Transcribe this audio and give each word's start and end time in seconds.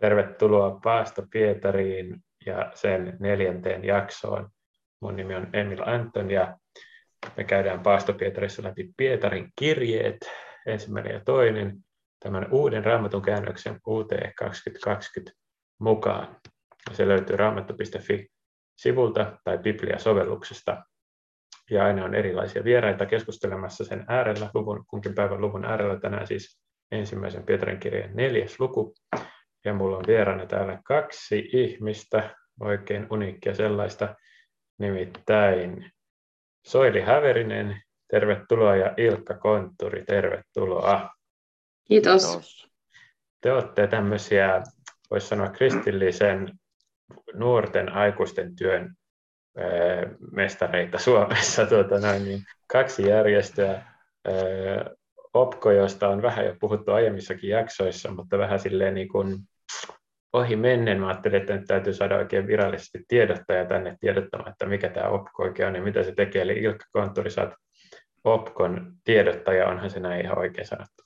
Tervetuloa 0.00 0.80
Paasto 0.82 1.22
Pietariin 1.30 2.16
ja 2.46 2.72
sen 2.74 3.16
neljänteen 3.20 3.84
jaksoon. 3.84 4.50
Mun 5.00 5.16
nimi 5.16 5.34
on 5.34 5.48
Emil 5.52 5.82
Anton 5.86 6.30
ja 6.30 6.56
me 7.36 7.44
käydään 7.44 7.80
Paasto 7.80 8.12
Pietarissa 8.12 8.62
läpi 8.62 8.90
Pietarin 8.96 9.52
kirjeet, 9.56 10.16
ensimmäinen 10.66 11.14
ja 11.14 11.20
toinen, 11.24 11.78
tämän 12.20 12.48
uuden 12.50 12.84
raamatun 12.84 13.22
käännöksen 13.22 13.78
UT 13.86 14.08
2020 14.38 15.32
mukaan. 15.80 16.36
Se 16.92 17.08
löytyy 17.08 17.36
raamattu.fi-sivulta 17.36 19.38
tai 19.44 19.58
Biblia-sovelluksesta. 19.58 20.82
Ja 21.70 21.84
aina 21.84 22.04
on 22.04 22.14
erilaisia 22.14 22.64
vieraita 22.64 23.06
keskustelemassa 23.06 23.84
sen 23.84 24.04
äärellä, 24.08 24.50
luvun, 24.54 24.84
kunkin 24.86 25.14
päivän 25.14 25.40
luvun 25.40 25.64
äärellä 25.64 26.00
tänään 26.00 26.26
siis 26.26 26.60
ensimmäisen 26.92 27.42
Pietarin 27.42 27.80
kirjeen 27.80 28.16
neljäs 28.16 28.60
luku. 28.60 28.94
Ja 29.64 29.74
mulla 29.74 29.96
on 29.96 30.04
vieraana 30.06 30.46
täällä 30.46 30.78
kaksi 30.84 31.48
ihmistä, 31.52 32.36
oikein 32.60 33.06
uniikkia 33.10 33.54
sellaista, 33.54 34.14
nimittäin 34.78 35.92
Soili 36.66 37.00
Häverinen, 37.00 37.82
tervetuloa, 38.10 38.76
ja 38.76 38.94
Ilkka 38.96 39.34
Kontturi, 39.34 40.04
tervetuloa. 40.04 41.10
Kiitos. 41.84 42.68
Te 43.40 43.52
olette 43.52 43.86
tämmöisiä, 43.86 44.62
voisi 45.10 45.26
sanoa 45.26 45.48
kristillisen 45.48 46.52
nuorten 47.34 47.92
aikuisten 47.92 48.56
työn 48.56 48.94
mestareita 50.32 50.98
Suomessa. 50.98 51.66
Tuota 51.66 52.00
noin, 52.00 52.24
niin 52.24 52.42
kaksi 52.72 53.08
järjestöä, 53.08 53.82
OPKO, 55.34 55.70
josta 55.70 56.08
on 56.08 56.22
vähän 56.22 56.46
jo 56.46 56.56
puhuttu 56.60 56.92
aiemmissakin 56.92 57.50
jaksoissa, 57.50 58.10
mutta 58.10 58.38
vähän 58.38 58.60
silleen 58.60 58.94
niin 58.94 59.08
kuin 59.08 59.38
ohi 60.32 60.56
mennen. 60.56 61.00
Mä 61.00 61.08
ajattelin, 61.08 61.40
että 61.40 61.56
nyt 61.56 61.66
täytyy 61.66 61.92
saada 61.92 62.16
oikein 62.16 62.46
virallisesti 62.46 63.04
tiedottaja 63.08 63.64
tänne 63.64 63.96
tiedottamaan, 64.00 64.50
että 64.50 64.66
mikä 64.66 64.88
tämä 64.88 65.08
OPKO 65.08 65.42
oikein 65.42 65.68
on 65.68 65.74
ja 65.74 65.82
mitä 65.82 66.02
se 66.02 66.12
tekee. 66.12 66.42
Eli 66.42 66.52
Ilkka 66.52 66.84
Konttori, 66.92 67.30
sä 67.30 67.52
OPKON 68.24 68.92
tiedottaja, 69.04 69.68
onhan 69.68 69.90
se 69.90 70.00
näin 70.00 70.24
ihan 70.24 70.38
oikein 70.38 70.66
sanottu? 70.66 71.04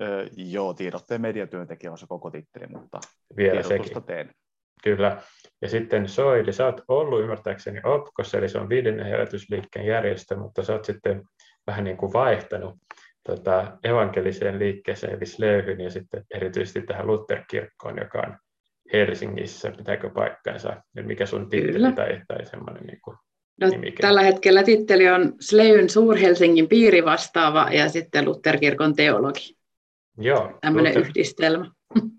Öö, 0.00 0.26
joo, 0.36 0.74
tiedotteen 0.74 1.20
mediatyöntekijä 1.20 1.92
on 1.92 1.98
se 1.98 2.06
koko 2.08 2.30
titteli, 2.30 2.66
mutta 2.66 3.00
Vielä 3.36 3.62
sekin. 3.62 4.04
teen. 4.04 4.30
Kyllä. 4.82 5.22
Ja 5.62 5.68
sitten 5.68 6.08
Soili, 6.08 6.52
sä 6.52 6.66
oot 6.66 6.80
ollut 6.88 7.20
ymmärtääkseni 7.20 7.80
OPKOssa, 7.84 8.38
eli 8.38 8.48
se 8.48 8.58
on 8.58 8.68
viidennen 8.68 9.06
herätysliikkeen 9.06 9.86
järjestö, 9.86 10.36
mutta 10.36 10.62
sä 10.62 10.72
oot 10.72 10.84
sitten 10.84 11.22
vähän 11.66 11.84
niin 11.84 11.96
kuin 11.96 12.12
vaihtanut 12.12 12.74
tota, 13.26 13.78
evankeliseen 13.84 14.58
liikkeeseen, 14.58 15.14
eli 15.14 15.26
Slöyhyn, 15.26 15.80
ja 15.80 15.90
sitten 15.90 16.24
erityisesti 16.34 16.82
tähän 16.82 17.06
Lutherkirkkoon, 17.06 17.98
joka 17.98 18.22
on 18.26 18.36
Helsingissä. 18.92 19.72
Pitääkö 19.76 20.10
paikkansa? 20.10 20.82
Mikä 20.94 21.26
sun 21.26 21.50
titteli 21.50 21.92
tai, 21.92 22.20
tai 22.28 22.46
semmoinen 22.46 22.86
niin 22.86 23.00
kuin 23.04 23.16
No, 23.60 23.68
tällä 24.00 24.22
hetkellä 24.22 24.62
titteli 24.62 25.08
on 25.08 25.34
Sleyn 25.40 25.90
Suur-Helsingin 25.90 26.68
piirivastaava 26.68 27.68
ja 27.72 27.88
sitten 27.88 28.24
Lutherkirkon 28.24 28.94
teologi. 28.94 29.56
Joo. 30.18 30.58
Tämmöinen 30.60 30.94
Luther, 30.94 31.10
yhdistelmä. 31.10 31.70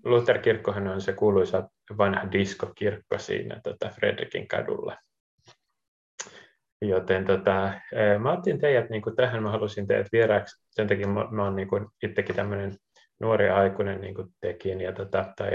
Lutherkirkkohan 0.04 0.88
on 0.88 1.00
se 1.00 1.12
kuuluisa 1.12 1.68
vanha 1.98 2.32
diskokirkko 2.32 3.18
siinä 3.18 3.60
tota 3.62 3.88
Fredrikin 3.88 4.48
kadulla. 4.48 4.96
Joten 6.82 7.24
tota, 7.24 7.72
mä 8.18 8.32
otin 8.32 8.58
teidät 8.58 8.90
niin 8.90 9.02
kuin 9.02 9.16
tähän, 9.16 9.42
mä 9.42 9.50
halusin 9.50 9.86
teidät 9.86 10.06
vieraaksi, 10.12 10.66
sen 10.70 10.86
takia 10.86 11.08
mä, 11.08 11.28
mä 11.30 11.44
oon 11.44 11.56
niin 11.56 11.68
kuin 11.68 11.86
itsekin 12.02 12.36
tämmöinen 12.36 12.76
nuori 13.20 13.50
aikuinen 13.50 14.00
niin 14.00 14.14
kuin 14.14 14.28
tekin, 14.40 14.80
ja 14.80 14.92
tota, 14.92 15.32
tai 15.36 15.50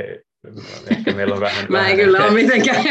ehkä 0.91 1.13
meillä 1.13 1.35
on 1.35 1.41
vähän... 1.41 1.65
mä 1.71 1.88
en 1.88 1.95
kyllä 1.95 2.25
ole 2.25 2.33
mitenkään. 2.33 2.83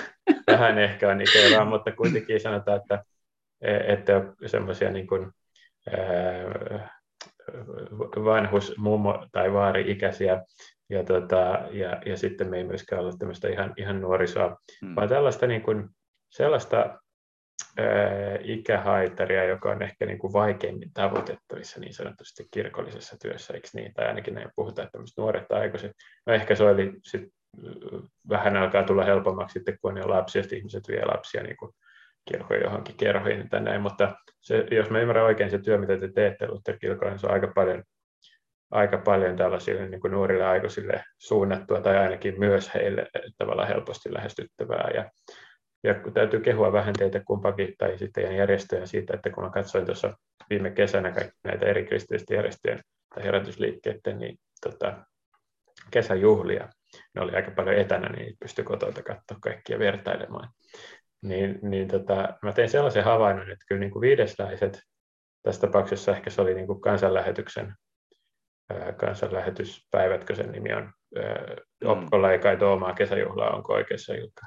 vähän 0.50 0.78
ehkä 0.78 1.08
on 1.08 1.20
ikävää, 1.20 1.64
mutta 1.64 1.92
kuitenkin 1.92 2.40
sanotaan, 2.40 2.80
että 2.80 3.04
että 3.88 4.22
semmoisia 4.46 4.90
niin 4.90 5.06
kuin, 5.06 5.32
vanhus, 8.24 8.74
mummo 8.78 9.26
tai 9.32 9.52
vaari-ikäisiä, 9.52 10.42
ja, 10.90 11.04
tota, 11.04 11.58
ja, 11.70 12.02
ja 12.06 12.16
sitten 12.16 12.50
me 12.50 12.56
ei 12.56 12.64
myöskään 12.64 13.04
ole 13.04 13.12
tämmöistä 13.18 13.48
ihan, 13.48 13.74
ihan 13.76 14.00
nuorisoa, 14.00 14.56
hmm. 14.84 14.96
vaan 14.96 15.08
tällaista 15.08 15.46
niin 15.46 15.62
kuin, 15.62 15.88
sellaista 16.30 16.98
ikähaitaria, 18.40 19.44
joka 19.44 19.70
on 19.70 19.82
ehkä 19.82 20.06
niin 20.06 20.18
kuin 20.18 20.32
vaikeimmin 20.32 20.92
tavoitettavissa 20.94 21.80
niin 21.80 21.94
sanotusti 21.94 22.48
kirkollisessa 22.50 23.16
työssä, 23.22 23.54
eikö 23.54 23.68
niin? 23.74 23.94
Tai 23.94 24.06
ainakin 24.06 24.34
näin 24.34 24.50
puhutaan, 24.56 24.86
että 24.86 24.98
nuoret 25.18 25.52
aikuiset. 25.52 25.92
No 26.26 26.32
ehkä 26.34 26.54
se 26.54 26.64
oli 26.64 26.92
sit, 27.02 27.22
vähän 28.28 28.56
alkaa 28.56 28.82
tulla 28.82 29.04
helpommaksi 29.04 29.52
sitten, 29.52 29.78
kun 29.80 30.02
on 30.02 30.10
lapsia, 30.10 30.42
että 30.42 30.56
ihmiset 30.56 30.88
vie 30.88 31.04
lapsia 31.04 31.42
niin 31.42 31.56
kuin 31.56 31.72
kirkkoon 32.30 32.60
johonkin 32.60 32.96
kerhoihin 32.96 33.48
tai 33.48 33.60
näin, 33.60 33.80
mutta 33.82 34.16
se, 34.40 34.66
jos 34.70 34.90
mä 34.90 35.00
ymmärrän 35.00 35.24
oikein 35.24 35.50
se 35.50 35.58
työ, 35.58 35.78
mitä 35.78 35.98
te 35.98 36.08
teette 36.08 36.48
Luther-kirkolla, 36.48 37.10
niin 37.10 37.18
se 37.18 37.26
on 37.26 37.32
aika 37.32 37.52
paljon, 37.54 37.82
aika 38.70 38.98
paljon 38.98 39.36
tällaisille 39.36 39.88
niin 39.88 40.00
kuin 40.00 40.10
nuorille 40.10 40.44
aikuisille 40.44 41.04
suunnattua 41.18 41.80
tai 41.80 41.96
ainakin 41.96 42.34
myös 42.38 42.74
heille 42.74 43.06
tavallaan 43.38 43.68
helposti 43.68 44.14
lähestyttävää. 44.14 44.90
Ja 44.94 45.10
ja 45.84 45.94
täytyy 46.14 46.40
kehua 46.40 46.72
vähän 46.72 46.94
teitä 46.98 47.20
kumpakin 47.24 47.74
tai 47.78 47.98
sitten 47.98 48.36
järjestöjä 48.36 48.86
siitä, 48.86 49.14
että 49.14 49.30
kun 49.30 49.44
mä 49.44 49.50
katsoin 49.50 49.86
tuossa 49.86 50.16
viime 50.50 50.70
kesänä 50.70 51.12
kaikki 51.12 51.38
näitä 51.44 51.66
eri 51.66 51.84
kristillisten 51.86 52.34
järjestöjen 52.34 52.80
tai 53.14 53.24
herätysliikkeiden 53.24 54.18
niin, 54.18 54.38
tota, 54.60 55.04
kesäjuhlia, 55.90 56.68
ne 57.14 57.20
oli 57.20 57.32
aika 57.32 57.50
paljon 57.50 57.76
etänä, 57.76 58.08
niin 58.08 58.36
pystyi 58.40 58.64
kotolta 58.64 59.02
katsoa 59.02 59.38
kaikkia 59.42 59.78
vertailemaan. 59.78 60.48
Niin, 61.22 61.58
niin 61.62 61.88
tota, 61.88 62.28
mä 62.42 62.52
tein 62.52 62.68
sellaisen 62.68 63.04
havainnon, 63.04 63.50
että 63.50 63.64
kyllä 63.68 63.80
niin 63.80 63.90
kuin 63.90 64.00
viidesläiset, 64.00 64.80
tässä 65.42 65.60
tapauksessa 65.60 66.12
ehkä 66.12 66.30
se 66.30 66.42
oli 66.42 66.54
niin 66.54 66.66
kuin 66.66 66.80
kansanlähetyksen 66.80 67.74
ää, 68.70 68.92
kansanlähetyspäivätkö 68.92 70.34
sen 70.34 70.52
nimi 70.52 70.72
on, 70.72 70.92
ää, 71.16 71.56
mm. 71.84 71.88
Opkolla 71.90 72.32
ei 72.32 72.38
kai 72.38 72.56
omaa 72.56 72.94
kesäjuhlaa, 72.94 73.56
onko 73.56 73.72
oikeassa 73.72 74.14
Ilkka? 74.14 74.46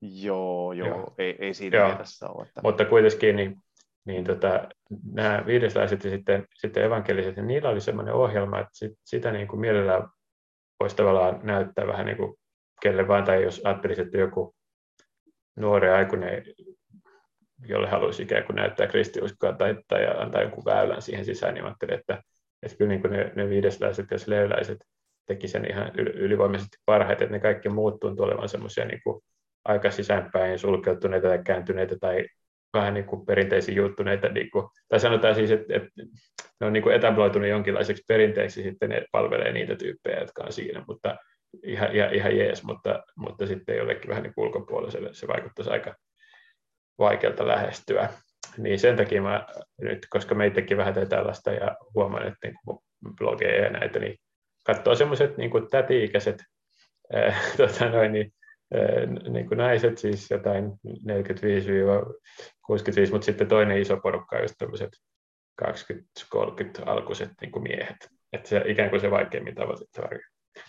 Joo, 0.00 0.72
joo, 0.72 0.88
joo. 0.88 1.14
Ei, 1.18 1.36
ei 1.38 1.54
siinä 1.54 1.78
joo. 1.78 1.88
mielessä 1.88 2.28
ole. 2.28 2.46
Että... 2.46 2.60
Mutta 2.62 2.84
kuitenkin 2.84 3.36
niin, 3.36 3.56
niin 4.04 4.24
tota, 4.24 4.68
nämä 5.12 5.42
viidesläiset 5.46 6.04
ja 6.04 6.10
sitten, 6.10 6.46
sitten 6.54 6.84
evankeliset, 6.84 7.36
niin 7.36 7.46
niillä 7.46 7.68
oli 7.68 7.80
sellainen 7.80 8.14
ohjelma, 8.14 8.58
että 8.58 8.70
sit, 8.72 8.92
sitä 9.04 9.32
niin 9.32 9.48
kuin 9.48 9.60
mielellään 9.60 10.08
voisi 10.80 10.96
tavallaan 10.96 11.40
näyttää 11.42 11.86
vähän 11.86 12.06
niin 12.06 12.16
kuin 12.16 12.34
kelle 12.82 13.08
vaan, 13.08 13.24
tai 13.24 13.42
jos 13.42 13.60
ajattelisi, 13.64 14.02
että 14.02 14.18
joku 14.18 14.54
nuori 15.56 15.88
aikuinen, 15.88 16.44
jolle 17.66 17.88
haluaisi 17.88 18.22
ikään 18.22 18.44
kuin 18.44 18.56
näyttää 18.56 18.86
kristiuskoa 18.86 19.52
tai, 19.52 19.76
tai 19.88 20.06
antaa 20.18 20.42
jonkun 20.42 20.64
väylän 20.64 21.02
siihen 21.02 21.24
sisään, 21.24 21.54
niin 21.54 21.64
ajattelin, 21.64 21.98
että, 21.98 22.22
että 22.62 22.76
kyllä 22.76 22.88
niin 22.88 23.00
kuin 23.00 23.12
ne, 23.12 23.32
ne 23.36 23.48
viidesläiset 23.48 24.06
ja 24.10 24.18
sleyläiset 24.18 24.78
teki 25.26 25.48
sen 25.48 25.70
ihan 25.70 25.92
ylivoimaisesti 25.96 26.76
parhaiten, 26.84 27.24
että 27.24 27.36
ne 27.36 27.40
kaikki 27.40 27.68
muut 27.68 28.00
tuntuu 28.00 28.24
olevan 28.24 28.48
semmoisia 28.48 28.84
niin 28.84 29.00
kuin 29.04 29.22
aika 29.64 29.90
sisäänpäin 29.90 30.58
sulkeutuneita 30.58 31.28
tai 31.28 31.38
kääntyneitä 31.44 31.96
tai 32.00 32.24
vähän 32.74 32.94
niin 32.94 33.06
kuin 33.06 33.26
perinteisiin 33.26 33.76
juuttuneita, 33.76 34.28
niin 34.28 34.50
kuin, 34.50 34.66
tai 34.88 35.00
sanotaan 35.00 35.34
siis, 35.34 35.50
että, 35.50 35.76
että 35.76 35.90
ne 36.60 36.66
on 36.66 36.72
niin 36.72 36.82
kuin 36.82 36.94
etabloitunut 36.94 37.48
jonkinlaiseksi 37.48 38.04
perinteiksi, 38.08 38.62
sitten 38.62 38.90
ne 38.90 39.04
palvelee 39.12 39.52
niitä 39.52 39.76
tyyppejä, 39.76 40.20
jotka 40.20 40.42
on 40.44 40.52
siinä, 40.52 40.84
mutta 40.88 41.16
ihan, 41.62 41.96
ihan, 41.96 42.14
ihan 42.14 42.36
jees, 42.36 42.64
mutta, 42.64 43.02
mutta 43.16 43.46
sitten 43.46 43.76
jollekin 43.76 44.08
vähän 44.08 44.22
niin 44.22 44.32
ulkopuoliselle 44.36 45.14
se 45.14 45.28
vaikuttaisi 45.28 45.70
aika 45.70 45.94
vaikealta 46.98 47.46
lähestyä. 47.46 48.08
Niin 48.58 48.78
sen 48.78 48.96
takia 48.96 49.22
mä 49.22 49.46
nyt, 49.80 50.06
koska 50.10 50.34
meitäkin 50.34 50.76
vähän 50.76 50.94
tällaista 51.08 51.52
ja 51.52 51.76
huomaan, 51.94 52.26
että 52.26 52.48
niin 52.48 52.78
blogeja 53.18 53.64
ja 53.64 53.70
näitä, 53.70 53.98
niin 53.98 54.18
katsoo 54.66 54.94
semmoiset 54.94 55.36
niin 55.36 55.50
täti-ikäiset 55.70 56.44
ää, 57.12 57.36
tota 57.56 57.88
noin, 57.88 58.12
niin 58.12 58.32
niin 59.28 59.48
kuin 59.48 59.58
naiset 59.58 59.98
siis 59.98 60.30
jotain 60.30 60.64
45-65, 60.64 60.70
mutta 63.10 63.24
sitten 63.24 63.48
toinen 63.48 63.78
iso 63.78 63.96
porukka 63.96 64.36
on 64.36 64.42
just 64.42 64.54
tämmöiset 64.58 64.90
20-30 65.62 65.66
alkuiset 66.86 67.30
niin 67.40 67.52
kuin 67.52 67.62
miehet. 67.62 67.96
Että 68.32 68.48
se 68.48 68.62
ikään 68.66 68.90
kuin 68.90 69.00
se 69.00 69.10
vaikeimmin 69.10 69.54
tavoitettava 69.54 70.08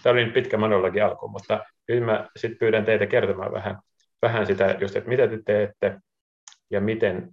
Tämä 0.03 0.13
oli 0.13 0.25
nyt 0.25 0.33
pitkä 0.33 0.57
monologi 0.57 1.01
alku, 1.01 1.27
mutta 1.27 1.65
nyt 1.87 2.03
mä 2.03 2.27
sitten 2.35 2.59
pyydän 2.59 2.85
teitä 2.85 3.05
kertomaan 3.05 3.51
vähän, 3.51 3.77
vähän 4.21 4.45
sitä 4.45 4.77
just, 4.79 4.95
että 4.95 5.09
mitä 5.09 5.27
te 5.27 5.39
teette 5.45 5.99
ja 6.69 6.81
miten, 6.81 7.29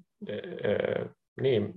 niin, 1.40 1.72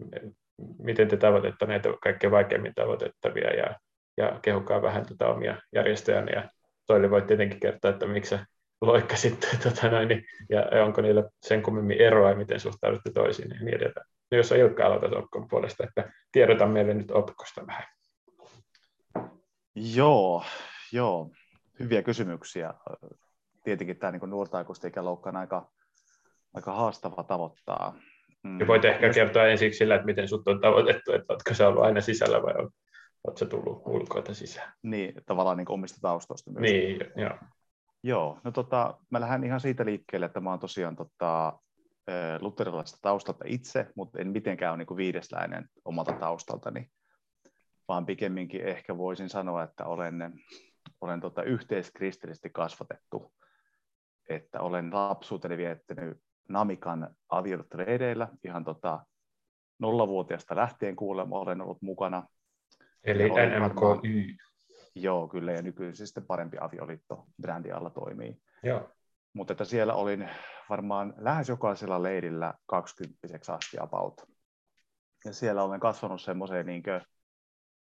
miten 0.80 1.08
te 1.08 1.18
tavoitetta 1.18 1.66
näitä 1.66 1.90
kaikkein 2.04 2.32
vaikeimmin 2.32 2.76
tavoitettavia 2.76 3.56
ja, 3.56 3.76
ja 4.18 4.40
kehukaa 4.42 4.82
vähän 4.82 5.04
tätä 5.04 5.16
tota 5.18 5.34
omia 5.34 5.58
järjestöjänne 5.76 6.32
ja 6.32 6.50
Toille 6.88 7.10
voit 7.10 7.28
tietenkin 7.28 7.60
kertoa, 7.60 7.92
että 7.92 8.08
miksi 8.08 8.36
loikkasitte, 8.82 9.48
tota 9.64 9.90
noin, 9.90 10.08
niin, 10.08 10.26
ja 10.50 10.84
onko 10.84 11.02
niillä 11.02 11.24
sen 11.42 11.64
kummemmin 11.64 12.02
eroa 12.02 12.30
ja 12.30 12.36
miten 12.36 12.60
suhtaudutte 12.60 13.12
toisiin 13.12 13.50
niin 13.50 13.64
mietitään. 13.64 14.06
No 14.32 14.38
jos 14.38 14.52
on 14.52 14.58
Ilkka 14.58 14.86
aloitat 14.86 15.14
Opkon 15.14 15.48
puolesta, 15.48 15.84
että 15.84 16.12
tiedota 16.32 16.66
meille 16.66 16.94
nyt 16.94 17.12
Opkosta 17.12 17.68
vähän. 17.68 17.84
Joo, 19.76 20.44
joo, 20.92 21.32
hyviä 21.80 22.04
kysymyksiä. 22.04 22.74
Tietenkin 23.64 23.98
tämä 23.98 24.12
niin 24.12 24.30
nuorta 24.30 24.58
aikuisten 24.58 24.90
ikäloukka 24.90 25.30
on 25.30 25.36
aika, 25.36 25.72
aika 26.54 26.72
haastava 26.72 27.24
tavoittaa. 27.24 27.96
Mm. 28.44 28.60
Ja 28.60 28.68
voit 28.68 28.86
ehkä 28.86 29.14
kertoa 29.14 29.48
ensiksi 29.48 29.78
sillä, 29.78 29.96
että 29.96 30.06
miten 30.06 30.28
sinut 30.28 30.48
on 30.48 30.62
tavoitettu, 30.62 31.14
että 31.14 31.34
oletko 31.34 31.54
se 31.54 31.66
ollut 31.66 31.84
aina 31.84 32.02
sisällä 32.02 32.42
vai 32.42 32.54
oletko 33.24 33.46
tullut 33.46 33.82
ulkoa 33.86 34.34
sisään? 34.34 34.74
Niin, 34.84 35.14
tavallaan 35.26 35.58
niin 35.58 35.72
omista 35.72 36.00
taustoista 36.02 36.52
myös. 36.52 36.62
Niin, 36.62 37.00
joo. 37.16 37.38
Joo, 38.04 38.40
no 38.44 38.52
tota, 38.52 38.98
mä 39.10 39.22
lähden 39.22 39.44
ihan 39.44 39.60
siitä 39.60 39.86
liikkeelle, 39.86 40.26
että 40.26 40.40
mä 40.40 40.50
oon 40.50 40.60
tosiaan 40.60 40.96
tota, 40.96 41.60
luterilaisesta 42.40 43.00
taustalta 43.02 43.44
itse, 43.48 43.88
mutta 43.96 44.20
en 44.20 44.32
mitenkään 44.32 44.74
ole 44.74 44.78
niin 44.78 44.98
viidesläinen 44.98 45.70
omalta 45.86 46.14
taustaltani, 46.14 46.88
vaan 47.88 48.06
pikemminkin 48.06 48.62
ehkä 48.62 48.98
voisin 48.98 49.30
sanoa, 49.30 49.64
että 49.64 49.86
olen, 49.86 50.34
olen 51.02 51.20
tota 51.20 51.44
yhteiskristillisesti 51.44 52.50
kasvatettu, 52.50 53.34
että 54.30 54.62
olen 54.62 54.94
lapsuuteni 54.94 55.58
viettänyt 55.58 56.18
Namikan 56.50 57.16
avioliittoreideillä 57.30 58.28
ihan 58.44 58.64
tota 58.64 59.06
nollavuotiaasta 59.80 60.56
lähtien 60.56 60.96
kuulemma 60.96 61.40
olen 61.40 61.62
ollut 61.62 61.82
mukana. 61.82 62.28
Eli 63.04 63.30
NMKY. 63.30 64.38
Joo, 64.96 65.28
kyllä, 65.28 65.52
ja 65.52 65.62
nykyisin 65.62 66.08
sitten 66.08 66.26
parempi 66.26 66.58
avioliitto 66.62 67.26
brändi 67.42 67.72
alla 67.72 67.90
toimii. 67.90 68.42
Joo. 68.64 68.90
Mutta 69.34 69.54
että 69.54 69.66
siellä 69.66 69.94
olin 69.94 70.30
varmaan 70.70 71.14
lähes 71.18 71.50
jokaisella 71.50 72.04
leirillä 72.04 72.54
20 72.66 73.18
asti 73.48 73.78
about. 73.80 74.22
Ja 75.26 75.34
siellä 75.34 75.64
olen 75.64 75.80
kasvanut 75.80 76.22
semmoiseen 76.22 76.66
niin 76.66 76.84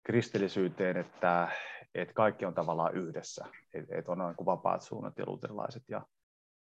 kristillisyyteen, 0.02 0.96
että, 0.96 1.48
että 1.94 2.14
kaikki 2.14 2.44
on 2.44 2.54
tavallaan 2.54 2.94
yhdessä. 2.94 3.44
Että 3.74 3.98
et 3.98 4.08
on 4.08 4.18
niin 4.18 4.36
kuin 4.36 4.46
vapaat 4.46 4.82
suunnat 4.82 5.18
ja 5.18 5.24
luterilaiset 5.26 5.82
ja, 5.88 6.06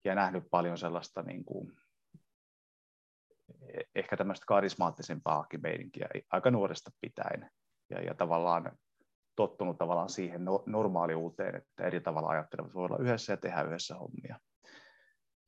ja 0.05 0.15
nähnyt 0.15 0.43
paljon 0.51 0.77
sellaista 0.77 1.21
niin 1.21 1.45
kuin, 1.45 1.77
ehkä 3.95 4.17
tämmöistä 4.17 4.45
karismaattisempaakin 4.45 5.61
meininkiä 5.61 6.09
aika 6.31 6.51
nuoresta 6.51 6.91
pitäen. 7.01 7.51
Ja, 7.89 8.01
ja 8.01 8.13
tavallaan 8.13 8.77
tottunut 9.39 9.77
tavallaan 9.77 10.09
siihen 10.09 10.45
no, 10.45 10.63
normaaliuuteen, 10.65 11.56
että 11.56 11.83
eri 11.83 12.01
tavalla 12.01 12.30
ajattelevat 12.30 12.74
voi 12.74 12.86
olla 12.86 12.97
yhdessä 12.97 13.33
ja 13.33 13.38
tehdä 13.38 13.62
yhdessä 13.62 13.95
hommia. 13.95 14.39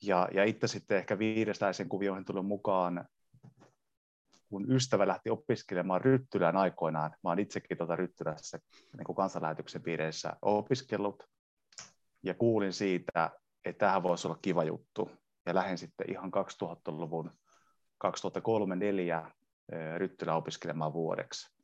Ja, 0.04 0.28
ja 0.34 0.44
itse 0.44 0.68
sitten 0.68 0.98
ehkä 0.98 1.20
viidestäisen 1.20 1.90
kuvioihin 1.90 2.26
tuli 2.26 2.42
mukaan, 2.42 3.06
kun 4.50 4.72
ystävä 4.72 5.08
lähti 5.08 5.30
opiskelemaan 5.30 6.02
Ryttylään 6.02 6.58
aikoinaan. 6.58 7.12
Mä 7.24 7.30
oon 7.30 7.40
itsekin 7.40 7.78
tuota 7.78 7.96
Ryttylässä 7.96 8.60
niin 8.98 9.06
kuin 9.06 9.16
kansanlähetyksen 9.16 9.84
piireissä 9.84 10.34
opiskellut 10.42 11.24
ja 12.24 12.34
kuulin 12.34 12.74
siitä, 12.74 13.30
että 13.66 13.86
tähän 13.86 14.04
voisi 14.04 14.28
olla 14.28 14.40
kiva 14.42 14.64
juttu. 14.64 15.12
Ja 15.46 15.56
lähdin 15.56 15.78
sitten 15.78 16.12
ihan 16.12 16.32
2000-luvun 16.64 17.32
2003-2004 18.08 19.32
Ryttylä 19.98 20.36
opiskelemaan 20.36 20.94
vuodeksi 20.94 21.61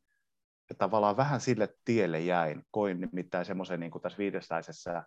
ja 0.69 0.75
tavallaan 0.77 1.17
vähän 1.17 1.41
sille 1.41 1.69
tielle 1.85 2.19
jäin. 2.19 2.63
Koin 2.71 3.01
nimittäin 3.01 3.45
semmoisen 3.45 3.79
niin 3.79 3.91
kuin 3.91 4.01
tässä 4.01 4.17
viidestäisessä 4.17 5.03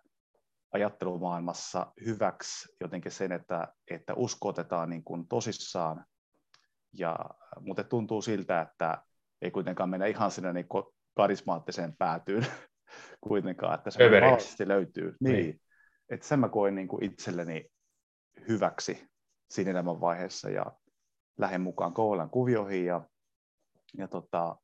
ajattelumaailmassa 0.73 1.93
hyväksi 2.07 2.77
jotenkin 2.81 3.13
sen, 3.13 3.33
että, 3.33 3.69
että 3.91 4.15
uskotetaan 4.15 4.91
niin 4.91 5.05
kuin 5.05 5.29
tosissaan, 5.29 6.05
ja, 6.99 7.17
mutta 7.61 7.85
tuntuu 7.85 8.23
siltä, 8.23 8.61
että 8.61 9.03
ei 9.43 9.51
kuitenkaan 9.51 9.91
mennä 9.91 10.07
ihan 10.07 10.31
sinne 10.31 10.53
niin 10.53 10.67
karismaattiseen 11.17 11.97
päätyyn 11.97 12.47
kuitenkaan, 13.29 13.75
että 13.75 13.91
se 13.91 13.99
valtavasti 13.99 14.69
löytyy. 14.69 15.17
Niin. 15.21 15.35
niin. 15.35 15.61
Että 16.09 16.27
sen 16.27 16.41
mä 16.41 16.49
koin 16.49 16.75
niin 16.75 16.89
kuin 16.89 17.05
itselleni 17.05 17.65
hyväksi 18.49 19.09
siinä 19.51 19.71
elämän 19.71 20.01
vaiheessa 20.01 20.51
ja 20.51 20.67
lähden 21.39 21.61
mukaan 21.61 21.95
Kouvolan 21.95 22.31
kuvioihin 22.31 22.87
ja, 22.87 23.09
ja 23.99 24.09
tota, 24.09 24.57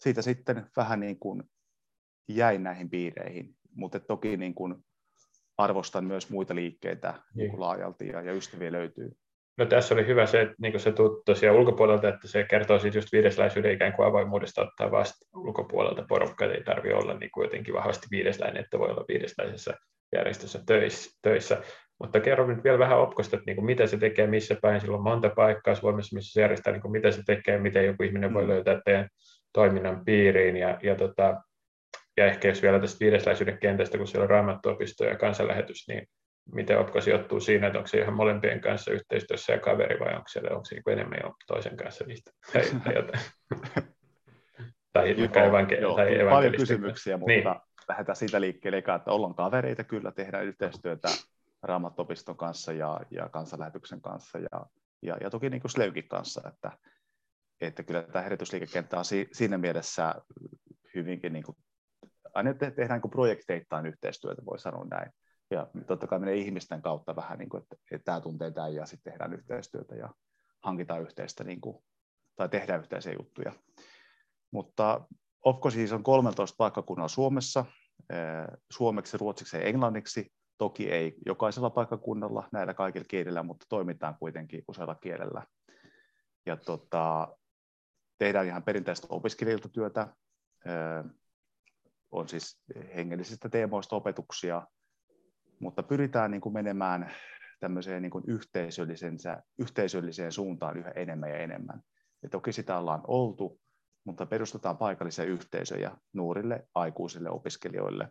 siitä 0.00 0.22
sitten 0.22 0.66
vähän 0.76 1.00
niin 1.00 1.18
kuin 1.18 1.42
jäin 2.28 2.62
näihin 2.62 2.90
piireihin, 2.90 3.54
mutta 3.74 4.00
toki 4.00 4.36
niin 4.36 4.54
kuin 4.54 4.74
arvostan 5.58 6.04
myös 6.04 6.30
muita 6.30 6.54
liikkeitä 6.54 7.10
niin. 7.10 7.22
Niin 7.34 7.50
kuin 7.50 7.60
laajalti 7.60 8.08
ja, 8.08 8.22
ja 8.22 8.32
ystäviä 8.32 8.72
löytyy. 8.72 9.10
No 9.58 9.66
tässä 9.66 9.94
oli 9.94 10.06
hyvä 10.06 10.26
se, 10.26 10.40
että 10.40 10.54
niin 10.58 10.80
se 10.80 10.92
tuli 10.92 11.22
tosiaan 11.24 11.56
ulkopuolelta, 11.56 12.08
että 12.08 12.28
se 12.28 12.44
kertoo 12.44 12.78
siitä 12.78 12.98
just 12.98 13.12
viidesläisyyden 13.12 13.72
ikään 13.72 13.92
kuin 13.92 14.08
avoimuudesta 14.08 14.62
ottaa 14.62 14.90
vasta 14.90 15.26
ulkopuolelta 15.36 16.04
porukkaa, 16.08 16.48
ei 16.48 16.64
tarvitse 16.64 16.94
olla 16.94 17.14
niin 17.18 17.30
kuin 17.30 17.44
jotenkin 17.44 17.74
vahvasti 17.74 18.06
viidesläinen, 18.10 18.64
että 18.64 18.78
voi 18.78 18.90
olla 18.90 19.04
viidesläisessä 19.08 19.74
järjestössä 20.16 20.60
töissä. 21.22 21.62
Mutta 22.00 22.20
kerro 22.20 22.46
nyt 22.46 22.64
vielä 22.64 22.78
vähän 22.78 22.98
opkosta, 22.98 23.36
että 23.36 23.46
niin 23.46 23.56
kuin 23.56 23.66
mitä 23.66 23.86
se 23.86 23.96
tekee, 23.96 24.26
missä 24.26 24.56
päin, 24.62 24.80
sillä 24.80 24.96
on 24.96 25.02
monta 25.02 25.30
paikkaa 25.36 25.74
Suomessa, 25.74 26.16
missä 26.16 26.32
se 26.32 26.40
järjestää, 26.40 26.72
niin 26.72 26.82
kuin 26.82 26.92
mitä 26.92 27.10
se 27.10 27.22
tekee, 27.26 27.58
miten 27.58 27.86
joku 27.86 28.02
ihminen 28.02 28.34
voi 28.34 28.42
mm. 28.42 28.48
löytää 28.48 28.80
teidän 28.84 29.08
toiminnan 29.56 30.04
piiriin. 30.04 30.56
Ja, 30.56 30.78
ja, 30.82 30.94
tota, 30.94 31.42
ja 32.16 32.26
ehkä 32.26 32.48
jos 32.48 32.62
vielä 32.62 32.80
tästä 32.80 33.00
viidesläisyyden 33.00 33.58
kentästä, 33.58 33.98
kun 33.98 34.06
siellä 34.06 34.22
on 34.22 34.30
raamattuopisto 34.30 35.04
ja 35.04 35.16
kansanlähetys, 35.16 35.88
niin 35.88 36.08
miten 36.52 36.78
Opko 36.78 37.00
sijoittuu 37.00 37.40
siinä, 37.40 37.66
että 37.66 37.78
onko 37.78 37.86
se 37.86 37.98
ihan 37.98 38.14
molempien 38.14 38.60
kanssa 38.60 38.90
yhteistyössä 38.90 39.52
ja 39.52 39.60
kaveri 39.60 40.00
vai 40.00 40.14
onko 40.14 40.28
siellä 40.28 40.50
onko 40.50 40.64
se 40.64 40.74
niin 40.74 40.98
enemmän 40.98 41.18
jo 41.22 41.34
toisen 41.46 41.76
kanssa 41.76 42.04
niistä 42.04 42.30
tai, 42.52 42.62
tai 42.84 42.94
jotain. 43.00 43.22
tai, 44.92 45.14
joo, 45.20 45.28
evanke- 45.28 45.80
joo, 45.80 45.96
tai 45.96 46.18
paljon 46.30 46.54
kysymyksiä, 46.56 47.16
mutta 47.16 47.32
niin. 47.32 47.44
lähdetään 47.88 48.16
siitä 48.16 48.40
liikkeelle, 48.40 48.78
että 48.78 49.10
ollaan 49.10 49.34
kavereita, 49.34 49.84
kyllä 49.84 50.12
tehdään 50.12 50.44
yhteistyötä 50.44 51.08
Raamattopiston 51.62 52.36
kanssa 52.36 52.72
ja, 52.72 53.00
ja 53.10 53.28
kansanlähetyksen 53.28 54.00
kanssa 54.00 54.38
ja, 54.38 54.66
ja, 55.02 55.16
ja 55.20 55.30
toki 55.30 55.50
niin 55.50 55.60
kuin 55.60 55.70
Sleukin 55.70 56.08
kanssa, 56.08 56.48
että 56.48 56.72
että 57.60 57.82
kyllä 57.82 58.02
tämä 58.02 58.22
herätysliikekenttä 58.22 58.98
on 58.98 59.04
siinä 59.32 59.58
mielessä 59.58 60.14
hyvinkin, 60.94 61.32
niin 61.32 61.44
kuin, 61.44 61.56
aina 62.34 62.54
tehdään 62.54 63.00
niin 63.04 63.10
projekteittain 63.10 63.86
yhteistyötä, 63.86 64.44
voi 64.44 64.58
sanoa 64.58 64.84
näin. 64.84 65.12
Ja 65.50 65.66
totta 65.86 66.06
kai 66.06 66.18
menee 66.18 66.34
ihmisten 66.34 66.82
kautta 66.82 67.16
vähän, 67.16 67.38
niin 67.38 67.48
kuin, 67.48 67.62
että, 67.62 67.76
että 67.92 68.04
tämä 68.04 68.20
tuntee 68.20 68.50
tämä 68.50 68.68
ja 68.68 68.86
sitten 68.86 69.12
tehdään 69.12 69.34
yhteistyötä 69.34 69.94
ja 69.94 70.14
hankitaan 70.62 71.02
yhteistä, 71.02 71.44
niin 71.44 71.60
kuin, 71.60 71.84
tai 72.36 72.48
tehdään 72.48 72.80
yhteisiä 72.80 73.12
juttuja. 73.12 73.52
Mutta 74.50 75.06
Opko 75.46 75.70
siis 75.70 75.92
on 75.92 76.02
13 76.02 76.54
paikkakunnalla 76.58 77.08
Suomessa, 77.08 77.64
suomeksi, 78.70 79.16
ruotsiksi 79.18 79.56
ja 79.56 79.62
englanniksi. 79.62 80.32
Toki 80.58 80.90
ei 80.90 81.14
jokaisella 81.26 81.70
paikkakunnalla 81.70 82.48
näillä 82.52 82.74
kaikilla 82.74 83.06
kielillä, 83.08 83.42
mutta 83.42 83.66
toimitaan 83.68 84.16
kuitenkin 84.18 84.64
usealla 84.68 84.94
kielellä. 84.94 85.42
Ja 86.46 86.56
tota, 86.56 87.35
tehdään 88.18 88.46
ihan 88.46 88.62
perinteistä 88.62 89.06
opiskelijoilta 89.10 89.68
työtä, 89.68 90.08
on 92.10 92.28
siis 92.28 92.60
hengellisistä 92.94 93.48
teemoista 93.48 93.96
opetuksia, 93.96 94.66
mutta 95.60 95.82
pyritään 95.82 96.30
niin 96.30 96.40
kuin 96.40 96.52
menemään 96.52 97.12
tämmöiseen 97.60 98.02
niin 98.02 98.10
kuin 98.10 98.24
yhteisölliseen 99.58 100.32
suuntaan 100.32 100.76
yhä 100.76 100.90
enemmän 100.90 101.30
ja 101.30 101.38
enemmän. 101.38 101.80
Ja 102.22 102.28
toki 102.28 102.52
sitä 102.52 102.78
ollaan 102.78 103.02
oltu, 103.06 103.60
mutta 104.04 104.26
perustetaan 104.26 104.76
paikallisia 104.76 105.24
yhteisöjä 105.24 105.96
nuorille, 106.12 106.68
aikuisille 106.74 107.30
opiskelijoille. 107.30 108.08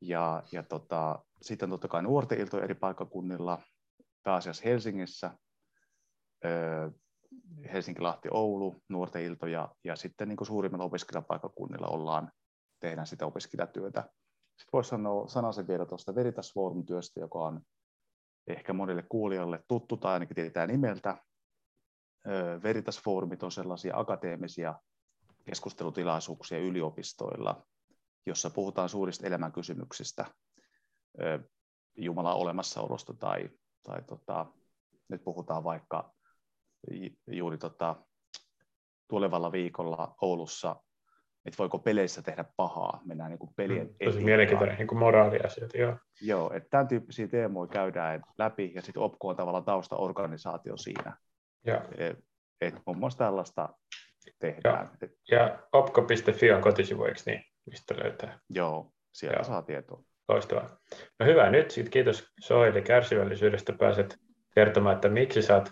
Ja, 0.00 0.42
ja 0.52 0.62
tota, 0.62 1.24
sitten 1.42 1.70
totta 1.70 1.88
kai 1.88 2.02
nuorten 2.02 2.38
eri 2.62 2.74
paikkakunnilla, 2.74 3.62
pääasiassa 4.22 4.62
Helsingissä, 4.64 5.30
Helsinki, 7.72 8.00
Lahti, 8.00 8.28
Oulu, 8.32 8.82
nuorten 8.88 9.22
iltoja, 9.22 9.68
ja 9.84 9.96
sitten 9.96 10.28
niin 10.28 10.46
suurimmilla 10.46 10.84
opiskelijapaikkakunnilla 10.84 11.86
ollaan, 11.86 12.32
tehdään 12.80 13.06
sitä 13.06 13.26
opiskelijatyötä. 13.26 14.00
Sitten 14.48 14.72
voisi 14.72 14.90
sanoa 14.90 15.28
sanasen 15.28 15.68
vielä 15.68 15.86
tuosta 15.86 16.14
Veritas 16.14 16.54
Forum-työstä, 16.54 17.20
joka 17.20 17.38
on 17.38 17.60
ehkä 18.46 18.72
monille 18.72 19.04
kuulijoille 19.08 19.64
tuttu 19.68 19.96
tai 19.96 20.12
ainakin 20.12 20.34
tietää 20.34 20.66
nimeltä. 20.66 21.24
Veritas 22.62 23.02
Forumit 23.02 23.42
on 23.42 23.52
sellaisia 23.52 23.96
akateemisia 23.96 24.74
keskustelutilaisuuksia 25.44 26.58
yliopistoilla, 26.58 27.66
jossa 28.26 28.50
puhutaan 28.50 28.88
suurista 28.88 29.26
elämänkysymyksistä, 29.26 30.24
Jumalan 31.96 32.36
olemassaolosta 32.36 33.14
tai, 33.14 33.50
tai 33.82 34.02
tota, 34.02 34.46
nyt 35.08 35.24
puhutaan 35.24 35.64
vaikka 35.64 36.12
juuri 37.26 37.58
tota, 37.58 37.96
tulevalla 39.08 39.52
viikolla 39.52 40.14
Oulussa, 40.20 40.76
että 41.44 41.58
voiko 41.58 41.78
peleissä 41.78 42.22
tehdä 42.22 42.44
pahaa, 42.56 43.00
mennään 43.04 43.30
niin 43.30 43.38
kuin 43.38 43.54
pelien 43.56 43.86
mm, 43.86 43.94
Tosi 44.04 44.24
mielenkiintoinen 44.24 44.78
niin 44.78 44.88
kuin 44.88 44.98
moraaliasiat, 44.98 45.70
joo. 45.74 45.96
Joo, 46.20 46.52
että 46.52 46.68
tämän 46.70 46.88
tyyppisiä 46.88 47.28
teemoja 47.28 47.68
käydään 47.68 48.22
läpi, 48.38 48.72
ja 48.74 48.82
sitten 48.82 49.02
OPKO 49.02 49.28
on 49.28 49.36
tavallaan 49.36 49.64
taustaorganisaatio 49.64 50.76
siinä. 50.76 51.16
Ja. 51.66 51.84
Et, 51.98 52.18
et 52.60 52.74
muun 52.86 52.98
muassa 52.98 53.18
tällaista 53.18 53.68
tehdään. 54.38 54.90
Ja, 55.00 55.08
ja 55.30 55.58
opko.fi 55.72 56.52
on 56.52 56.62
kotisivu, 56.62 57.04
eikö 57.04 57.20
niin? 57.26 57.44
Mistä 57.66 57.94
löytää? 58.02 58.38
Joo, 58.48 58.92
sieltä 59.12 59.36
Joo. 59.38 59.44
saa 59.44 59.62
tietoa. 59.62 60.02
Loistavaa. 60.28 60.78
No 61.18 61.26
hyvä, 61.26 61.50
nyt 61.50 61.70
sitten 61.70 61.90
kiitos 61.90 62.32
Soili 62.40 62.82
kärsivällisyydestä 62.82 63.72
pääset 63.72 64.16
kertomaan, 64.54 64.94
että 64.94 65.08
miksi 65.08 65.42
sä 65.42 65.54
oot 65.54 65.70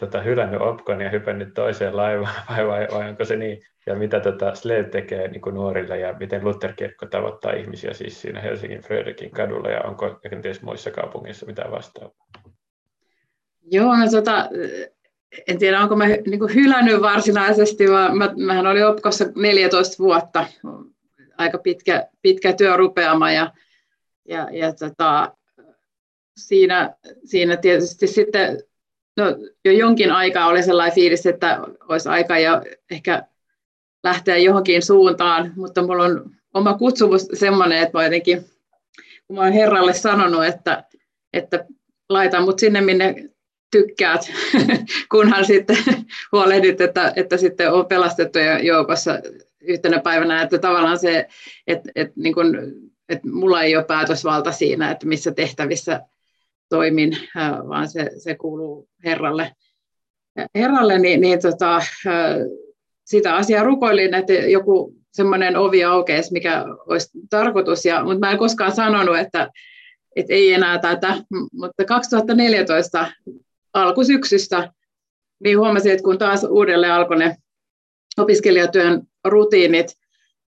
tota, 0.00 0.22
hylännyt 0.22 0.60
Opkon 0.60 1.00
ja 1.00 1.10
hypännyt 1.10 1.54
toiseen 1.54 1.96
laivaan, 1.96 2.34
vai, 2.50 2.66
vai, 2.66 2.86
vai 2.92 3.08
onko 3.08 3.24
se 3.24 3.36
niin, 3.36 3.62
ja 3.86 3.94
mitä 3.94 4.20
tota 4.20 4.54
Sled 4.54 4.84
tekee 4.84 5.28
niin 5.28 5.40
kuin 5.40 5.54
nuorille, 5.54 5.98
ja 5.98 6.14
miten 6.20 6.44
Lutherkirkko 6.44 7.06
tavoittaa 7.06 7.52
ihmisiä 7.52 7.92
siis 7.92 8.20
siinä 8.20 8.40
Helsingin 8.40 8.80
Fredrikin 8.80 9.30
kadulla, 9.30 9.70
ja 9.70 9.80
onko 9.80 10.20
kenties 10.30 10.62
muissa 10.62 10.90
kaupungeissa 10.90 11.46
mitään 11.46 11.70
vastaavaa? 11.70 12.26
Joo, 13.70 13.96
no 13.96 14.10
tota, 14.10 14.48
en 15.48 15.58
tiedä 15.58 15.80
onko 15.80 15.96
mä 15.96 16.06
niin 16.06 16.38
kuin 16.38 16.54
hylännyt 16.54 17.00
varsinaisesti, 17.02 17.90
vaan 17.90 18.18
mä, 18.18 18.32
mähän 18.36 18.66
olin 18.66 18.86
Opkossa 18.86 19.24
14 19.36 19.98
vuotta, 19.98 20.46
aika 21.38 21.58
pitkä, 21.58 22.06
pitkä 22.22 22.52
työrupeama, 22.52 23.32
ja, 23.32 23.52
ja, 24.28 24.48
ja 24.52 24.72
tota, 24.72 25.36
siinä, 26.36 26.94
siinä 27.24 27.56
tietysti 27.56 28.06
sitten 28.06 28.58
no, 29.16 29.24
jo 29.64 29.72
jonkin 29.72 30.12
aikaa 30.12 30.46
oli 30.46 30.62
sellainen 30.62 30.94
fiilis, 30.94 31.26
että 31.26 31.60
olisi 31.88 32.08
aika 32.08 32.38
jo 32.38 32.62
ehkä 32.90 33.22
lähteä 34.04 34.36
johonkin 34.36 34.82
suuntaan, 34.82 35.52
mutta 35.56 35.82
mulla 35.82 36.04
on 36.04 36.30
oma 36.54 36.74
kutsumus 36.74 37.28
semmoinen, 37.34 37.78
että 37.78 37.98
mä 37.98 38.04
jotenkin, 38.04 38.44
kun 39.26 39.36
mä 39.36 39.40
olen 39.40 39.52
Herralle 39.52 39.94
sanonut, 39.94 40.44
että, 40.44 40.84
että 41.32 41.64
laita 42.08 42.40
mut 42.40 42.58
sinne, 42.58 42.80
minne 42.80 43.14
tykkäät, 43.70 44.32
kunhan 45.12 45.44
sitten 45.44 45.76
huolehdit, 46.32 46.80
että, 46.80 47.12
että 47.16 47.36
sitten 47.36 47.72
on 47.72 47.86
pelastettuja 47.86 48.58
joukossa 48.58 49.20
yhtenä 49.60 50.00
päivänä, 50.00 50.42
että 50.42 50.58
tavallaan 50.58 50.98
se, 50.98 51.28
että, 51.66 51.90
että, 51.94 52.14
niin 52.16 52.34
kun, 52.34 52.56
että 53.08 53.28
mulla 53.28 53.62
ei 53.62 53.76
ole 53.76 53.84
päätösvalta 53.84 54.52
siinä, 54.52 54.90
että 54.90 55.06
missä 55.06 55.32
tehtävissä 55.32 56.00
toimin, 56.68 57.18
vaan 57.68 57.88
se, 57.88 58.10
se 58.18 58.34
kuuluu 58.34 58.88
Herralle. 59.04 59.52
Herralle, 60.54 60.98
niin, 60.98 61.20
niin 61.20 61.42
tota, 61.42 61.80
sitä 63.04 63.36
asiaa 63.36 63.64
rukoilin, 63.64 64.14
että 64.14 64.32
joku 64.32 64.94
semmoinen 65.12 65.56
ovi 65.56 65.84
aukeisi, 65.84 66.32
mikä 66.32 66.64
olisi 66.86 67.08
tarkoitus, 67.30 67.84
ja, 67.84 68.04
mutta 68.04 68.18
mä 68.18 68.30
en 68.30 68.38
koskaan 68.38 68.72
sanonut, 68.72 69.18
että, 69.18 69.50
että 70.16 70.32
ei 70.32 70.52
enää 70.52 70.78
tätä, 70.78 71.14
mutta 71.52 71.84
2014 71.84 73.06
alkusyksystä 73.74 74.72
niin 75.44 75.58
huomasin, 75.58 75.92
että 75.92 76.02
kun 76.02 76.18
taas 76.18 76.44
uudelleen 76.44 76.92
alkoi 76.92 77.18
ne 77.18 77.36
opiskelijatyön 78.18 79.02
rutiinit, 79.24 79.86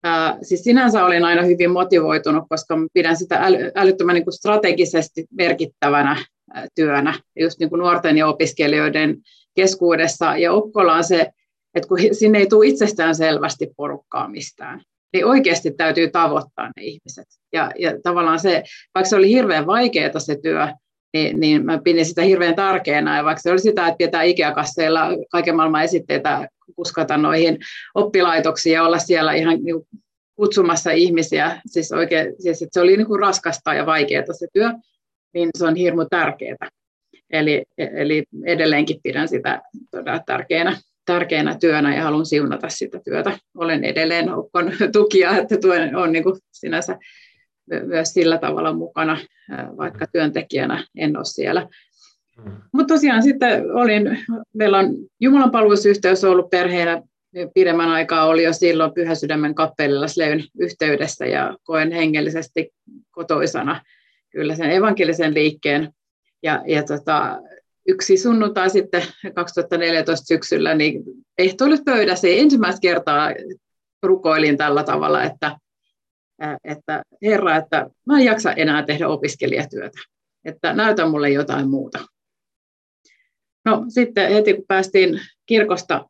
Ää, 0.08 0.38
siis 0.42 0.64
sinänsä 0.64 1.06
olin 1.06 1.26
aina 1.26 1.42
hyvin 1.42 1.72
motivoitunut, 1.72 2.44
koska 2.50 2.76
pidän 2.94 3.18
sitä 3.18 3.36
äly, 3.36 3.72
älyttömän 3.76 4.16
niin 4.16 4.24
kuin 4.24 4.34
strategisesti 4.34 5.26
merkittävänä 5.32 6.26
ää, 6.54 6.68
työnä 6.76 7.14
just 7.40 7.60
niin 7.60 7.70
kuin 7.70 7.80
nuorten 7.80 8.18
ja 8.18 8.28
opiskelijoiden 8.28 9.18
keskuudessa. 9.56 10.38
Ja 10.38 10.54
Okkola 10.54 10.94
on 10.94 11.04
se, 11.04 11.28
että 11.76 11.88
kun 11.88 11.98
sinne 12.12 12.40
ei 12.40 12.48
tule 12.48 12.68
itsestään 12.68 13.16
selvästi 13.16 13.68
porukkaa 13.78 14.28
mistään, 14.28 14.82
niin 15.14 15.26
oikeasti 15.26 15.72
täytyy 15.72 16.10
tavoittaa 16.10 16.68
ne 16.68 16.84
ihmiset. 16.84 17.28
Ja, 17.54 17.72
ja 17.80 17.92
tavallaan 18.04 18.40
se, 18.40 18.64
vaikka 18.96 19.10
se 19.10 19.16
oli 19.16 19.30
hirveän 19.30 19.68
vaikeaa 19.68 20.20
se 20.20 20.38
työ, 20.42 20.68
niin, 21.14 21.40
niin 21.40 21.66
mä 21.66 21.80
pidin 21.84 22.06
sitä 22.06 22.22
hirveän 22.22 22.56
tärkeänä. 22.56 23.18
Ja 23.18 23.24
vaikka 23.24 23.42
se 23.42 23.52
oli 23.52 23.60
sitä, 23.60 23.88
että 23.88 23.98
pitää 23.98 24.24
Ikea-kasseilla 24.24 25.02
kaiken 25.32 25.56
maailman 25.56 25.84
esitteitä 25.84 26.48
kuskata 26.76 27.18
noihin 27.18 27.58
oppilaitoksiin 27.96 28.74
ja 28.74 28.84
olla 28.84 29.00
siellä 29.00 29.34
ihan 29.34 29.60
niin 29.64 29.88
kutsumassa 30.36 30.92
ihmisiä. 30.92 31.62
Siis 31.66 31.92
oikein, 31.92 32.34
siis 32.40 32.62
että 32.62 32.74
se 32.74 32.82
oli 32.82 32.98
niin 32.98 33.08
kuin 33.08 33.20
raskasta 33.20 33.74
ja 33.74 33.86
vaikeaa 33.86 34.34
se 34.34 34.48
työ, 34.54 34.72
niin 35.34 35.50
se 35.58 35.66
on 35.66 35.76
hirmu 35.76 36.06
tärkeää. 36.06 36.70
Eli, 37.30 37.64
eli 37.78 38.24
edelleenkin 38.46 39.00
pidän 39.04 39.28
sitä 39.28 39.62
todella 39.92 40.20
tärkeänä, 40.26 40.78
tärkeänä 41.06 41.58
työnä 41.60 41.96
ja 41.96 42.04
haluan 42.04 42.26
siunata 42.26 42.70
sitä 42.70 43.00
työtä. 43.06 43.38
Olen 43.58 43.84
edelleen 43.84 44.34
Okkon 44.34 44.72
tukija, 44.92 45.38
että 45.38 45.58
tuen 45.58 45.96
on 45.96 46.12
niin 46.12 46.24
kuin 46.24 46.36
sinänsä 46.52 46.98
myös 47.84 48.14
sillä 48.14 48.38
tavalla 48.38 48.74
mukana, 48.74 49.18
vaikka 49.78 50.06
työntekijänä 50.12 50.84
en 50.96 51.18
ole 51.18 51.26
siellä. 51.26 51.68
Mm. 52.46 52.52
Mutta 52.74 52.94
tosiaan 52.94 53.24
sitten 53.24 53.72
olin, 53.72 54.20
meillä 54.54 54.78
on 54.78 54.96
Jumalan 55.20 55.52
palvelusyhteys 55.52 56.24
ollut 56.24 56.50
perheenä 56.50 57.02
pidemmän 57.54 57.90
aikaa, 57.90 58.26
oli 58.26 58.44
jo 58.44 58.54
silloin 58.54 58.94
Pyhäsydämen 58.94 59.56
kappelilla 59.56 60.08
Sleyn 60.08 60.44
yhteydessä 60.60 61.26
ja 61.26 61.58
koen 61.64 61.92
hengellisesti 61.92 62.74
kotoisana 63.12 63.82
kyllä 64.30 64.56
sen 64.56 64.72
evankelisen 64.72 65.34
liikkeen. 65.34 65.94
Ja, 66.44 66.64
ja 66.68 66.84
tota, 66.84 67.42
yksi 67.88 68.18
sunnuntai 68.18 68.70
sitten 68.70 69.04
2014 69.36 70.26
syksyllä, 70.26 70.74
niin 70.76 71.04
ehtoilut 71.38 71.86
pöydässä 71.86 72.28
ensimmäistä 72.28 72.82
kertaa 72.82 73.34
rukoilin 74.04 74.58
tällä 74.58 74.84
tavalla, 74.84 75.24
että, 75.24 75.58
että 76.64 77.04
Herra, 77.22 77.56
että 77.56 77.90
mä 78.06 78.20
en 78.20 78.26
jaksa 78.26 78.54
enää 78.54 78.86
tehdä 78.86 79.08
opiskelijatyötä, 79.08 80.00
että 80.46 80.74
näytä 80.74 81.06
mulle 81.06 81.30
jotain 81.30 81.70
muuta. 81.70 82.00
No 83.66 83.86
sitten 83.90 84.34
heti 84.34 84.54
kun 84.54 84.66
päästiin 84.68 85.22
kirkosta 85.46 86.06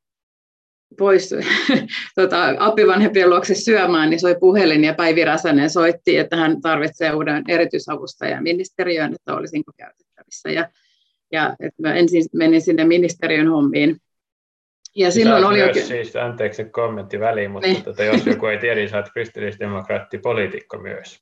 pois 0.97 1.29
tota, 2.15 2.55
appivanhempien 2.59 3.29
luokse 3.29 3.55
syömään, 3.55 4.09
niin 4.09 4.19
soi 4.19 4.35
puhelin 4.39 4.83
ja 4.83 4.93
Päivi 4.93 5.25
Räsänen 5.25 5.69
soitti, 5.69 6.17
että 6.17 6.35
hän 6.35 6.61
tarvitsee 6.61 7.13
uuden 7.13 7.43
erityisavustajan 7.47 8.43
ministeriöön, 8.43 9.13
että 9.13 9.35
olisinko 9.35 9.71
käytettävissä. 9.77 10.49
Ja, 10.49 10.69
ja 11.31 11.55
että 11.59 11.81
mä 11.81 11.93
ensin 11.93 12.25
menin 12.33 12.61
sinne 12.61 12.85
ministeriön 12.85 13.47
hommiin. 13.47 13.97
Ja 14.97 15.11
silloin 15.11 15.45
oli 15.45 15.57
myös 15.57 15.67
oikein... 15.67 15.85
siis, 15.85 16.15
anteeksi 16.15 16.65
kommentti 16.65 17.19
väliin, 17.19 17.51
mutta 17.51 17.67
niin. 17.67 17.83
tota, 17.83 18.03
jos 18.03 18.25
joku 18.25 18.45
ei 18.45 18.57
tiedä, 18.57 18.75
niin 18.75 18.89
sä 18.89 18.97
oot 18.97 19.09
kristillisdemokraatti 19.13 20.17
poliitikko 20.17 20.77
myös. 20.77 21.19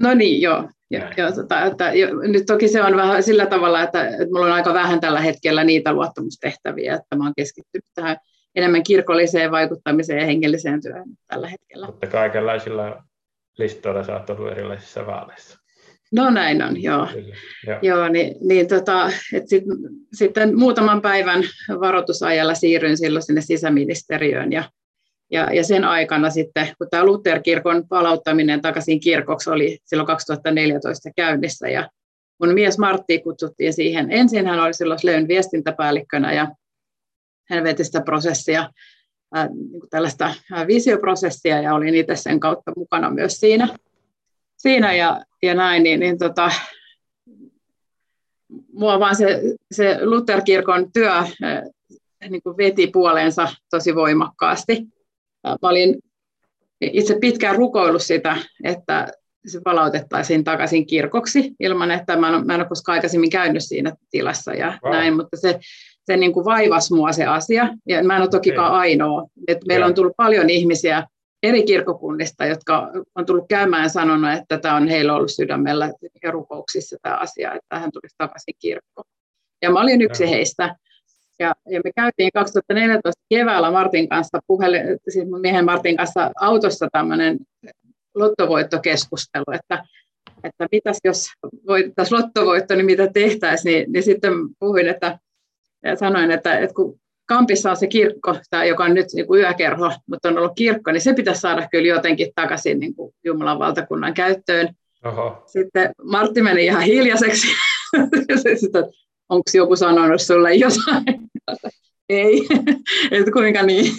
No 0.00 0.14
niin, 0.14 0.42
joo. 0.42 0.68
Ja, 0.90 1.10
ja, 1.16 1.32
tota, 1.32 1.64
että, 1.64 1.92
jo, 1.92 2.08
nyt 2.14 2.46
toki 2.46 2.68
se 2.68 2.82
on 2.82 2.96
vähän 2.96 3.22
sillä 3.22 3.46
tavalla, 3.46 3.82
että, 3.82 4.08
että 4.08 4.24
minulla 4.24 4.46
on 4.46 4.52
aika 4.52 4.74
vähän 4.74 5.00
tällä 5.00 5.20
hetkellä 5.20 5.64
niitä 5.64 5.92
luottamustehtäviä, 5.92 6.94
että 6.94 7.16
mä 7.16 7.24
olen 7.24 7.32
keskittynyt 7.36 7.84
tähän 7.94 8.16
enemmän 8.54 8.82
kirkolliseen 8.82 9.50
vaikuttamiseen 9.50 10.18
ja 10.18 10.26
hengelliseen 10.26 10.82
työhön 10.82 11.08
tällä 11.26 11.48
hetkellä. 11.48 11.86
Mutta 11.86 12.06
kaikenlaisilla 12.06 13.04
listoilla 13.58 14.04
sä 14.04 14.16
oot 14.16 14.30
ollut 14.30 14.52
erilaisissa 14.52 15.06
vaaleissa. 15.06 15.61
No 16.12 16.30
näin 16.30 16.62
on, 16.62 16.82
joo. 16.82 17.06
Kyllä, 17.12 17.36
joo. 17.66 17.78
joo 17.82 18.08
niin, 18.08 18.36
niin 18.40 18.68
tota, 18.68 19.10
et 19.32 19.48
sit, 19.48 19.64
sitten 20.12 20.58
muutaman 20.58 21.02
päivän 21.02 21.42
varoitusajalla 21.80 22.54
siirryin 22.54 22.98
silloin 22.98 23.22
sinne 23.22 23.40
sisäministeriöön 23.40 24.52
ja 24.52 24.64
ja, 25.32 25.52
ja 25.52 25.64
sen 25.64 25.84
aikana 25.84 26.30
sitten, 26.30 26.68
kun 26.78 26.86
tämä 26.90 27.04
Luther-kirkon 27.04 27.88
palauttaminen 27.88 28.60
takaisin 28.60 29.00
kirkoksi 29.00 29.50
oli 29.50 29.78
silloin 29.84 30.06
2014 30.06 31.10
käynnissä, 31.16 31.68
ja 31.68 31.90
mun 32.40 32.54
mies 32.54 32.78
Martti 32.78 33.18
kutsuttiin 33.18 33.72
siihen. 33.72 34.12
Ensin 34.12 34.46
hän 34.46 34.60
oli 34.60 34.74
silloin 34.74 35.00
Sleyn 35.00 35.28
viestintäpäällikkönä, 35.28 36.32
ja 36.32 36.48
hän 37.50 37.64
veti 37.64 37.84
sitä 37.84 38.00
prosessia, 38.00 38.70
äh, 39.36 39.48
niin 39.48 39.82
tällaista 39.90 40.34
visioprosessia, 40.66 41.62
ja 41.62 41.74
olin 41.74 41.94
itse 41.94 42.16
sen 42.16 42.40
kautta 42.40 42.72
mukana 42.76 43.10
myös 43.10 43.40
siinä. 43.40 43.68
Siinä 44.62 44.92
ja, 44.92 45.24
ja 45.42 45.54
näin, 45.54 45.82
niin, 45.82 46.00
niin 46.00 46.18
tota, 46.18 46.50
mua 48.72 49.00
vaan 49.00 49.16
se, 49.16 49.42
se 49.72 49.98
Luther-kirkon 50.06 50.92
työ 50.92 51.12
niin 52.30 52.42
kuin 52.42 52.56
veti 52.56 52.86
puoleensa 52.86 53.48
tosi 53.70 53.94
voimakkaasti 53.94 54.86
mä 55.44 55.68
olin 55.68 55.98
itse 56.80 57.18
pitkään 57.20 57.56
rukoillut 57.56 58.02
sitä, 58.02 58.36
että 58.64 59.08
se 59.46 59.60
palautettaisiin 59.64 60.44
takaisin 60.44 60.86
kirkoksi 60.86 61.52
ilman, 61.60 61.90
että 61.90 62.16
mä 62.16 62.36
en, 62.36 62.46
mä 62.46 62.54
en 62.54 62.60
ole 62.60 62.68
koskaan 62.68 62.94
aikaisemmin 62.94 63.30
käynyt 63.30 63.64
siinä 63.64 63.92
tilassa 64.10 64.54
ja 64.54 64.78
wow. 64.84 64.92
näin, 64.92 65.16
mutta 65.16 65.36
se, 65.36 65.60
se 66.04 66.16
niin 66.16 66.32
kuin 66.32 66.44
vaivasi 66.44 66.94
mua 66.94 67.12
se 67.12 67.24
asia, 67.24 67.68
ja 67.88 68.04
mä 68.04 68.16
en 68.16 68.22
ole 68.22 68.30
tokikaan 68.30 68.72
ainoa. 68.72 69.26
Et 69.48 69.58
meillä 69.68 69.86
on 69.86 69.94
tullut 69.94 70.16
paljon 70.16 70.50
ihmisiä 70.50 71.06
eri 71.42 71.62
kirkokunnista, 71.62 72.46
jotka 72.46 72.90
on 73.14 73.26
tullut 73.26 73.48
käymään 73.48 73.82
ja 73.82 73.88
sanonut, 73.88 74.32
että 74.32 74.58
tämä 74.58 74.76
on 74.76 74.88
heillä 74.88 75.14
ollut 75.14 75.32
sydämellä 75.32 75.92
ja 76.22 76.30
rukouksissa 76.30 76.96
tämä 77.02 77.16
asia, 77.16 77.54
että 77.54 77.78
hän 77.78 77.92
tulisi 77.92 78.14
takaisin 78.18 78.54
kirkkoon. 78.58 79.04
Ja 79.62 79.70
mä 79.70 79.80
olin 79.80 80.02
yksi 80.02 80.30
heistä. 80.30 80.76
Ja, 81.38 81.54
ja 81.70 81.80
me 81.84 81.90
käytiin 81.96 82.30
2014 82.34 83.22
keväällä 83.28 83.70
Martin 83.70 84.08
kanssa, 84.08 84.38
puheli, 84.46 84.78
siis 85.08 85.26
miehen 85.40 85.64
Martin 85.64 85.96
kanssa 85.96 86.30
autossa 86.40 86.88
tämmöinen 86.92 87.38
lottovoittokeskustelu, 88.14 89.44
että, 89.52 89.84
että 90.44 90.66
mitäs 90.72 90.98
jos 91.04 91.26
voitettaisiin 91.66 92.18
lottovoitto, 92.18 92.74
niin 92.74 92.86
mitä 92.86 93.08
tehtäisiin, 93.14 93.74
niin, 93.74 93.92
niin 93.92 94.02
sitten 94.02 94.32
puhuin, 94.58 94.88
että 94.88 95.18
ja 95.84 95.96
sanoin, 95.96 96.30
että, 96.30 96.58
että 96.58 96.74
kun 96.74 97.00
Kampissa 97.32 97.70
on 97.70 97.76
se 97.76 97.86
kirkko, 97.86 98.36
tämä, 98.50 98.64
joka 98.64 98.84
on 98.84 98.94
nyt 98.94 99.06
niin 99.12 99.26
kuin 99.26 99.40
yökerho, 99.40 99.92
mutta 100.06 100.28
on 100.28 100.38
ollut 100.38 100.52
kirkko, 100.56 100.92
niin 100.92 101.00
se 101.00 101.14
pitäisi 101.14 101.40
saada 101.40 101.68
kyllä 101.70 101.88
jotenkin 101.88 102.32
takaisin 102.34 102.80
niin 102.80 102.94
kuin 102.94 103.14
Jumalan 103.24 103.58
valtakunnan 103.58 104.14
käyttöön. 104.14 104.68
Oho. 105.04 105.42
Sitten 105.46 105.90
Martti 106.04 106.42
meni 106.42 106.64
ihan 106.64 106.82
hiljaiseksi. 106.82 107.46
Onko 109.28 109.50
joku 109.54 109.76
sanonut 109.76 110.20
sulle 110.20 110.54
jotain? 110.54 111.04
Ei, 112.08 112.48
että 113.10 113.32
kuinka 113.32 113.62
niin, 113.62 113.92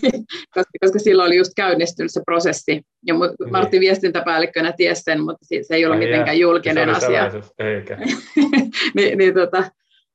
koska, 0.54 0.72
koska 0.82 1.00
silloin 1.00 1.28
oli 1.28 1.38
just 1.38 1.52
käynnistynyt 1.56 2.12
se 2.12 2.22
prosessi. 2.26 2.82
Ja 3.06 3.14
niin. 3.14 3.52
Martti 3.52 3.80
viestintäpäällikkönä 3.80 4.74
tiesi 4.78 5.02
sen, 5.02 5.22
mutta 5.22 5.46
se 5.46 5.76
ei 5.76 5.86
ole 5.86 5.96
ei 5.96 6.00
mitenkään 6.00 6.40
julkinen 6.40 6.90
asia. 6.90 7.32
Eikä. 7.60 7.98
niin, 8.96 9.18
niin, 9.18 9.34
tota, 9.34 9.64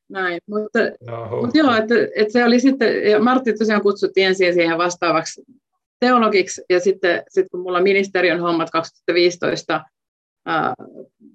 näin. 0.08 0.40
Mutta, 0.46 0.78
no, 1.06 1.40
mutta 1.40 1.58
joo, 1.58 1.74
että, 1.74 1.94
että 2.16 2.32
se 2.32 2.44
oli 2.44 2.60
sitten, 2.60 3.10
ja 3.10 3.20
Martti 3.20 3.52
tosiaan 3.52 3.82
kutsuttiin 3.82 4.26
ensin 4.26 4.54
siihen 4.54 4.78
vastaavaksi 4.78 5.42
teologiksi, 6.00 6.62
ja 6.70 6.80
sitten, 6.80 7.22
sitten 7.28 7.50
kun 7.50 7.60
mulla 7.60 7.80
ministeriön 7.80 8.40
hommat 8.40 8.70
2015 8.70 9.84
ää, 10.46 10.74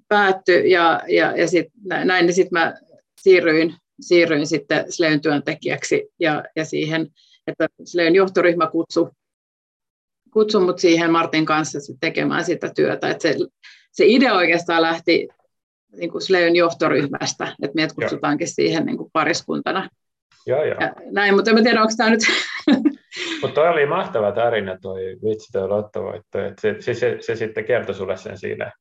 päättyi, 0.08 0.70
ja, 0.70 1.02
ja, 1.08 1.36
ja 1.36 1.48
sit, 1.48 1.66
näin, 1.84 2.26
niin 2.26 2.34
sitten 2.34 2.58
mä 2.60 2.74
siirryin, 3.20 3.74
siirryin 4.00 4.46
sitten 4.46 4.92
Sleyn 4.92 5.20
työntekijäksi, 5.20 6.08
ja, 6.20 6.44
ja 6.56 6.64
siihen, 6.64 7.08
että 7.46 7.68
Sleyn 7.84 8.14
johtoryhmä 8.14 8.66
kutsui 8.66 9.10
kutsu 10.34 10.60
mut 10.60 10.78
siihen 10.78 11.10
Martin 11.10 11.46
kanssa 11.46 11.78
tekemään 12.00 12.44
sitä 12.44 12.70
työtä. 12.76 13.10
Että 13.10 13.22
se, 13.22 13.36
se 13.92 14.04
idea 14.06 14.34
oikeastaan 14.34 14.82
lähti 14.82 15.28
niin 15.96 16.10
kuin 16.10 16.22
Sleyn 16.22 16.56
johtoryhmästä, 16.56 17.44
että 17.62 17.74
meidät 17.74 17.92
kutsutaankin 17.92 18.44
Joo. 18.44 18.52
siihen 18.54 18.86
niin 18.86 18.96
kuin 18.96 19.10
pariskuntana. 19.12 19.88
Joo, 20.46 20.64
jo. 20.64 20.74
Ja 20.80 20.94
näin, 21.10 21.34
mutta 21.34 21.50
en 21.50 21.62
tiedä, 21.62 21.80
onko 21.80 21.92
tämä 21.96 22.10
nyt... 22.10 22.20
mutta 23.42 23.54
toi 23.54 23.68
oli 23.68 23.86
mahtava 23.86 24.32
tarina, 24.32 24.78
toi 24.82 25.16
vitsi 25.24 25.52
toi 25.52 25.68
lottovoitto. 25.68 26.38
Se, 26.60 26.76
se, 26.80 26.94
se, 26.94 27.16
se, 27.20 27.36
sitten 27.36 27.64
kertoi 27.64 27.94
sulle 27.94 28.16
sen 28.16 28.38
siinä 28.38 28.72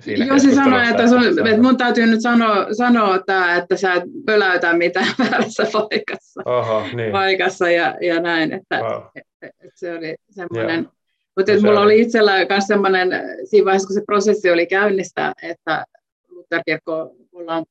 Siinä 0.00 0.24
Joo, 0.24 0.38
se 0.38 0.54
sanoi, 0.54 0.88
että, 0.88 1.08
sun, 1.08 1.48
että 1.48 1.62
mun 1.62 1.76
täytyy 1.76 2.06
nyt 2.06 2.22
sanoa, 2.22 2.66
sanoa 2.72 3.18
tämä, 3.26 3.56
että 3.56 3.76
sä 3.76 3.94
et 3.94 4.02
pöläytä 4.26 4.72
mitään 4.72 5.06
väärässä 5.18 5.66
paikassa, 5.72 6.42
Oho, 6.44 6.82
niin. 6.92 7.12
paikassa 7.12 7.70
ja, 7.70 7.96
ja 8.00 8.20
näin, 8.20 8.52
että, 8.52 8.78
wow. 8.80 9.02
että, 9.14 9.30
että 9.42 9.72
se 9.74 9.92
oli 9.92 10.14
semmoinen, 10.30 10.88
mutta 11.36 11.52
no, 11.52 11.60
mulla 11.62 11.80
oli 11.80 12.00
itsellä 12.00 12.32
myös 12.48 12.64
semmoinen, 12.66 13.08
siinä 13.44 13.64
vaiheessa 13.64 13.86
kun 13.86 13.94
se 13.94 14.02
prosessi 14.06 14.50
oli 14.50 14.66
käynnistä, 14.66 15.32
että 15.42 15.84
Lutherkirkko 16.42 17.16
ollaan 17.32 17.64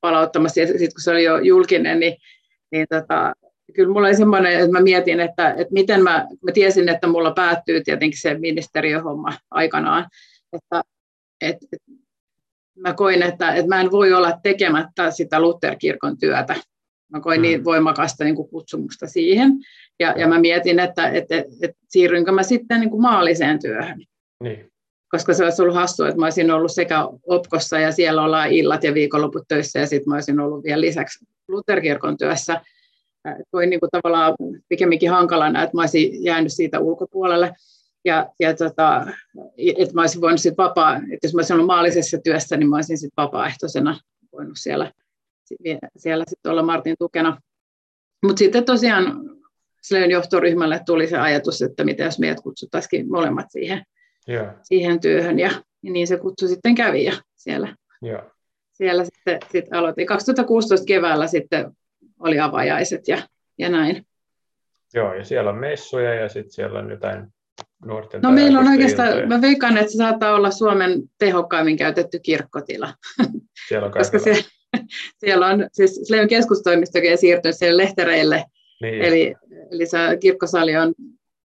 palauttamassa, 0.00 0.60
ja 0.60 0.66
sitten 0.66 0.78
kun 0.78 1.02
se 1.02 1.10
oli 1.10 1.24
jo 1.24 1.38
julkinen, 1.38 2.00
niin, 2.00 2.16
niin 2.72 2.86
tota, 2.90 3.32
kyllä 3.74 3.92
mulla 3.92 4.06
oli 4.06 4.16
semmoinen, 4.16 4.52
että 4.52 4.72
mä 4.72 4.80
mietin, 4.80 5.20
että, 5.20 5.50
että 5.50 5.72
miten 5.72 6.02
mä, 6.02 6.26
mä 6.44 6.52
tiesin, 6.52 6.88
että 6.88 7.06
mulla 7.06 7.30
päättyy 7.30 7.84
tietenkin 7.84 8.20
se 8.20 8.38
ministeriöhomma 8.38 9.32
aikanaan, 9.50 10.06
että, 10.52 10.82
että, 11.40 11.66
että 11.72 11.92
mä 12.78 12.92
koin, 12.94 13.22
että, 13.22 13.54
että 13.54 13.68
mä 13.68 13.80
en 13.80 13.90
voi 13.90 14.12
olla 14.12 14.38
tekemättä 14.42 15.10
sitä 15.10 15.40
Lutherkirkon 15.40 16.18
työtä. 16.18 16.56
Mä 17.12 17.20
koin 17.20 17.40
mm. 17.40 17.42
niin 17.42 17.64
voimakasta 17.64 18.24
niin 18.24 18.36
kuin 18.36 18.48
kutsumusta 18.48 19.06
siihen. 19.06 19.52
Ja, 20.00 20.14
ja 20.18 20.28
mä 20.28 20.38
mietin, 20.38 20.80
että, 20.80 21.08
että, 21.08 21.36
että, 21.36 21.52
että 21.62 21.76
siirrynkö 21.88 22.32
mä 22.32 22.42
sitten 22.42 22.80
niin 22.80 22.90
kuin 22.90 23.02
maalliseen 23.02 23.58
työhön. 23.58 24.02
Niin 24.42 24.73
koska 25.14 25.34
se 25.34 25.44
olisi 25.44 25.62
ollut 25.62 25.74
hassua, 25.74 26.08
että 26.08 26.20
mä 26.20 26.26
olisin 26.26 26.50
ollut 26.50 26.72
sekä 26.72 27.08
Opkossa 27.26 27.78
ja 27.78 27.92
siellä 27.92 28.22
ollaan 28.22 28.50
illat 28.50 28.84
ja 28.84 28.94
viikonloput 28.94 29.42
töissä 29.48 29.78
ja 29.78 29.86
sitten 29.86 30.08
mä 30.08 30.14
olisin 30.14 30.40
ollut 30.40 30.64
vielä 30.64 30.80
lisäksi 30.80 31.24
Lutherkirkon 31.48 32.18
työssä. 32.18 32.60
Toi 33.50 33.66
niin 33.66 33.80
kuin 33.80 33.90
tavallaan 33.90 34.34
pikemminkin 34.68 35.10
hankalana, 35.10 35.62
että 35.62 35.76
mä 35.76 35.82
olisin 35.82 36.24
jäänyt 36.24 36.52
siitä 36.52 36.80
ulkopuolelle. 36.80 37.52
Ja, 38.04 38.26
ja 38.40 38.56
tota, 38.56 39.06
että 39.76 39.94
mä 39.94 40.00
olisin 40.00 40.20
voinut 40.20 40.40
sitten 40.40 40.64
vapaa, 40.64 40.96
että 40.96 41.26
jos 41.26 41.34
mä 41.34 41.38
olisin 41.38 41.54
ollut 41.54 41.66
maallisessa 41.66 42.18
työssä, 42.24 42.56
niin 42.56 42.68
mä 42.68 42.76
olisin 42.76 42.98
sitten 42.98 43.24
vapaaehtoisena 43.24 43.98
voinut 44.32 44.58
siellä, 44.58 44.92
siellä 45.96 46.24
sitten 46.28 46.52
olla 46.52 46.62
Martin 46.62 46.96
tukena. 46.98 47.40
Mutta 48.22 48.38
sitten 48.38 48.64
tosiaan 48.64 49.20
Sleyn 49.82 50.10
johtoryhmälle 50.10 50.80
tuli 50.86 51.08
se 51.08 51.18
ajatus, 51.18 51.62
että 51.62 51.84
mitä 51.84 52.04
jos 52.04 52.18
meidät 52.18 52.40
kutsuttaisiin 52.40 53.10
molemmat 53.10 53.46
siihen 53.50 53.84
yeah. 54.28 54.54
siihen 54.62 55.00
työhön 55.00 55.38
ja, 55.38 55.50
ja 55.82 55.92
niin 55.92 56.06
se 56.06 56.16
kutsu 56.16 56.48
sitten 56.48 56.74
kävi 56.74 57.04
ja 57.04 57.12
siellä, 57.34 57.76
yeah. 58.04 58.24
siellä 58.72 59.04
sitten, 59.04 59.38
sitten 59.52 59.78
aloitin. 59.78 60.06
2016 60.06 60.86
keväällä 60.86 61.26
sitten 61.26 61.70
oli 62.20 62.40
avajaiset 62.40 63.08
ja, 63.08 63.18
ja 63.58 63.68
näin. 63.68 64.06
Joo, 64.94 65.14
ja 65.14 65.24
siellä 65.24 65.50
on 65.50 65.58
messuja 65.58 66.14
ja 66.14 66.28
sitten 66.28 66.52
siellä 66.52 66.78
on 66.78 66.90
jotain 66.90 67.26
nuorten 67.84 68.20
No 68.22 68.30
meillä 68.30 68.58
on 68.58 68.68
oikeastaan, 68.68 69.08
iltoja. 69.08 69.26
mä 69.26 69.40
veikkaan, 69.40 69.78
että 69.78 69.92
se 69.92 69.96
saattaa 69.96 70.34
olla 70.34 70.50
Suomen 70.50 71.02
tehokkaimmin 71.18 71.76
käytetty 71.76 72.18
kirkkotila. 72.18 72.94
Siellä 73.68 73.86
on 73.86 73.92
Koska 73.92 74.18
siellä, 74.18 74.42
siellä 75.24 75.46
on, 75.46 75.68
siis 75.72 76.00
Sleivän 76.04 76.28
keskustoimisto 76.28 76.98
on 77.12 77.18
siirtynyt 77.18 77.56
siellä 77.56 77.82
lehtereille, 77.82 78.44
niin. 78.82 79.02
eli, 79.02 79.34
eli 79.70 79.86
se 79.86 79.98
kirkkosali 80.20 80.76
on 80.76 80.94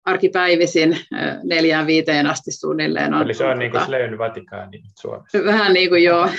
arkipäivisin 0.05 0.97
neljään 1.43 1.87
viiteen 1.87 2.27
asti 2.27 2.51
suunnilleen. 2.51 3.13
On, 3.13 3.21
Eli 3.21 3.33
se 3.33 3.45
on 3.45 3.59
niin 3.59 3.71
kuin 3.71 3.85
Sleyn 3.85 4.17
Vatikaani 4.17 4.81
Suomessa. 4.99 5.37
Vähän 5.45 5.73
niin 5.73 5.89
kuin 5.89 6.03
joo, 6.03 6.29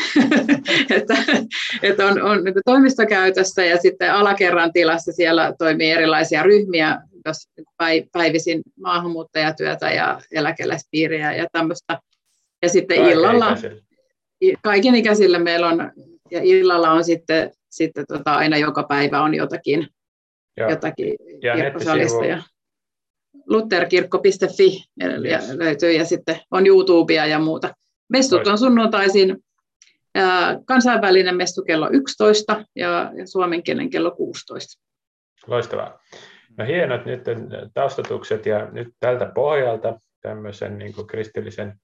että, 0.97 1.15
että 1.83 2.07
on, 2.07 2.23
on 2.23 2.45
niin 2.45 2.55
kuin 2.55 2.63
toimistokäytössä 2.65 3.65
ja 3.65 3.77
sitten 3.77 4.13
alakerran 4.13 4.73
tilassa 4.73 5.13
siellä 5.13 5.55
toimii 5.59 5.91
erilaisia 5.91 6.43
ryhmiä, 6.43 6.99
jos 7.27 7.37
päivisin 8.13 8.63
maahanmuuttajatyötä 8.81 9.91
ja 9.91 10.21
eläkeläispiiriä 10.33 11.35
ja 11.35 11.47
tämmöistä. 11.53 11.99
Ja 12.63 12.69
sitten 12.69 12.97
Kaiken 12.97 13.19
illalla, 13.19 13.49
ikäisille. 13.49 13.83
kaiken 14.63 14.95
ikäisille 14.95 15.39
meillä 15.39 15.69
on, 15.69 15.93
ja 16.31 16.41
illalla 16.43 16.91
on 16.91 17.05
sitten, 17.05 17.51
sitten 17.71 18.05
tota, 18.09 18.35
aina 18.35 18.57
joka 18.57 18.83
päivä 18.83 19.23
on 19.23 19.35
jotakin, 19.35 19.89
ja. 20.57 20.71
jotakin 20.71 21.15
ja. 22.29 22.43
Lutherkirkko.fi 23.47 24.85
yes. 25.25 25.51
löytyy 25.51 25.93
ja 25.93 26.05
sitten 26.05 26.41
on 26.51 26.67
YouTubea 26.67 27.27
ja 27.27 27.39
muuta. 27.39 27.75
Mestut 28.09 28.47
on 28.47 28.59
sunnuntaisin 28.59 29.37
kansainvälinen 30.65 31.37
mestu 31.37 31.63
kello 31.63 31.89
11 31.93 32.65
ja, 32.77 33.13
ja 33.17 33.27
suomenkielinen 33.27 33.91
kello 33.91 34.11
16. 34.11 34.83
Loistavaa. 35.47 35.99
No 36.59 36.67
hienot 36.67 37.05
nyt 37.05 37.21
taustatukset 37.75 38.47
ja 38.47 38.71
nyt 38.71 38.89
tältä 39.01 39.33
pohjalta 39.35 39.99
tämmöisen 40.21 40.79
niin 40.79 40.95
kuin 40.95 41.07
kristillisen 41.07 41.75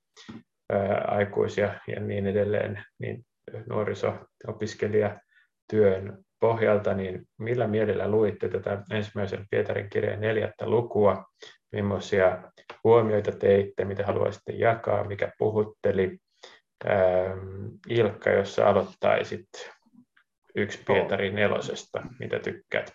ää, 0.73 1.05
aikuis- 1.09 1.59
ja, 1.59 1.81
ja 1.89 2.01
niin 2.01 2.27
edelleen 2.27 2.85
niin 2.99 3.25
nuoriso-opiskelijatyön 3.69 6.25
pohjalta, 6.43 6.95
niin 6.95 7.29
millä 7.39 7.67
mielellä 7.67 8.09
luitte 8.09 8.49
tätä 8.49 8.83
ensimmäisen 8.91 9.47
Pietarin 9.51 9.91
kirjeen 9.91 10.21
neljättä 10.21 10.69
lukua? 10.69 11.25
Millaisia 11.73 12.43
huomioita 12.85 13.33
teitte, 13.33 13.85
mitä 13.85 14.07
haluaisitte 14.07 14.53
jakaa, 14.53 15.05
mikä 15.05 15.33
puhutteli? 15.39 16.19
Ähm, 16.87 17.67
Ilkka, 17.89 18.31
jos 18.31 18.55
sä 18.55 18.69
aloittaisit 18.69 19.49
yksi 20.55 20.83
Pietarin 20.87 21.35
nelosesta, 21.35 22.03
mitä 22.19 22.39
tykkäät? 22.39 22.93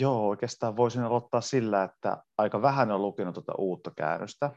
Joo, 0.00 0.28
oikeastaan 0.28 0.76
voisin 0.76 1.02
aloittaa 1.02 1.40
sillä, 1.40 1.82
että 1.82 2.16
aika 2.38 2.62
vähän 2.62 2.90
on 2.90 3.02
lukenut 3.02 3.34
tuota 3.34 3.54
uutta 3.58 3.92
käännöstä. 3.96 4.50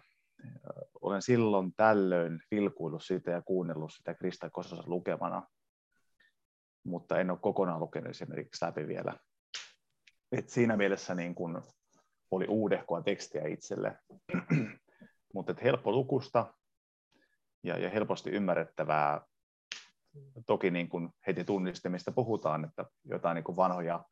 Olen 1.02 1.22
silloin 1.22 1.74
tällöin 1.78 2.40
vilkuillut 2.52 3.04
sitä 3.04 3.32
ja 3.32 3.42
kuunnellut 3.42 3.92
sitä 3.94 4.14
Krista 4.14 4.50
Kososen 4.50 4.90
lukemana 4.90 5.48
mutta 6.86 7.20
en 7.20 7.32
ole 7.32 7.40
kokonaan 7.42 7.80
lukenut 7.80 8.10
esimerkiksi 8.10 8.66
läpi 8.66 8.88
vielä. 8.88 9.14
Et 10.32 10.50
siinä 10.50 10.78
mielessä 10.78 11.16
niin 11.16 11.36
kun 11.36 11.62
oli 12.32 12.46
uudehkoa 12.48 13.02
tekstiä 13.02 13.48
itselle, 13.48 13.98
mutta 15.34 15.56
helppo 15.64 15.92
lukusta 15.92 16.54
ja, 17.64 17.78
ja 17.78 17.90
helposti 17.90 18.30
ymmärrettävää. 18.30 19.22
Toki 20.46 20.72
niin 20.72 20.90
kun 20.90 21.14
heti 21.28 21.44
tunnistamista 21.44 22.12
puhutaan, 22.12 22.66
että 22.66 22.86
jotain 23.04 23.36
niin 23.36 23.44
kuin 23.44 23.56
vanhoja, 23.56 24.06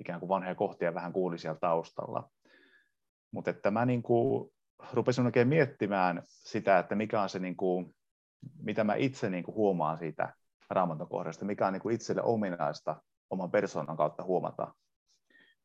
ikään 0.00 0.20
kuin 0.20 0.28
vanhoja 0.28 0.54
kohtia 0.54 0.94
vähän 0.94 1.12
kuuli 1.12 1.38
siellä 1.38 1.58
taustalla. 1.60 2.30
Mutta 3.30 3.50
että 3.50 3.70
mä 3.70 3.86
niin 3.86 4.02
kuin 4.02 4.50
rupesin 4.92 5.26
oikein 5.26 5.48
miettimään 5.48 6.22
sitä, 6.28 6.78
että 6.78 6.94
mikä 6.94 7.22
on 7.22 7.28
se, 7.28 7.38
niin 7.38 7.56
kuin, 7.56 7.94
mitä 8.62 8.84
mä 8.84 8.94
itse 8.94 9.30
niin 9.30 9.46
huomaan 9.46 9.98
siitä 9.98 10.34
raamatun 10.70 11.08
kohdasta, 11.08 11.44
mikä 11.44 11.66
on 11.66 11.72
niin 11.72 11.82
kuin 11.82 11.94
itselle 11.94 12.22
ominaista 12.22 13.02
oman 13.30 13.50
persoonan 13.50 13.96
kautta 13.96 14.24
huomata, 14.24 14.74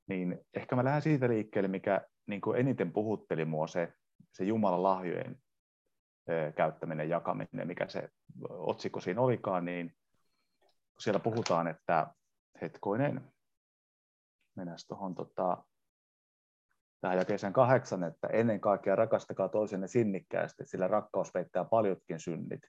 niin 0.07 0.39
ehkä 0.53 0.75
mä 0.75 0.83
lähden 0.83 1.01
siitä 1.01 1.29
liikkeelle, 1.29 1.67
mikä 1.67 2.01
niin 2.27 2.41
kuin 2.41 2.59
eniten 2.59 2.91
puhutteli 2.91 3.45
mua 3.45 3.67
se, 3.67 3.93
se 4.31 4.43
Jumalan 4.43 4.83
lahjojen 4.83 5.37
käyttäminen, 6.55 7.09
jakaminen, 7.09 7.67
mikä 7.67 7.87
se 7.87 8.09
otsikko 8.49 8.99
siinä 8.99 9.21
olikaan, 9.21 9.65
niin 9.65 9.95
siellä 10.99 11.19
puhutaan, 11.19 11.67
että 11.67 12.07
hetkoinen, 12.61 13.33
mennä 14.55 14.75
tuohon 14.87 15.15
tota, 15.15 15.63
tähän 17.01 17.17
jakeeseen 17.17 17.53
kahdeksan, 17.53 18.03
että 18.03 18.27
ennen 18.27 18.59
kaikkea 18.59 18.95
rakastakaa 18.95 19.49
toisenne 19.49 19.87
sinnikkäästi, 19.87 20.65
sillä 20.65 20.87
rakkaus 20.87 21.31
peittää 21.31 21.65
paljotkin 21.65 22.19
synnit. 22.19 22.61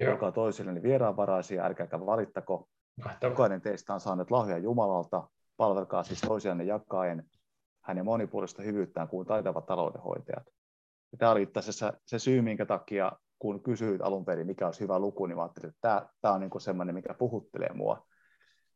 Joo. 0.00 0.12
Olkaa 0.12 0.32
toisilleni 0.32 0.82
vieraanvaraisia, 0.82 1.64
älkääkä 1.64 2.00
valittako. 2.00 2.68
Mahtavaa. 3.04 3.32
Jokainen 3.32 3.60
teistä 3.60 3.94
on 3.94 4.00
saanut 4.00 4.30
lahja 4.30 4.58
Jumalalta, 4.58 5.28
palvelkaa 5.56 6.02
siis 6.02 6.20
toisianne 6.20 6.64
jakaen 6.64 7.24
hänen 7.84 8.04
monipuolista 8.04 8.62
hyvyyttään 8.62 9.08
kuin 9.08 9.26
taitavat 9.26 9.66
taloudenhoitajat. 9.66 10.46
Ja 11.12 11.18
tämä 11.18 11.32
oli 11.32 11.42
itse 11.42 11.58
asiassa 11.58 11.92
se 12.06 12.18
syy, 12.18 12.42
minkä 12.42 12.66
takia, 12.66 13.12
kun 13.38 13.62
kysyit 13.62 14.00
alun 14.02 14.24
perin, 14.24 14.46
mikä 14.46 14.66
olisi 14.66 14.80
hyvä 14.80 14.98
luku, 14.98 15.26
niin 15.26 15.36
mä 15.36 15.42
ajattelin, 15.42 15.68
että 15.68 15.80
tämä, 15.80 16.08
tämä 16.20 16.34
on 16.34 16.40
niin 16.40 16.60
sellainen, 16.60 16.94
mikä 16.94 17.14
puhuttelee 17.14 17.72
mua. 17.74 18.06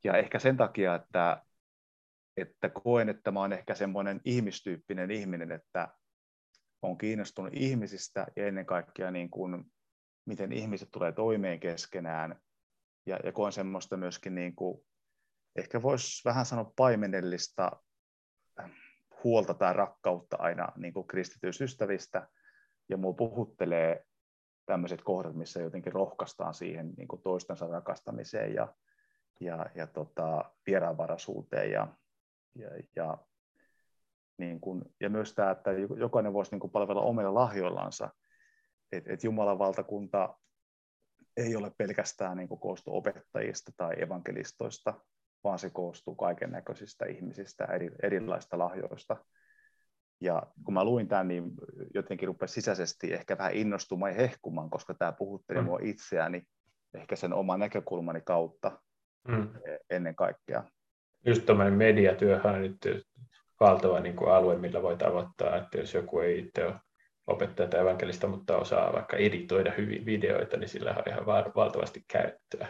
Ja 0.04 0.16
ehkä 0.16 0.38
sen 0.38 0.56
takia, 0.56 0.94
että, 0.94 1.42
että 2.36 2.68
koen, 2.68 3.08
että 3.08 3.30
mä 3.30 3.40
olen 3.40 3.52
ehkä 3.52 3.74
semmoinen 3.74 4.20
ihmistyyppinen 4.24 5.10
ihminen, 5.10 5.52
että 5.52 5.88
on 6.82 6.98
kiinnostunut 6.98 7.52
ihmisistä 7.54 8.26
ja 8.36 8.46
ennen 8.46 8.66
kaikkea 8.66 9.10
niin 9.10 9.30
kuin, 9.30 9.64
miten 10.30 10.52
ihmiset 10.52 10.88
tulee 10.90 11.12
toimeen 11.12 11.60
keskenään. 11.60 12.40
Ja, 13.06 13.18
ja 13.24 13.32
koen 13.32 13.52
semmoista 13.52 13.96
myöskin, 13.96 14.34
niin 14.34 14.54
kuin, 14.54 14.80
ehkä 15.56 15.82
voisi 15.82 16.24
vähän 16.24 16.46
sanoa 16.46 16.72
paimenellista 16.76 17.70
huolta 19.24 19.54
tai 19.54 19.72
rakkautta 19.72 20.36
aina 20.40 20.68
niin 20.76 20.92
kuin 20.92 21.06
kristitysystävistä, 21.06 22.28
ja 22.88 22.96
mua 22.96 23.12
puhuttelee 23.12 24.04
tämmöiset 24.66 25.02
kohdat, 25.02 25.34
missä 25.34 25.60
jotenkin 25.60 25.92
rohkaistaan 25.92 26.54
siihen 26.54 26.92
niin 26.96 27.08
kuin 27.08 27.22
toistensa 27.22 27.66
rakastamiseen 27.66 28.54
ja, 28.54 28.74
ja, 29.40 29.66
ja 29.74 29.86
tota, 29.86 30.52
vieraanvaraisuuteen 30.66 31.70
ja, 31.70 31.88
ja, 32.54 32.68
ja, 32.96 33.18
niin 34.38 34.60
kuin, 34.60 34.82
ja 35.00 35.10
myös 35.10 35.34
tämä, 35.34 35.50
että 35.50 35.70
jokainen 35.98 36.32
voisi 36.32 36.50
niin 36.50 36.60
kuin 36.60 36.70
palvella 36.70 37.02
omilla 37.02 37.34
lahjoillansa, 37.34 38.10
että 38.92 39.12
et 39.12 39.24
Jumalan 39.24 39.58
valtakunta 39.58 40.38
ei 41.36 41.56
ole 41.56 41.72
pelkästään 41.78 42.36
niin 42.36 42.48
koostu 42.48 42.96
opettajista 42.96 43.72
tai 43.76 44.02
evankelistoista, 44.02 44.94
vaan 45.44 45.58
se 45.58 45.70
koostuu 45.70 46.14
kaiken 46.14 46.50
näköisistä 46.50 47.04
ihmisistä, 47.04 47.64
eri, 47.64 47.90
erilaista 48.02 48.58
lahjoista. 48.58 49.16
Ja 50.20 50.42
kun 50.64 50.74
mä 50.74 50.84
luin 50.84 51.08
tämän, 51.08 51.28
niin 51.28 51.52
jotenkin 51.94 52.26
rupesi 52.26 52.54
sisäisesti 52.54 53.12
ehkä 53.12 53.38
vähän 53.38 53.54
innostumaan 53.54 54.12
ja 54.12 54.16
hehkumaan, 54.16 54.70
koska 54.70 54.94
tämä 54.94 55.12
puhutteli 55.12 55.58
mm. 55.58 55.64
mua 55.64 55.78
itseäni 55.82 56.42
ehkä 56.94 57.16
sen 57.16 57.32
oman 57.32 57.60
näkökulmani 57.60 58.20
kautta 58.20 58.80
mm. 59.28 59.48
ennen 59.90 60.14
kaikkea. 60.14 60.64
Just 61.26 61.46
tämmöinen 61.46 61.74
mediatyöhän 61.74 62.54
on 62.54 62.62
nyt 62.62 63.06
valtava 63.60 64.00
niin 64.00 64.16
kuin 64.16 64.32
alue, 64.32 64.56
millä 64.58 64.82
voi 64.82 64.96
tavoittaa, 64.96 65.56
että 65.56 65.78
jos 65.78 65.94
joku 65.94 66.20
ei 66.20 66.38
itse 66.38 66.66
ole 66.66 66.74
opettaja 67.30 67.68
tai 67.68 67.80
evankelista, 67.80 68.26
mutta 68.26 68.56
osaa 68.56 68.92
vaikka 68.92 69.16
editoida 69.16 69.72
hyvin 69.78 70.06
videoita, 70.06 70.56
niin 70.56 70.68
sillä 70.68 70.90
on 70.90 71.02
ihan 71.06 71.26
valtavasti 71.26 72.04
käyttöä 72.08 72.68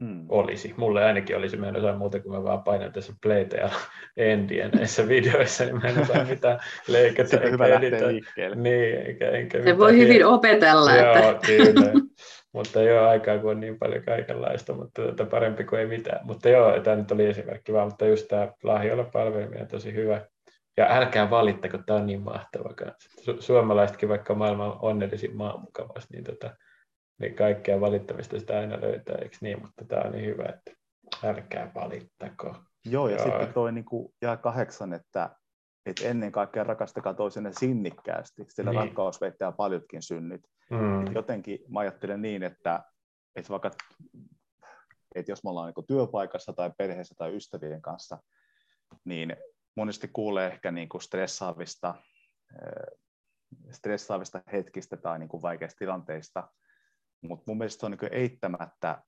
mm. 0.00 0.26
olisi. 0.28 0.74
Mulle 0.76 1.04
ainakin 1.04 1.36
olisi, 1.36 1.56
mä 1.56 1.68
en 1.68 1.76
osaa 1.76 1.96
muuta 1.96 2.20
kuin 2.20 2.32
mä 2.32 2.44
vaan 2.44 2.62
painan 2.62 2.92
tässä 2.92 3.12
playtä 3.22 3.56
ja 3.56 3.70
endiä 4.16 4.68
näissä 4.68 5.08
videoissa, 5.08 5.64
niin 5.64 5.76
mä 5.82 5.88
en 5.88 5.98
osaa 5.98 6.24
mitään 6.24 6.58
leikata. 6.88 7.28
Sitten 7.28 7.52
hyvä 7.52 7.70
lähteä 7.70 8.08
liikkeelle. 8.08 8.56
Niin, 8.56 9.06
eikä, 9.06 9.30
eikä 9.30 9.62
Se 9.62 9.78
voi 9.78 9.96
hyvin 9.96 10.26
opetella. 10.26 10.96
Joo, 10.96 11.30
että... 11.30 11.46
kyllä. 11.46 11.92
mutta 12.54 12.82
joo, 12.82 13.08
aikaa 13.08 13.38
kun 13.38 13.50
on 13.50 13.60
niin 13.60 13.78
paljon 13.78 14.04
kaikenlaista, 14.04 14.72
mutta 14.72 15.02
tuota, 15.02 15.24
parempi 15.24 15.64
kuin 15.64 15.80
ei 15.80 15.86
mitään. 15.86 16.26
Mutta 16.26 16.48
joo, 16.48 16.80
tämä 16.80 16.96
nyt 16.96 17.12
oli 17.12 17.26
esimerkki 17.26 17.72
vaan, 17.72 17.88
mutta 17.88 18.06
just 18.06 18.28
tämä 18.28 18.52
lahjoilla 18.62 19.04
palveliminen 19.04 19.62
on 19.62 19.68
tosi 19.68 19.94
hyvä. 19.94 20.20
Ja 20.80 20.86
älkää 20.90 21.30
valittako, 21.30 21.78
tämä 21.78 21.98
on 21.98 22.06
niin 22.06 22.22
mahtava 22.22 22.74
kanssa. 22.74 23.10
Su- 23.20 23.42
suomalaisetkin, 23.42 24.08
vaikka 24.08 24.34
maailman 24.34 24.76
onnellisin 24.82 25.36
maa 25.36 25.60
mukavasti, 25.60 26.14
niin 26.14 26.24
tota, 26.24 26.56
niin 27.18 27.34
kaikkea 27.34 27.80
valittamista 27.80 28.38
sitä 28.38 28.58
aina 28.58 28.80
löytää, 28.80 29.18
eikö 29.22 29.36
niin? 29.40 29.60
Mutta 29.60 29.84
tämä 29.84 30.02
on 30.02 30.12
niin 30.12 30.26
hyvä, 30.26 30.44
että 30.44 30.72
älkää 31.24 31.72
valittako. 31.74 32.56
Joo, 32.84 33.08
ja 33.08 33.16
Joo. 33.16 33.24
sitten 33.24 33.52
toi 33.52 33.72
niin 33.72 33.84
kuin 33.84 34.14
jää 34.22 34.36
kahdeksan, 34.36 34.92
että, 34.92 35.30
että 35.86 36.08
ennen 36.08 36.32
kaikkea 36.32 36.64
rakastakaa 36.64 37.14
toisenne 37.14 37.52
sinnikkäästi, 37.52 38.44
sillä 38.48 38.70
niin. 38.70 38.80
rakkaus 38.80 39.20
veittää 39.20 39.52
paljotkin 39.52 40.02
synnit. 40.02 40.40
Mm. 40.70 41.14
jotenkin 41.14 41.58
mä 41.68 41.80
ajattelen 41.80 42.22
niin, 42.22 42.42
että, 42.42 42.82
että 43.36 43.50
vaikka 43.50 43.70
että 45.14 45.32
jos 45.32 45.44
me 45.44 45.50
ollaan 45.50 45.72
niin 45.76 45.86
työpaikassa 45.86 46.52
tai 46.52 46.70
perheessä 46.78 47.14
tai 47.18 47.36
ystävien 47.36 47.82
kanssa, 47.82 48.18
niin 49.04 49.36
monesti 49.74 50.08
kuulee 50.12 50.46
ehkä 50.46 50.70
niin 50.70 50.88
kuin 50.88 51.02
stressaavista, 51.02 51.94
stressaavista 53.70 54.42
hetkistä 54.52 54.96
tai 54.96 55.18
niin 55.18 55.28
kuin 55.28 55.42
vaikeista 55.42 55.78
tilanteista, 55.78 56.48
mutta 57.20 57.44
mun 57.46 57.58
mielestä 57.58 57.86
on 57.86 57.92
niin 57.92 58.12
eittämättä, 58.12 59.02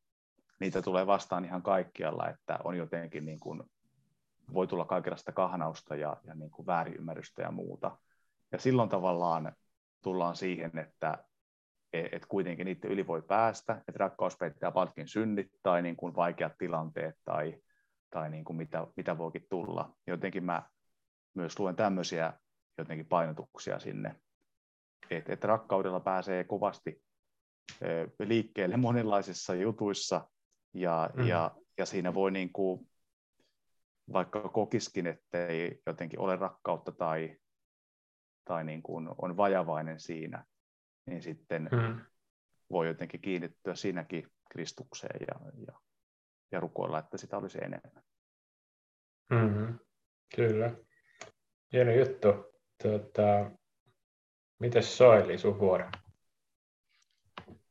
niitä 0.61 0.83
tulee 0.83 1.07
vastaan 1.07 1.45
ihan 1.45 1.63
kaikkialla, 1.63 2.29
että 2.29 2.59
on 2.65 2.77
jotenkin 2.77 3.25
niin 3.25 3.41
kuin, 3.41 3.63
voi 4.53 4.67
tulla 4.67 4.85
kaikenlaista 4.85 5.33
kahnausta 5.33 5.97
ja, 5.97 6.17
ja 6.25 6.35
niin 6.35 6.51
kuin 6.51 6.67
väärinymmärrystä 6.67 7.43
ja 7.43 7.51
muuta. 7.51 7.99
Ja 8.53 8.59
silloin 8.59 8.89
tavallaan 8.89 9.53
tullaan 10.03 10.37
siihen, 10.37 10.79
että 10.79 11.25
et 11.93 12.27
kuitenkin 12.27 12.65
niiden 12.65 12.91
yli 12.91 13.07
voi 13.07 13.23
päästä, 13.23 13.73
että 13.73 13.93
rakkaus 13.97 14.37
peittää 14.37 14.71
palkin 14.71 15.09
synnit 15.09 15.51
tai 15.63 15.83
niin 15.83 15.97
kuin 15.97 16.17
vaikeat 16.17 16.59
tilanteet 16.59 17.17
tai, 17.25 17.63
tai 18.13 18.31
niin 18.31 18.45
kuin 18.45 18.57
mitä, 18.57 18.87
mitä 18.97 19.19
voikin 19.19 19.47
tulla. 19.51 19.97
Jotenkin 20.07 20.45
mä 20.45 20.63
myös 21.35 21.59
luen 21.59 21.77
tämmöisiä 21.77 22.33
jotenkin 22.79 23.07
painotuksia 23.07 23.79
sinne, 23.79 24.17
että, 25.11 25.33
että 25.33 25.47
rakkaudella 25.47 26.01
pääsee 26.01 26.45
kovasti 26.45 27.03
liikkeelle 28.19 28.77
monenlaisissa 28.77 29.55
jutuissa 29.55 30.29
ja, 30.75 31.11
mm. 31.15 31.27
ja, 31.27 31.51
ja 31.79 31.87
siinä 31.87 32.15
voi 32.15 32.31
niin 32.31 32.53
kuin, 32.53 32.89
vaikka 34.13 34.49
kokiskin, 34.49 35.07
että 35.07 35.47
ei 35.47 35.83
jotenkin 35.87 36.21
ole 36.21 36.37
rakkautta 36.37 36.93
tai, 36.93 37.37
tai 38.45 38.65
niin 38.65 38.83
kuin 38.83 39.09
on 39.19 39.37
vajavainen 39.37 40.01
siinä, 40.01 40.45
niin 41.07 41.23
sitten 41.23 41.69
mm. 41.73 42.01
voi 42.71 42.87
jotenkin 42.87 43.21
kiinnittyä 43.21 43.75
siinäkin 43.75 44.29
Kristukseen 44.51 45.27
ja, 45.29 45.51
ja, 45.67 45.81
ja 46.53 46.61
rukoilla, 46.61 46.99
että 46.99 47.19
sitä 47.19 47.37
olisi 47.37 47.59
enemmän. 47.59 48.03
Mm-hmm. 49.31 49.79
Kyllä. 50.37 50.71
Hieno 51.73 51.93
juttu. 51.93 52.29
Tuota, 52.83 53.51
miten 54.59 54.83
Soili 54.83 55.39
sun 55.39 55.59
vuoro? 55.59 55.91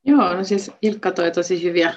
Joo, 0.05 0.33
no 0.33 0.43
siis 0.43 0.71
Ilkka 0.81 1.11
toi 1.11 1.31
tosi 1.31 1.63
hyviä 1.63 1.93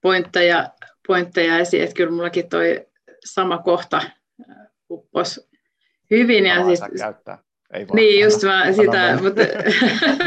pointteja, 0.00 0.70
pointteja 1.06 1.58
esiin, 1.58 1.82
että 1.82 1.94
kyllä 1.94 2.10
mullakin 2.10 2.48
toi 2.48 2.86
sama 3.24 3.58
kohta 3.58 3.96
äh, 3.96 4.56
uppos 4.90 5.48
hyvin. 6.10 6.46
Ja 6.46 6.64
siis, 6.64 6.80
käyttää. 6.98 7.38
Ei 7.72 7.88
vaan, 7.88 7.96
niin, 7.96 8.24
just 8.24 8.42
mä 8.42 8.72
sitä, 8.72 9.18
mutta, 9.22 9.40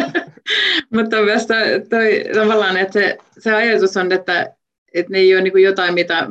mutta 0.95 1.21
myös 1.21 1.47
toi, 1.47 1.65
toi, 1.89 2.23
tavallaan, 2.33 2.77
että 2.77 2.93
se, 2.93 3.17
se 3.39 3.53
ajatus 3.53 3.97
on, 3.97 4.11
että, 4.11 4.55
että 4.93 5.11
ne 5.11 5.17
ei 5.17 5.35
ole 5.35 5.41
niin 5.41 5.63
jotain, 5.63 5.93
mitä, 5.93 6.27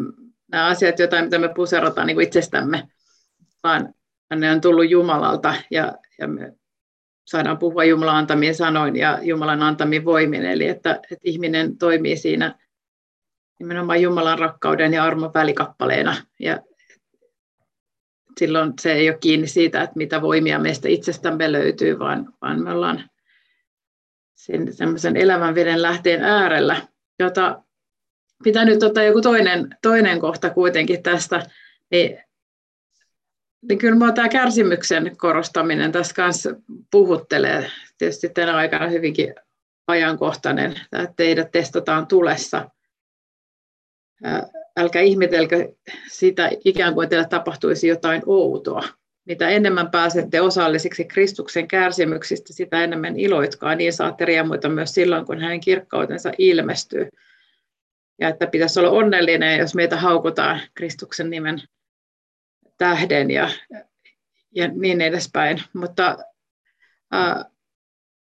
nämä 0.52 0.66
asiat 0.66 0.98
jotain, 0.98 1.24
mitä 1.24 1.38
me 1.38 1.48
puserataan 1.48 2.06
niin 2.06 2.20
itsestämme, 2.20 2.88
vaan 3.62 3.94
ne 4.36 4.50
on 4.50 4.60
tullut 4.60 4.90
Jumalalta 4.90 5.54
ja, 5.70 5.94
ja 6.18 6.28
me 6.28 6.52
saadaan 7.24 7.58
puhua 7.58 7.84
Jumalan 7.84 8.16
antamien 8.16 8.54
sanoin 8.54 8.96
ja 8.96 9.18
Jumalan 9.22 9.62
antamin 9.62 10.04
voimin, 10.04 10.44
eli 10.44 10.68
että, 10.68 10.94
että 10.94 11.22
ihminen 11.24 11.78
toimii 11.78 12.16
siinä 12.16 12.58
nimenomaan 13.58 14.02
Jumalan 14.02 14.38
rakkauden 14.38 14.94
ja 14.94 15.04
armon 15.04 15.34
välikappaleena. 15.34 16.16
Ja 16.38 16.60
silloin 18.38 18.72
se 18.80 18.92
ei 18.92 19.10
ole 19.10 19.18
kiinni 19.18 19.46
siitä, 19.46 19.82
että 19.82 19.96
mitä 19.96 20.22
voimia 20.22 20.58
meistä 20.58 20.88
itsestämme 20.88 21.52
löytyy, 21.52 21.98
vaan, 21.98 22.34
vaan 22.40 22.62
me 22.62 22.70
ollaan 22.70 23.10
sen, 24.96 25.16
elävän 25.16 25.54
veden 25.54 25.82
lähteen 25.82 26.24
äärellä, 26.24 26.76
jota 27.18 27.62
pitää 28.42 28.64
nyt 28.64 28.82
ottaa 28.82 29.04
joku 29.04 29.20
toinen, 29.20 29.76
toinen 29.82 30.20
kohta 30.20 30.50
kuitenkin 30.50 31.02
tästä, 31.02 31.46
niin 31.90 32.18
niin 33.68 33.78
kyllä 33.78 33.94
minua 33.94 34.12
tämä 34.12 34.28
kärsimyksen 34.28 35.16
korostaminen 35.16 35.92
tässä 35.92 36.14
kanssa 36.14 36.50
puhuttelee. 36.90 37.70
Tietysti 37.98 38.28
tänä 38.28 38.56
aikana 38.56 38.88
hyvinkin 38.88 39.34
ajankohtainen, 39.86 40.72
että 40.72 41.12
teidät 41.16 41.50
testataan 41.50 42.06
tulessa. 42.06 42.70
Älkää 44.76 45.02
ihmetelkö 45.02 45.72
sitä 46.08 46.50
ikään 46.64 46.94
kuin 46.94 47.08
teille 47.08 47.28
tapahtuisi 47.28 47.88
jotain 47.88 48.22
outoa. 48.26 48.82
Mitä 49.24 49.48
enemmän 49.48 49.90
pääsette 49.90 50.40
osallisiksi 50.40 51.04
Kristuksen 51.04 51.68
kärsimyksistä, 51.68 52.52
sitä 52.52 52.84
enemmän 52.84 53.18
iloitkaa. 53.18 53.74
Niin 53.74 53.92
saatte 53.92 54.24
riemuita 54.24 54.68
myös 54.68 54.94
silloin, 54.94 55.26
kun 55.26 55.40
hänen 55.40 55.60
kirkkautensa 55.60 56.32
ilmestyy. 56.38 57.08
Ja 58.20 58.28
että 58.28 58.46
pitäisi 58.46 58.80
olla 58.80 58.90
onnellinen, 58.90 59.58
jos 59.58 59.74
meitä 59.74 59.96
haukutaan 59.96 60.60
Kristuksen 60.74 61.30
nimen 61.30 61.62
tähden 62.78 63.30
ja, 63.30 63.50
ja 64.54 64.68
niin 64.68 65.00
edespäin. 65.00 65.62
Mutta 65.72 66.18
ää, 67.12 67.44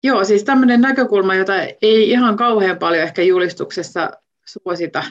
joo, 0.03 0.23
siis 0.23 0.43
tämmöinen 0.43 0.81
näkökulma, 0.81 1.35
jota 1.35 1.53
ei 1.81 2.09
ihan 2.09 2.37
kauhean 2.37 2.79
paljon 2.79 3.03
ehkä 3.03 3.21
julistuksessa 3.21 4.11
suosita 4.45 5.03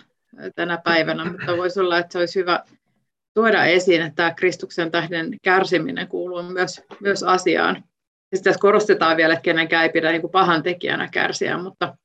tänä 0.54 0.78
päivänä, 0.84 1.24
mutta 1.24 1.56
voisi 1.56 1.80
olla, 1.80 1.98
että 1.98 2.12
se 2.12 2.18
olisi 2.18 2.40
hyvä 2.40 2.64
tuoda 3.34 3.64
esiin, 3.64 4.02
että 4.02 4.16
tämä 4.16 4.34
Kristuksen 4.34 4.90
tähden 4.90 5.36
kärsiminen 5.42 6.08
kuuluu 6.08 6.42
myös, 6.42 6.82
myös 7.00 7.22
asiaan. 7.22 7.84
Ja 8.32 8.36
sitten 8.36 8.58
korostetaan 8.60 9.16
vielä, 9.16 9.32
että 9.34 9.42
kenenkään 9.42 9.82
ei 9.82 9.88
pidä 9.88 10.12
niin 10.12 10.30
pahan 10.32 10.62
tekijänä 10.62 11.08
kärsiä, 11.12 11.58
mutta 11.58 11.96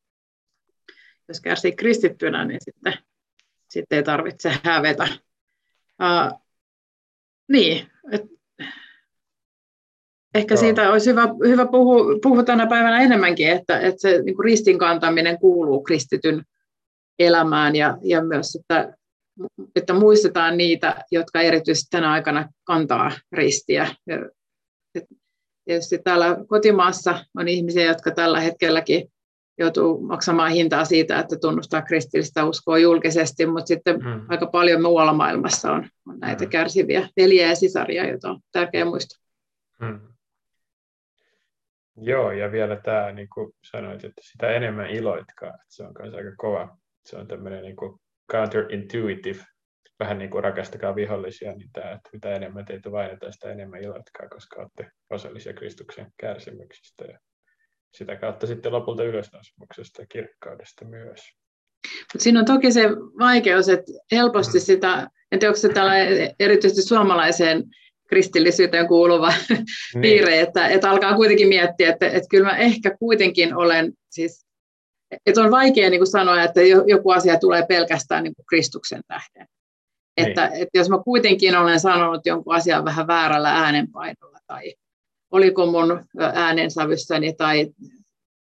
jos 1.30 1.42
kärsii 1.42 1.72
kristittynä, 1.72 2.46
niin 2.46 2.60
sitten, 2.62 2.94
sitten 3.68 3.96
ei 3.98 4.04
tarvitse 4.04 4.54
hävetä. 4.64 5.08
Uh, 6.02 6.42
niin, 7.48 7.88
et, 8.12 8.22
ehkä 10.36 10.56
no. 10.56 10.60
siitä 10.60 10.92
olisi 10.92 11.10
hyvä, 11.10 11.28
hyvä 11.48 11.66
puhua, 11.66 12.20
puhua 12.22 12.44
tänä 12.44 12.68
päivänä 12.68 13.02
enemmänkin, 13.02 13.50
että, 13.50 13.80
että 13.80 14.02
se 14.02 14.22
niin 14.22 14.44
ristin 14.44 14.80
kantaminen 14.80 15.40
kuuluu 15.40 15.84
kristityn 15.84 16.44
elämään 17.20 17.76
ja, 17.76 17.98
ja 18.04 18.24
myös, 18.24 18.56
että, 18.56 18.94
että 19.76 19.94
muistetaan 19.94 20.58
niitä, 20.58 21.04
jotka 21.12 21.42
erityisesti 21.42 21.88
tänä 21.90 22.12
aikana 22.12 22.50
kantaa 22.64 23.12
ristiä. 23.32 23.96
Tietysti 25.66 26.00
täällä 26.04 26.38
kotimaassa 26.48 27.26
on 27.38 27.48
ihmisiä, 27.48 27.84
jotka 27.84 28.12
tällä 28.12 28.40
hetkelläkin 28.40 29.12
joutuu 29.60 30.02
maksamaan 30.02 30.52
hintaa 30.52 30.86
siitä, 30.86 31.20
että 31.20 31.36
tunnustaa 31.42 31.82
kristillistä 31.82 32.46
uskoa 32.46 32.78
julkisesti, 32.78 33.46
mutta 33.46 33.68
sitten 33.68 34.04
hmm. 34.04 34.26
aika 34.30 34.46
paljon 34.46 34.82
muualla 34.82 35.14
maailmassa 35.14 35.72
on, 35.72 35.88
on 36.08 36.20
näitä 36.20 36.44
hmm. 36.44 36.50
kärsiviä 36.50 37.10
veliä 37.18 37.48
ja 37.48 37.56
sisaria, 37.56 38.08
joita 38.08 38.30
on 38.30 38.40
tärkeää 38.52 38.86
muistaa. 38.86 39.24
Hmm. 39.86 40.00
Joo, 42.02 42.32
ja 42.32 42.52
vielä 42.52 42.76
tämä, 42.76 43.12
niin 43.12 43.28
kuin 43.34 43.52
sanoit, 43.72 44.04
että 44.04 44.22
sitä 44.32 44.50
enemmän 44.52 44.90
iloitkaa, 44.90 45.50
että 45.50 45.66
se 45.68 45.84
on 45.84 45.94
myös 46.02 46.14
aika 46.14 46.32
kova. 46.38 46.78
Se 47.06 47.18
on 47.18 47.28
tämmöinen 47.28 47.64
niin 47.64 47.76
kuin 47.76 48.00
counterintuitive, 48.32 49.44
vähän 50.00 50.18
niin 50.18 50.30
kuin 50.30 50.44
rakastakaa 50.44 50.96
vihollisia, 50.96 51.52
niin 51.52 51.70
tämä, 51.74 51.92
että 51.92 52.10
mitä 52.14 52.36
enemmän 52.36 52.66
teitä 52.66 52.92
vainotaan, 52.92 53.34
sitä 53.34 53.52
enemmän 53.52 53.84
iloitkaa, 53.84 54.30
koska 54.30 54.62
olette 54.62 54.92
osallisia 55.10 55.54
Kristuksen 55.54 56.12
kärsimyksistä. 56.18 57.06
Ja 57.06 57.20
sitä 57.94 58.16
kautta 58.16 58.48
sitten 58.48 58.72
lopulta 58.72 59.04
ylösnousemuksesta 59.04 60.02
ja 60.02 60.06
kirkkaudesta 60.06 60.86
myös. 60.86 61.22
Mutta 62.14 62.24
siinä 62.24 62.40
on 62.40 62.46
toki 62.46 62.72
se 62.72 62.90
vaikeus, 63.20 63.70
että 63.70 63.92
helposti 64.12 64.58
mm. 64.58 64.62
sitä, 64.62 65.10
en 65.32 65.40
tiedä, 65.40 65.50
onko 65.50 65.60
se 65.60 65.70
tällä 65.70 65.94
erityisesti 66.40 66.82
suomalaiseen 66.82 67.64
kristillisyyteen 68.10 68.88
kuuluva 68.88 69.34
niin. 69.50 70.02
piirre, 70.02 70.40
että, 70.40 70.68
että 70.68 70.90
alkaa 70.90 71.16
kuitenkin 71.16 71.48
miettiä, 71.48 71.90
että, 71.90 72.08
että 72.08 72.30
kyllä 72.30 72.46
mä 72.46 72.58
ehkä 72.58 72.98
kuitenkin 73.00 73.56
olen, 73.56 73.94
siis, 74.10 74.46
että 75.26 75.42
on 75.42 75.52
vaikea 75.52 75.90
niin 75.90 76.00
kuin 76.00 76.12
sanoa, 76.12 76.44
että 76.44 76.62
joku 76.88 77.12
asia 77.12 77.40
tulee 77.40 77.66
pelkästään 77.66 78.24
niin 78.24 78.36
kuin 78.36 78.46
Kristuksen 78.46 79.02
tähden. 79.08 79.48
Niin. 80.18 80.28
Että, 80.28 80.48
että 80.48 80.78
jos 80.78 80.90
mä 80.90 80.98
kuitenkin 81.04 81.56
olen 81.56 81.80
sanonut 81.80 82.26
jonkun 82.26 82.56
asian 82.56 82.86
vähän 82.86 83.08
väärällä 83.08 83.52
äänenpainolla 83.52 84.40
tai 84.48 84.74
oliko 85.32 85.66
mun 85.66 86.06
äänensävyssäni 86.34 87.34
tai 87.34 87.68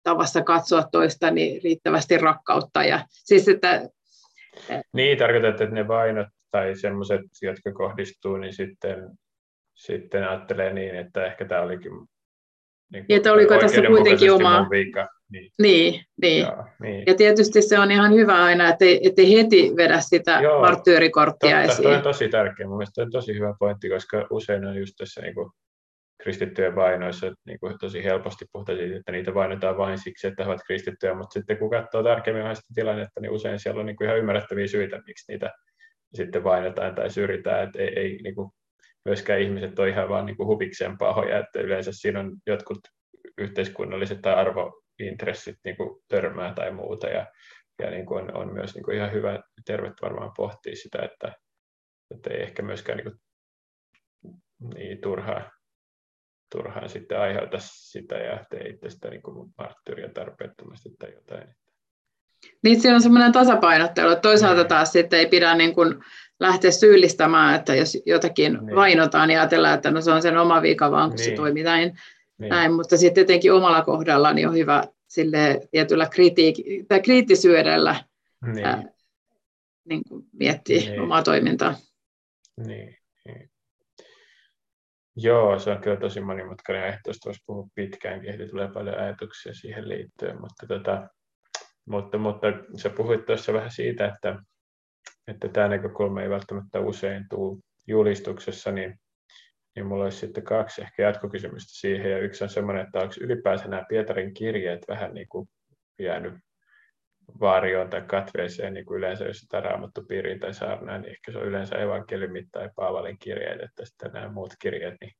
tavassa 0.04 0.42
katsoa 0.42 0.84
toistani 0.92 1.60
riittävästi 1.64 2.18
rakkautta. 2.18 2.84
Ja, 2.84 3.06
siis 3.10 3.48
että, 3.48 3.90
niin, 4.94 5.18
tarkoitat, 5.18 5.62
että 5.62 5.76
ne 5.76 5.88
vainot 5.88 6.28
tai 6.52 6.76
semmoiset, 6.76 7.22
jotka 7.42 7.72
kohdistuu, 7.72 8.38
niin 8.38 8.54
sitten, 8.54 9.10
sitten 9.74 10.30
ajattelee 10.30 10.74
niin, 10.74 10.96
että 10.96 11.26
ehkä 11.26 11.46
tämä 11.46 11.62
olikin 11.62 11.92
niin 12.92 13.06
kuin, 13.06 13.18
että 13.18 13.34
oliko 13.34 13.58
tässä 13.58 13.82
kuitenkin 13.88 14.32
oma... 14.32 14.68
Niin. 15.30 15.52
Niin, 15.62 16.02
niin. 16.22 16.42
Joo, 16.42 16.66
niin. 16.82 17.04
Ja 17.08 17.14
tietysti 17.14 17.62
se 17.62 17.80
on 17.80 17.92
ihan 17.92 18.14
hyvä 18.14 18.44
aina, 18.44 18.70
ettei, 18.70 19.08
ettei 19.08 19.38
heti 19.38 19.72
vedä 19.76 20.00
sitä 20.00 20.40
Joo, 20.44 20.62
marttyyrikorttia 20.62 21.58
totta, 21.58 21.72
esiin. 21.72 21.84
Toi 21.84 21.96
on 21.96 22.02
tosi 22.02 22.30
tärkeä. 22.30 22.68
Mun 22.68 22.78
mielestä 22.78 23.02
on 23.02 23.12
tosi 23.12 23.34
hyvä 23.34 23.56
pointti, 23.60 23.90
koska 23.90 24.28
usein 24.30 24.66
on 24.66 24.78
just 24.78 24.94
tässä 24.98 25.22
niin 25.22 25.34
kuin 25.34 25.52
kristittyjen 26.26 26.76
vainoissa 26.76 27.32
niin 27.46 27.60
kuin 27.60 27.80
tosi 27.80 28.04
helposti 28.04 28.46
puhutaan 28.52 28.78
siitä, 28.78 28.98
että 28.98 29.12
niitä 29.12 29.34
vainotaan 29.34 29.78
vain 29.78 29.98
siksi, 29.98 30.28
että 30.28 30.44
he 30.44 30.50
ovat 30.50 30.62
kristittyjä, 30.68 31.14
mutta 31.14 31.34
sitten 31.34 31.58
kun 31.58 31.70
katsoo 31.70 32.04
tarkemmin 32.04 32.56
sitä 32.56 32.74
tilannetta, 32.76 33.22
niin 33.22 33.32
usein 33.32 33.60
siellä 33.60 33.80
on 33.80 33.86
niin 33.86 33.96
kuin 33.96 34.06
ihan 34.06 34.18
ymmärrettäviä 34.18 34.68
syitä, 34.68 35.02
miksi 35.08 35.32
niitä 35.32 35.52
sitten 36.14 36.44
vainotaan 36.44 36.96
tai 36.96 37.10
syrjitään, 37.10 37.64
että 37.64 37.80
ei, 37.80 38.00
ei 38.00 38.20
niin 38.24 38.36
kuin 38.36 38.52
myöskään 39.06 39.42
ihmiset 39.42 39.80
ole 39.80 39.90
ihan 39.90 40.10
vaan 40.10 40.26
niin 40.26 40.38
kuin 40.38 40.48
huvikseen 40.48 40.98
pahoja, 40.98 41.40
että 41.40 41.60
yleensä 41.60 41.92
siinä 41.94 42.20
on 42.20 42.38
jotkut 42.48 42.80
yhteiskunnalliset 43.38 44.22
tai 44.22 44.34
arvointressit 44.34 45.56
niin 45.66 45.78
kuin 45.78 46.04
törmää 46.08 46.54
tai 46.54 46.72
muuta, 46.72 47.08
ja, 47.08 47.28
ja 47.84 47.90
niin 47.90 48.06
kuin 48.06 48.24
on, 48.24 48.38
on 48.38 48.54
myös 48.54 48.76
niin 48.76 48.84
kuin 48.84 48.98
ihan 48.98 49.12
hyvä, 49.12 49.40
tervettä 49.66 50.02
varmaan 50.02 50.32
pohtia 50.38 50.76
sitä, 50.76 51.00
että, 51.02 51.34
että 52.16 52.30
ei 52.30 52.42
ehkä 52.42 52.64
myöskään 52.64 52.98
niin 52.98 53.12
kuin, 53.12 53.20
niin 54.76 55.02
turhaa 55.02 55.55
turhaan 56.56 56.90
sitten 56.90 57.20
aiheuta 57.20 57.58
sitä 57.60 58.16
ja 58.16 58.46
tee 58.50 58.68
itsestä 58.68 59.10
niin 59.10 59.22
kuin 59.22 59.50
marttyyriä 59.58 60.10
tarpeettomasti 60.10 60.90
tai 61.00 61.14
jotain. 61.14 61.56
Niin 62.64 62.82
se 62.82 62.94
on 62.94 63.02
semmoinen 63.02 63.32
tasapainottelu, 63.32 64.10
että 64.10 64.22
toisaalta 64.22 64.62
niin. 64.62 64.70
taas 64.70 64.92
sitten 64.92 65.20
ei 65.20 65.26
pidä 65.26 65.56
niin 65.56 65.76
kuin 65.76 65.96
lähteä 66.40 66.72
syyllistämään, 66.72 67.56
että 67.56 67.76
jos 67.76 67.98
jotakin 68.06 68.54
niin. 68.54 68.76
vainotaan, 68.76 69.28
niin 69.28 69.40
ajatellaan, 69.40 69.74
että 69.74 69.92
no 69.92 70.02
se 70.02 70.12
on 70.12 70.22
sen 70.22 70.38
oma 70.38 70.62
vika 70.62 70.92
vaan, 70.92 71.10
kun 71.10 71.18
niin. 71.18 71.30
se 71.30 71.36
toimii 71.36 71.64
näin. 71.64 72.00
Niin. 72.38 72.50
näin. 72.50 72.74
Mutta 72.74 72.98
sitten 72.98 73.26
tietenkin 73.26 73.54
omalla 73.54 73.82
kohdalla 73.82 74.34
niin 74.34 74.48
on 74.48 74.56
hyvä 74.56 74.84
sille 75.08 75.62
tietyllä 75.72 76.06
kritiik- 76.06 76.86
tai 76.88 77.02
kriittisyydellä 77.02 77.96
niin. 78.54 78.66
ää, 78.66 78.84
niin 79.90 80.02
kuin 80.10 80.26
miettiä 80.34 80.80
niin. 80.80 81.02
omaa 81.02 81.24
toimintaa. 81.24 81.76
Niin. 82.68 82.98
Joo, 85.18 85.60
se 85.60 85.72
on 85.72 85.82
kyllä 85.82 85.98
tosi 85.98 86.22
monimutkainen 86.22 86.84
aihe. 86.84 87.00
Tuosta 87.04 87.26
voisi 87.26 87.44
puhua 87.46 87.68
pitkäänkin, 87.76 88.30
ehti 88.30 88.48
tulee 88.48 88.68
paljon 88.74 89.00
ajatuksia 89.00 89.54
siihen 89.54 89.90
liittyen, 89.90 90.42
mutta, 90.42 90.68
tota, 90.68 91.08
mutta, 91.86 92.18
mutta 92.18 92.48
sä 92.78 92.90
puhuit 92.90 93.26
tuossa 93.26 93.54
vähän 93.54 93.72
siitä, 93.72 94.06
että, 94.06 94.40
että 95.28 95.48
tämä 95.50 95.68
näkökulma 95.68 96.22
ei 96.22 96.30
välttämättä 96.30 96.80
usein 96.80 97.26
tule 97.30 97.58
julistuksessa, 97.88 98.72
niin, 98.72 99.00
niin 99.76 99.86
mulla 99.86 100.04
olisi 100.04 100.18
sitten 100.18 100.44
kaksi 100.44 100.82
ehkä 100.82 101.04
jatkokysymystä 101.04 101.80
siihen, 101.80 102.12
ja 102.12 102.20
yksi 102.20 102.44
on 102.44 102.50
semmoinen, 102.50 102.86
että 102.86 103.00
onko 103.00 103.16
ylipäänsä 103.22 103.68
nämä 103.68 103.86
Pietarin 103.90 104.34
kirjeet 104.34 104.86
vähän 104.88 105.14
niin 105.14 105.28
kuin 105.30 105.48
jäänyt 106.00 106.34
vaarioon 107.40 107.90
tai 107.90 108.02
katveeseen, 108.02 108.74
niin 108.74 108.86
kuin 108.86 108.98
yleensä 108.98 109.26
jos 109.26 109.38
sitä 109.38 109.62
raamattu 109.62 110.04
piiriin 110.08 110.40
tai 110.40 110.54
saarnaa, 110.54 110.98
niin 110.98 111.12
ehkä 111.12 111.32
se 111.32 111.38
on 111.38 111.46
yleensä 111.46 111.76
evankeliumit 111.76 112.48
tai 112.52 112.70
Paavalin 112.76 113.20
kirjeet, 113.20 113.62
että 113.62 113.86
sitten 113.86 114.12
nämä 114.12 114.32
muut 114.32 114.54
kirjeet 114.60 114.96
niin 115.02 115.12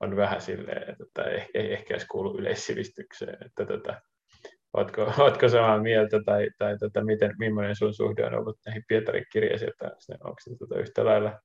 on 0.00 0.16
vähän 0.16 0.40
silleen, 0.40 0.96
että 1.02 1.22
ei, 1.22 1.46
ei 1.54 1.72
ehkä 1.72 1.94
edes 1.94 2.06
kuulu 2.08 2.38
yleissivistykseen, 2.38 3.36
että 3.46 3.66
tota, 3.66 4.00
ootko, 4.72 5.12
ootko 5.18 5.48
samaa 5.48 5.78
mieltä 5.82 6.20
tai, 6.24 6.50
tai 6.58 6.78
tota, 6.78 7.04
miten, 7.04 7.34
millainen 7.38 7.76
sun 7.76 7.94
suhde 7.94 8.26
on 8.26 8.34
ollut 8.34 8.58
näihin 8.66 8.84
Pietarin 8.88 9.26
kirjeisiin, 9.32 9.70
että 9.70 9.90
onko 10.24 10.36
se 10.40 10.56
tota, 10.58 10.80
yhtä 10.80 11.04
lailla 11.04 11.40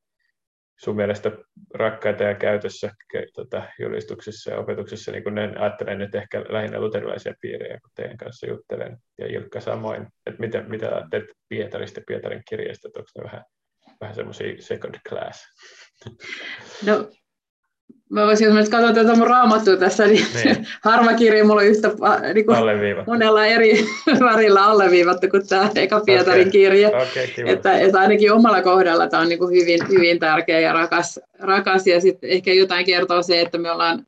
sun 0.84 0.96
mielestä 0.96 1.32
rakkaita 1.74 2.24
ja 2.24 2.36
käytössä 2.36 2.92
tota, 3.36 3.63
julistuksissa 3.80 4.52
ja 4.52 4.60
opetuksessa, 4.60 5.12
niin 5.12 5.24
kun 5.24 5.36
ne 5.36 5.54
ajattelen 5.60 5.98
nyt 5.98 6.15
ehkä 6.15 6.46
lähinnä 6.50 6.80
luterilaisia 6.80 7.34
piirejä, 7.42 7.80
kun 7.80 7.92
teidän 7.96 8.18
kanssa 8.18 8.48
juttelen, 8.48 8.98
ja 9.18 9.28
Ilkka 9.28 9.60
samoin, 9.60 10.08
että 10.26 10.39
mitä, 10.39 10.62
mitä 10.62 11.08
teet 11.12 11.26
Pietarista 11.50 12.02
Pietarin 12.08 12.44
kirjasta, 12.50 12.88
että 12.88 13.00
onko 13.00 13.10
ne 13.18 13.24
vähän, 13.24 13.44
vähän 14.02 14.15
semmoisia 14.15 14.62
second 14.62 14.96
class? 15.10 15.46
No, 16.86 17.10
mä 18.10 18.26
voisin, 18.26 18.45
jos 18.45 18.56
nyt 18.56 18.69
katsoa 18.69 18.93
tätä 18.93 19.15
mun 19.15 19.28
raamattua 19.28 19.78
tässä, 19.78 20.08
niin, 20.08 20.26
niin. 20.43 20.67
harva 20.84 21.13
kirja 21.13 21.45
mulla 21.45 21.62
on 21.62 21.67
yhtä 21.67 21.88
niin 22.34 22.45
kuin 22.45 22.58
monella 23.08 23.45
eri 23.45 23.86
värillä 24.26 24.65
alleviivattu 24.65 25.28
kuin 25.32 25.48
tämä 25.48 25.72
eka 25.76 26.02
Pietarin 26.06 26.41
okay. 26.41 26.52
kirja. 26.52 26.88
Okay, 26.88 27.28
että, 27.45 27.80
että, 27.80 28.00
ainakin 28.00 28.34
omalla 28.34 28.62
kohdalla 28.62 29.08
tämä 29.08 29.22
on 29.22 29.30
niin 29.30 29.39
kuin 29.39 29.56
hyvin, 29.56 29.80
hyvin 29.89 30.19
tärkeä 30.19 30.60
ja 30.60 30.74
rakas. 30.74 31.19
rakas. 31.39 31.88
Ja 31.88 32.02
sitten 32.02 32.30
ehkä 32.30 32.54
jotain 32.54 32.86
kertoo 32.86 33.24
se, 33.24 33.41
että 33.41 33.58
me 33.58 33.72
ollaan 33.72 34.06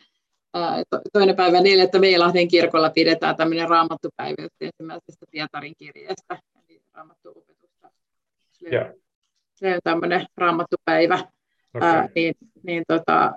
toinen 1.13 1.35
päivä 1.35 1.61
neljättä 1.61 1.99
Meilahden 1.99 2.47
kirkolla 2.47 2.89
pidetään 2.89 3.35
tämmöinen 3.35 3.69
raamattupäivä 3.69 4.47
ensimmäisestä 4.61 5.25
Pietarin 5.31 5.73
kirjeestä, 5.77 6.37
eli 6.69 6.81
raamattuopetusta. 6.93 7.89
Se 9.55 9.73
on 9.73 9.79
tämmöinen 9.83 10.25
raamattupäivä. 10.37 11.19
Okay. 11.75 11.89
Ää, 11.89 12.09
niin, 12.15 12.33
niin 12.63 12.83
tota, 12.87 13.33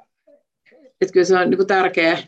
että 1.05 1.13
kyllä 1.13 1.27
se 1.27 1.39
on 1.39 1.51
niin 1.51 1.59
kuin 1.59 1.67
tärkeä, 1.67 2.19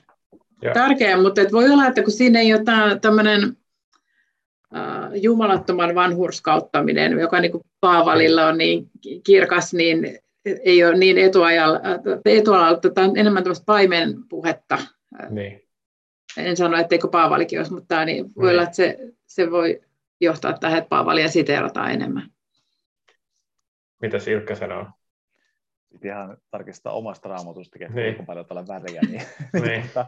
tärkeä, 0.75 1.17
mutta 1.17 1.41
että 1.41 1.53
voi 1.53 1.71
olla, 1.71 1.87
että 1.87 2.03
kun 2.03 2.13
siinä 2.13 2.41
ei 2.41 2.55
ole 2.55 2.63
tämmöinen 3.01 3.57
uh, 4.75 5.23
jumalattoman 5.23 5.95
vanhurskauttaminen, 5.95 7.13
joka 7.13 7.41
niin 7.41 7.53
kuin 7.53 7.65
Paavalilla 7.81 8.47
on 8.47 8.59
niin 8.59 8.91
kirkas, 9.25 9.75
niin 9.75 10.19
ei 10.65 10.85
ole 10.85 10.97
niin 10.97 11.19
etuajalla, 11.19 11.81
etuajalla 12.25 12.81
tämä 12.95 13.07
on 13.07 13.17
enemmän 13.17 13.43
tämmöistä 13.43 13.65
paimenpuhetta. 13.67 14.79
Niin. 15.31 15.63
En 16.37 16.57
sano, 16.57 16.77
etteikö 16.77 17.09
Paavalikin 17.09 17.59
olisi, 17.59 17.73
mutta 17.73 18.05
niin 18.05 18.25
voi 18.37 18.45
niin. 18.45 18.51
olla, 18.51 18.63
että 18.63 18.77
se, 18.77 18.99
se 19.27 19.51
voi 19.51 19.81
johtaa 20.21 20.59
tähän, 20.59 20.79
että 20.79 20.89
Paavalia 20.89 21.29
siteerataan 21.29 21.91
enemmän. 21.91 22.31
Mitä 24.03 24.19
Ilkka 24.31 24.55
sanoo? 24.55 24.87
Piti 25.97 26.09
ihan 26.09 26.37
tarkistaa 26.51 26.93
omasta 26.93 27.29
raamatusta, 27.29 27.79
että 27.81 27.95
niin. 27.95 28.27
paljon 28.27 28.47
täällä 28.47 28.67
väriä. 28.69 29.01
Niin, 29.11 29.23
niin. 29.63 29.83
mutta 29.83 30.07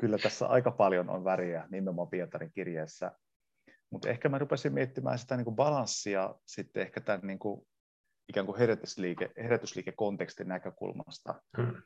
kyllä 0.00 0.18
tässä 0.18 0.46
aika 0.46 0.70
paljon 0.70 1.10
on 1.10 1.24
väriä 1.24 1.66
nimenomaan 1.70 2.08
Pietarin 2.08 2.52
kirjeessä. 2.52 3.12
Mutta 3.90 4.08
ehkä 4.08 4.28
mä 4.28 4.38
rupesin 4.38 4.72
miettimään 4.72 5.18
sitä 5.18 5.36
niin 5.36 5.44
kuin 5.44 5.56
balanssia 5.56 6.34
sitten 6.46 6.82
ehkä 6.82 7.00
tämän 7.00 7.20
niin 7.22 7.38
kuin, 7.38 7.66
ikään 8.28 8.46
kuin 8.46 8.58
herätysliike, 8.58 9.30
herätysliikekontekstin 9.36 10.48
näkökulmasta. 10.48 11.42
Hmm. 11.56 11.82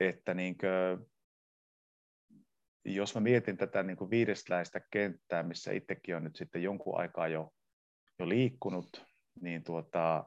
Että 0.00 0.34
niin 0.34 0.56
kuin, 0.58 1.12
jos 2.84 3.14
mä 3.14 3.20
mietin 3.20 3.56
tätä 3.56 3.82
niin 3.82 3.96
kuin 3.96 4.10
viidesläistä 4.10 4.80
kenttää, 4.90 5.42
missä 5.42 5.72
itsekin 5.72 6.16
on 6.16 6.24
nyt 6.24 6.36
sitten 6.36 6.62
jonkun 6.62 7.00
aikaa 7.00 7.28
jo, 7.28 7.50
jo 8.18 8.28
liikkunut, 8.28 9.06
niin 9.40 9.64
tuota, 9.64 10.24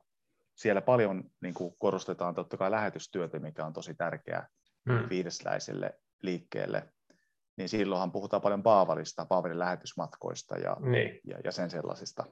siellä 0.55 0.81
paljon 0.81 1.23
niin 1.41 1.53
kuin 1.53 1.75
korostetaan 1.77 2.35
totta 2.35 2.57
kai 2.57 2.71
lähetystyötä, 2.71 3.39
mikä 3.39 3.65
on 3.65 3.73
tosi 3.73 3.93
tärkeää 3.95 4.47
hmm. 4.89 5.09
viidesläiselle 5.09 5.99
liikkeelle. 6.21 6.89
Niin 7.57 7.69
silloinhan 7.69 8.11
puhutaan 8.11 8.41
paljon 8.41 8.63
Paavalista, 8.63 9.25
Paavalin 9.25 9.59
lähetysmatkoista 9.59 10.57
ja, 10.57 10.77
niin. 10.79 11.19
ja, 11.23 11.37
ja 11.43 11.51
sen 11.51 11.69
sellaisista. 11.69 12.25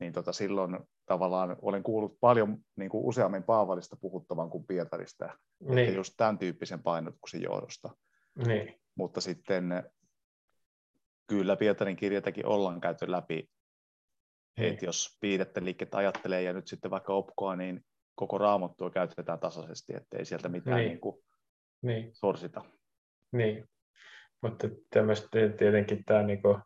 Niin 0.00 0.12
tota, 0.12 0.32
silloin 0.32 0.78
tavallaan 1.06 1.56
olen 1.62 1.82
kuullut 1.82 2.20
paljon 2.20 2.58
niin 2.76 2.90
kuin 2.90 3.04
useammin 3.04 3.42
Paavalista 3.42 3.96
puhuttavan 4.00 4.50
kuin 4.50 4.66
Pietarista, 4.66 5.38
niin. 5.60 5.94
just 5.94 6.14
tämän 6.16 6.38
tyyppisen 6.38 6.82
painotuksen 6.82 7.42
johdosta. 7.42 7.90
Niin. 8.46 8.80
Mutta 8.94 9.20
sitten 9.20 9.90
kyllä 11.26 11.56
Pietarin 11.56 11.96
kirjatakin 11.96 12.46
ollaan 12.46 12.80
käyty 12.80 13.10
läpi. 13.10 13.50
Että 14.68 14.84
jos 14.84 15.18
piirrettä 15.20 15.64
liikettä 15.64 15.96
ajattelee 15.96 16.42
ja 16.42 16.52
nyt 16.52 16.66
sitten 16.66 16.90
vaikka 16.90 17.12
opkoa, 17.12 17.56
niin 17.56 17.84
koko 18.14 18.38
raamattua 18.38 18.90
käytetään 18.90 19.38
tasaisesti, 19.38 19.96
ettei 19.96 20.24
sieltä 20.24 20.48
mitään 20.48 20.76
niin. 20.76 20.88
Niin 20.88 21.00
kuin 21.00 21.22
niin. 21.82 22.10
sorsita. 22.12 22.64
Niin, 23.32 23.68
mutta 24.42 24.68
tämmöistä 24.90 25.28
tietenkin 25.58 26.04
tämä 26.04 26.22
niin 26.22 26.42
kuin, 26.42 26.58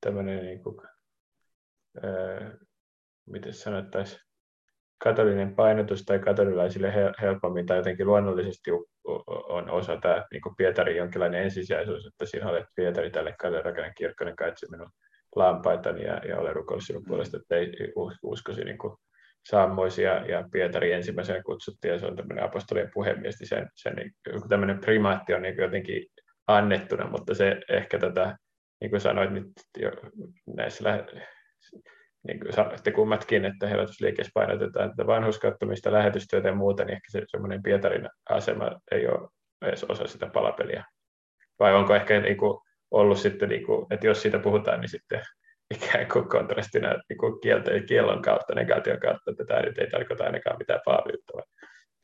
tämmöinen, 0.00 0.44
niin 0.44 0.62
kuin, 0.62 0.76
ää, 2.02 2.56
miten 3.26 3.54
sanottaisiin, 3.54 4.20
katolinen 5.04 5.54
painotus 5.54 6.02
tai 6.02 6.18
katolilaisille 6.18 6.92
helpommin 7.20 7.66
tai 7.66 7.76
jotenkin 7.76 8.06
luonnollisesti 8.06 8.70
on 9.48 9.70
osa 9.70 9.96
tämä 9.96 10.26
niin 10.30 10.42
Pietarin 10.56 10.96
jonkinlainen 10.96 11.42
ensisijaisuus, 11.42 12.06
että 12.06 12.26
siinä 12.26 12.48
olet 12.48 12.66
Pietari 12.74 13.10
tälle 13.10 13.34
katolirakenne 13.40 13.92
kirkkonen 13.96 14.36
kaitsi 14.36 14.70
minun 14.70 14.90
lampaitani 15.36 16.04
ja, 16.04 16.20
ja 16.28 16.38
olen 16.38 16.56
rukoillut 16.56 16.84
sinun 16.84 17.04
puolesta, 17.06 17.36
että 17.36 17.56
ei 17.56 17.72
uskosi 18.22 18.64
niin 18.64 18.78
kuin 18.78 18.96
Sammoisia 19.48 20.26
ja 20.26 20.48
Pietari 20.52 20.92
ensimmäisenä 20.92 21.42
kutsuttiin, 21.42 21.92
ja 21.92 21.98
se 21.98 22.06
on 22.06 22.16
tämmöinen 22.16 22.44
apostolien 22.44 22.90
puhemies, 22.94 23.40
niin 23.40 23.48
sen, 23.48 23.68
sen 23.74 23.94
niin, 23.96 24.12
tämmöinen 24.48 24.80
primaatti 24.80 25.34
on 25.34 25.42
niin 25.42 25.56
jotenkin 25.56 26.06
annettuna, 26.46 27.10
mutta 27.10 27.34
se 27.34 27.60
ehkä 27.68 27.98
tätä, 27.98 28.36
niin 28.80 28.90
kuin 28.90 29.00
sanoit 29.00 29.30
nyt 29.30 29.52
jo 29.78 29.90
näissä 30.56 30.84
niin 32.26 32.40
kuin 32.40 32.52
sanoitte 32.52 32.92
kummatkin, 32.92 33.44
että 33.44 33.68
herätysliikkeessä 33.68 34.30
painotetaan 34.34 34.90
että 34.90 35.06
vanhuskattomista, 35.06 35.92
lähetystyötä 35.92 36.48
ja 36.48 36.54
muuta, 36.54 36.84
niin 36.84 36.94
ehkä 36.94 37.10
se 37.10 37.22
semmoinen 37.26 37.62
Pietarin 37.62 38.08
asema 38.30 38.70
ei 38.92 39.06
ole 39.06 39.28
edes 39.62 39.84
osa 39.84 40.06
sitä 40.06 40.26
palapeliä. 40.26 40.84
Vai 41.58 41.74
onko 41.74 41.94
ehkä 41.94 42.20
niin 42.20 42.36
kuin, 42.36 42.60
ollut 42.90 43.18
sitten, 43.18 43.48
niin 43.48 43.66
kuin, 43.66 43.86
että 43.90 44.06
jos 44.06 44.22
siitä 44.22 44.38
puhutaan, 44.38 44.80
niin 44.80 44.88
sitten 44.88 45.20
ikään 45.74 46.08
kuin 46.12 46.28
kontrastina 46.28 46.94
niin 47.08 47.18
kuin 47.18 47.40
kieltä 47.40 47.70
ja 47.70 47.82
kiellon 47.82 48.22
kautta, 48.22 48.54
negaation 48.54 49.00
kautta, 49.00 49.30
että 49.30 49.44
tämä 49.44 49.60
nyt 49.60 49.78
ei 49.78 49.90
tarkoita 49.90 50.24
ainakaan 50.24 50.58
mitään 50.58 50.80
paaviutta, 50.84 51.32
vai, 51.36 51.44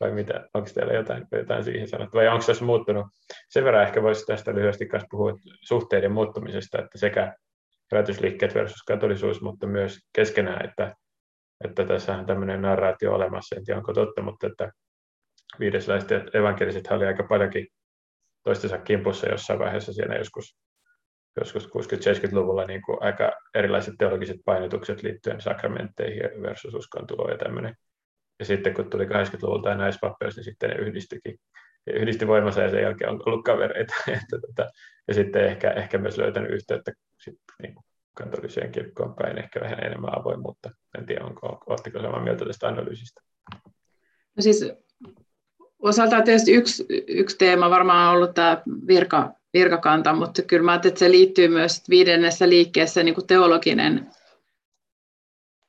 vai 0.01 0.11
mitä, 0.11 0.49
onko 0.55 0.69
teillä 0.75 0.93
jotain, 0.93 1.27
jotain 1.33 1.65
siihen 1.65 1.89
sanottu, 1.89 2.19
vai 2.19 2.29
onko 2.29 2.45
tässä 2.47 2.65
muuttunut? 2.65 3.07
Sen 3.49 3.65
verran 3.65 3.83
ehkä 3.83 4.03
voisi 4.03 4.27
tästä 4.27 4.55
lyhyesti 4.55 4.89
myös 4.93 5.05
puhua 5.11 5.33
suhteiden 5.61 6.13
muuttumisesta, 6.13 6.79
että 6.79 6.99
sekä 6.99 7.35
herätysliikkeet 7.93 8.55
versus 8.55 8.83
katolisuus, 8.83 9.43
mutta 9.43 9.67
myös 9.67 9.99
keskenään, 10.13 10.69
että, 10.69 10.95
että 11.65 11.85
tässä 11.85 12.15
on 12.15 12.27
tämmöinen 12.27 12.63
narraatio 12.63 13.15
olemassa, 13.15 13.57
en 13.57 13.65
tiedä 13.65 13.79
onko 13.79 13.93
totta, 13.93 14.23
mutta 14.23 14.47
että 14.47 14.73
viidesläiset 15.61 16.35
evankeliset 16.35 16.87
oli 16.91 17.07
aika 17.07 17.23
paljonkin 17.29 17.67
toistensa 18.43 18.79
kimpussa 18.79 19.29
jossain 19.29 19.59
vaiheessa 19.59 19.93
siinä 19.93 20.17
joskus 20.17 20.57
joskus 21.37 21.67
60-70-luvulla 21.67 22.65
niin 22.65 22.83
kuin 22.83 22.99
aika 23.01 23.33
erilaiset 23.55 23.95
teologiset 23.99 24.37
painotukset 24.45 25.03
liittyen 25.03 25.41
sakramentteihin 25.41 26.43
versus 26.43 26.75
uskontuloon 26.75 27.31
ja 27.31 27.39
tämmöinen. 27.39 27.77
Ja 28.39 28.45
sitten 28.45 28.75
kun 28.75 28.91
tuli 28.91 29.05
80-luvulta 29.05 29.63
tämä 29.63 29.77
naispappeus, 29.77 30.37
niin 30.37 30.45
sitten 30.45 30.71
ne 30.71 30.77
yhdistyikin. 30.77 31.39
Ja 31.87 31.93
yhdisti 31.95 32.27
voimansa 32.27 32.63
ja 32.63 32.71
sen 32.71 32.83
jälkeen 32.83 33.11
on 33.11 33.23
ollut 33.27 33.45
kavereita. 33.45 33.95
että, 34.23 34.39
tota, 34.47 34.71
ja 35.09 35.15
sitten 35.15 35.45
ehkä, 35.45 35.71
ehkä 35.71 35.99
myös 35.99 36.19
löytänyt 36.19 36.51
yhteyttä 36.51 36.93
sit, 37.21 37.35
niin 37.63 37.75
katoliseen 38.15 38.73
kirkkoon 38.73 39.15
päin, 39.15 39.39
ehkä 39.39 39.61
vähän 39.61 39.85
enemmän 39.85 40.19
avoimuutta. 40.19 40.71
En 40.99 41.07
tiedä, 41.07 41.25
onko, 41.25 41.65
oletteko 41.67 42.03
samaa 42.03 42.23
mieltä 42.23 42.45
tästä 42.45 42.69
analyysistä? 42.69 43.21
No 44.37 44.41
siis 44.41 44.73
osaltaan 45.79 46.25
tietysti 46.25 46.53
yksi, 46.53 46.87
yksi 47.09 47.39
teema 47.39 47.71
varmaan 47.71 48.09
on 48.09 48.15
ollut 48.17 48.35
tämä 48.35 48.63
virka, 48.87 49.33
virkakanta, 49.53 50.13
mutta 50.13 50.43
kyllä 50.43 50.65
mä 50.65 50.75
että 50.75 50.99
se 50.99 51.11
liittyy 51.11 51.49
myös 51.49 51.83
viidennessä 51.89 52.49
liikkeessä 52.49 53.03
niin 53.03 53.15
kuin 53.15 53.27
teologinen, 53.27 54.11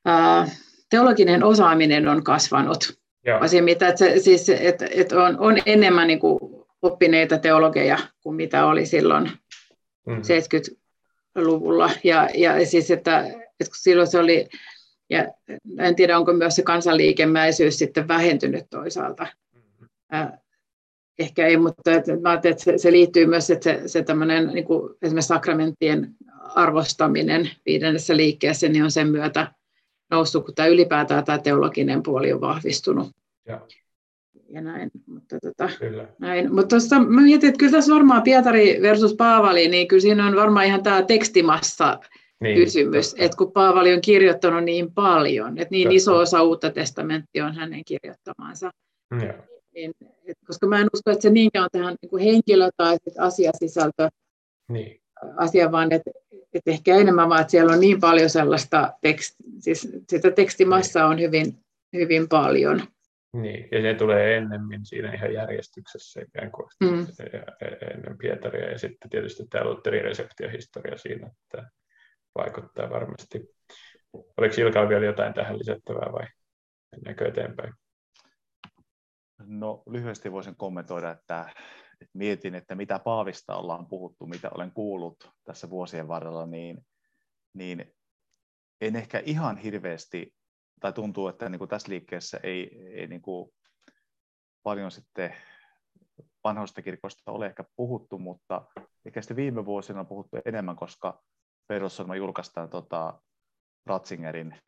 ää, 0.06 0.48
teologinen 0.90 1.44
osaaminen 1.44 2.08
on 2.08 2.24
kasvanut. 2.24 3.00
Asia, 3.40 3.64
mitä, 3.64 3.88
että 3.88 4.00
se, 4.00 4.20
siis, 4.20 4.50
että, 4.50 4.88
että 4.92 5.24
on, 5.24 5.40
on 5.40 5.58
enemmän 5.66 6.08
niin 6.08 6.20
kuin 6.20 6.40
oppineita 6.82 7.38
teologeja 7.38 7.98
kuin 8.22 8.36
mitä 8.36 8.66
oli 8.66 8.86
silloin 8.86 9.32
mm-hmm. 10.06 10.22
70-luvulla. 10.22 11.92
Ja, 12.04 12.30
ja 12.34 12.66
siis, 12.66 12.92
että, 12.92 13.20
että 13.60 13.74
silloin 13.76 14.08
se 14.08 14.20
oli, 14.20 14.48
ja 15.10 15.28
en 15.80 15.96
tiedä 15.96 16.18
onko 16.18 16.34
myös 16.34 16.56
se 16.56 16.62
kansanliikemäisyys 16.62 17.78
sitten 17.78 18.08
vähentynyt 18.08 18.66
toisaalta. 18.70 19.28
Mm-hmm 19.54 20.38
ehkä 21.20 21.48
ei, 21.48 21.58
mutta 21.58 21.92
että, 21.92 22.18
mä 22.22 22.34
että 22.34 22.64
se, 22.64 22.78
se 22.78 22.92
liittyy 22.92 23.26
myös, 23.26 23.50
että 23.50 23.64
se, 23.64 23.82
se 23.86 24.04
tämmöinen 24.04 24.48
niin 24.48 24.66
kuin 24.66 24.94
esimerkiksi 25.02 25.28
sakramenttien 25.28 26.16
arvostaminen 26.56 27.50
viidennessä 27.66 28.18
liikkeessä 28.18 28.70
niin 28.70 28.84
on 28.84 28.92
sen 28.92 29.08
myötä 29.08 29.52
noussut, 30.12 30.46
kun 30.46 30.56
tämä 30.56 30.68
ylipäätään 30.68 31.26
tämä 31.26 31.38
teologinen 31.38 32.04
puoli 32.04 32.34
on 32.34 32.42
vahvistunut. 32.42 33.08
Ja, 33.48 33.62
ja 34.50 34.62
näin. 34.62 34.92
Mutta, 35.06 35.40
tota, 35.40 35.70
kyllä. 35.80 36.08
näin. 36.20 36.54
mutta 36.54 36.68
tuosta, 36.68 37.00
mä 37.00 37.22
mietin, 37.22 37.50
että 37.50 37.60
kyllä 37.60 37.72
tässä 37.72 37.94
varmaan 37.94 38.24
Pietari 38.24 38.82
versus 38.82 39.16
Paavali, 39.16 39.68
niin 39.68 39.88
kyllä 39.88 40.02
siinä 40.02 40.28
on 40.28 40.36
varmaan 40.36 40.66
ihan 40.66 40.84
tämä 40.84 41.02
tekstimassa 41.02 42.00
niin, 42.42 42.58
kysymys, 42.58 43.10
totta. 43.10 43.26
että 43.26 43.38
kun 43.38 43.52
Paavali 43.52 43.94
on 43.94 44.02
kirjoittanut 44.02 44.64
niin 44.64 44.94
paljon, 44.94 45.58
että 45.58 45.72
niin 45.72 45.88
totta. 45.88 45.96
iso 45.96 46.18
osa 46.18 46.44
uutta 46.44 46.70
testamenttia 46.70 47.46
on 47.46 47.56
hänen 47.56 47.82
kirjoittamansa. 47.86 48.72
Ja 49.12 49.34
niin, 49.74 49.94
et, 50.28 50.38
koska 50.48 50.68
mä 50.68 50.82
en 50.82 50.88
usko, 50.94 51.12
että 51.12 51.22
se 51.22 51.30
niinkään 51.30 51.64
on 51.64 51.70
tähän 51.72 51.96
niin 52.02 52.10
kuin 52.10 52.24
henkilö- 52.24 52.70
tai 52.78 52.98
asiasisältö 53.20 54.10
niin. 54.70 55.02
asia, 55.38 55.72
vaan 55.72 55.92
että 55.92 56.12
et 56.54 56.68
ehkä 56.68 56.96
enemmän 56.96 57.30
vaan, 57.30 57.42
että 57.42 57.52
siellä 57.52 57.74
on 57.74 57.80
niin 57.80 58.00
paljon 58.00 58.30
sellaista, 58.30 58.94
tekst, 59.02 59.36
siis 59.60 59.90
sitä 60.10 60.32
tekstimassaa 60.32 61.04
niin. 61.04 61.12
on 61.14 61.20
hyvin, 61.20 61.58
hyvin 61.94 62.30
paljon. 62.30 62.82
Niin, 63.34 63.68
ja 63.72 63.82
se 63.82 63.94
tulee 63.94 64.38
ennemmin 64.38 64.86
siinä 64.86 65.14
ihan 65.14 65.34
järjestyksessä 65.34 66.22
ikään 66.22 66.52
kuin 66.52 66.68
mm. 66.80 67.08
ennen 67.94 68.18
Pietaria, 68.18 68.72
ja 68.72 68.78
sitten 68.78 69.10
tietysti 69.10 69.44
tämä 69.50 69.66
Lutherin 69.66 70.04
reseptiohistoria 70.04 70.98
siinä, 70.98 71.28
että 71.28 71.70
vaikuttaa 72.36 72.90
varmasti. 72.90 73.50
Oliko 74.14 74.56
Ilkalla 74.58 74.90
vielä 74.90 75.06
jotain 75.06 75.34
tähän 75.34 75.60
lisättävää 75.60 76.12
vai 76.14 76.28
mennäänkö 76.92 77.28
eteenpäin? 77.28 77.74
No 79.40 79.84
lyhyesti 79.90 80.32
voisin 80.32 80.56
kommentoida, 80.56 81.12
että, 81.12 81.54
että 82.02 82.18
mietin, 82.18 82.56
että 82.56 82.76
mitä 82.76 83.00
Paavista 83.00 83.56
ollaan 83.56 83.88
puhuttu, 83.88 84.26
mitä 84.26 84.50
olen 84.56 84.72
kuullut 84.72 85.32
tässä 85.44 85.70
vuosien 85.70 86.08
varrella, 86.08 86.46
niin, 86.46 86.86
niin 87.54 87.94
en 88.82 88.96
ehkä 88.96 89.22
ihan 89.26 89.58
hirveästi, 89.58 90.34
tai 90.80 90.94
tuntuu, 90.94 91.28
että 91.28 91.50
niin 91.50 91.60
kuin 91.60 91.70
tässä 91.70 91.90
liikkeessä 91.90 92.40
ei, 92.44 92.78
ei 92.94 93.08
niin 93.08 93.22
kuin 93.22 93.54
paljon 94.64 94.92
sitten 94.92 95.36
vanhoista 96.44 96.82
kirkosta 96.82 97.32
ole 97.32 97.46
ehkä 97.46 97.64
puhuttu, 97.76 98.20
mutta 98.20 98.66
ehkä 99.06 99.22
sitten 99.22 99.38
viime 99.38 99.66
vuosina 99.66 100.00
on 100.00 100.08
puhuttu 100.08 100.38
enemmän, 100.46 100.76
koska 100.76 101.24
perussorma 101.68 102.16
julkaistaan 102.16 102.70
tota 102.70 103.22
Ratzingerin 103.86 104.62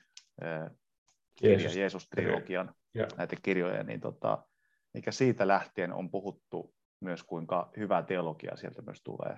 kirja, 1.36 1.70
Jeesus-trilogian. 1.70 2.74
ja. 2.94 3.08
näitä 3.18 3.36
kirjoja, 3.44 3.84
niin 3.84 4.02
tota, 4.02 4.49
mikä 4.94 5.12
siitä 5.12 5.48
lähtien 5.48 5.94
on 5.94 6.12
puhuttu 6.12 6.74
myös, 7.02 7.24
kuinka 7.24 7.72
hyvä 7.78 8.04
teologia 8.04 8.56
sieltä 8.56 8.82
myös 8.82 9.02
tulee. 9.04 9.38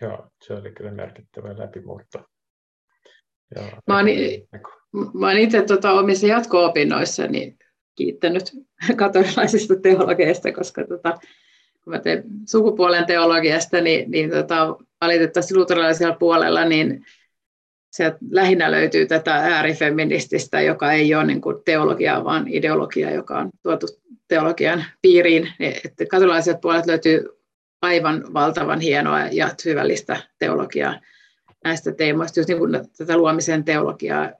Joo, 0.00 0.28
se 0.42 0.54
oli 0.54 0.72
kyllä 0.72 0.90
merkittävä 0.90 1.58
läpimurto. 1.58 2.18
Joo, 3.56 3.64
mä 3.86 3.96
oon, 3.96 4.06
mä 5.14 5.26
oon 5.26 5.38
itse 5.38 5.62
tota, 5.62 5.92
omissa 5.92 6.26
jatko-opinnoissani 6.26 7.56
kiittänyt 7.94 8.52
katolilaisista 8.96 9.74
teologeista, 9.82 10.52
koska 10.52 10.84
tota, 10.86 11.18
kun 11.84 11.92
mä 11.92 11.98
teen 11.98 12.24
sukupuolen 12.48 13.06
teologiasta, 13.06 13.80
niin, 13.80 14.10
niin 14.10 14.30
tota, 14.30 14.76
valitettavasti 15.00 15.56
luterilaisella 15.56 16.16
puolella 16.16 16.64
niin 16.64 17.04
sieltä 17.90 18.18
lähinnä 18.30 18.70
löytyy 18.70 19.06
tätä 19.06 19.34
äärifeminististä, 19.34 20.60
joka 20.60 20.92
ei 20.92 21.14
ole 21.14 21.24
niin 21.24 21.40
kuin 21.40 21.56
teologia, 21.64 22.24
vaan 22.24 22.48
ideologia, 22.48 23.10
joka 23.10 23.38
on 23.38 23.50
tuotu 23.62 23.86
teologian 24.28 24.84
piiriin. 25.02 25.52
Että 25.60 26.06
katolaiset 26.06 26.60
puolet 26.60 26.86
löytyy 26.86 27.24
aivan 27.82 28.34
valtavan 28.34 28.80
hienoa 28.80 29.20
ja 29.20 29.50
syvällistä 29.62 30.16
teologiaa 30.38 31.00
näistä 31.64 31.92
teemoista, 31.92 32.40
just 32.40 32.48
niin 32.48 32.58
kuin 32.58 32.72
tätä 32.98 33.16
luomisen 33.16 33.64
teologiaa, 33.64 34.32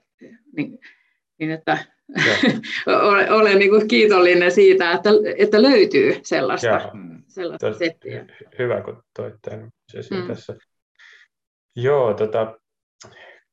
niin, 0.57 0.79
niin 1.39 1.51
että 1.51 1.77
olen, 2.87 3.31
olen 3.41 3.59
niin 3.59 3.69
kuin 3.71 3.87
kiitollinen 3.87 4.51
siitä, 4.51 4.91
että, 4.91 5.09
että 5.37 5.61
löytyy 5.61 6.19
sellaista, 6.23 6.67
ja, 6.67 6.91
sellaista 7.27 7.73
settiä. 7.73 8.25
Hyvä, 8.59 8.81
kun 8.81 9.03
toit 9.15 9.33
tämän 9.41 9.69
mm. 10.11 10.27
tässä. 10.27 10.55
Joo, 11.75 12.13
tota, 12.13 12.59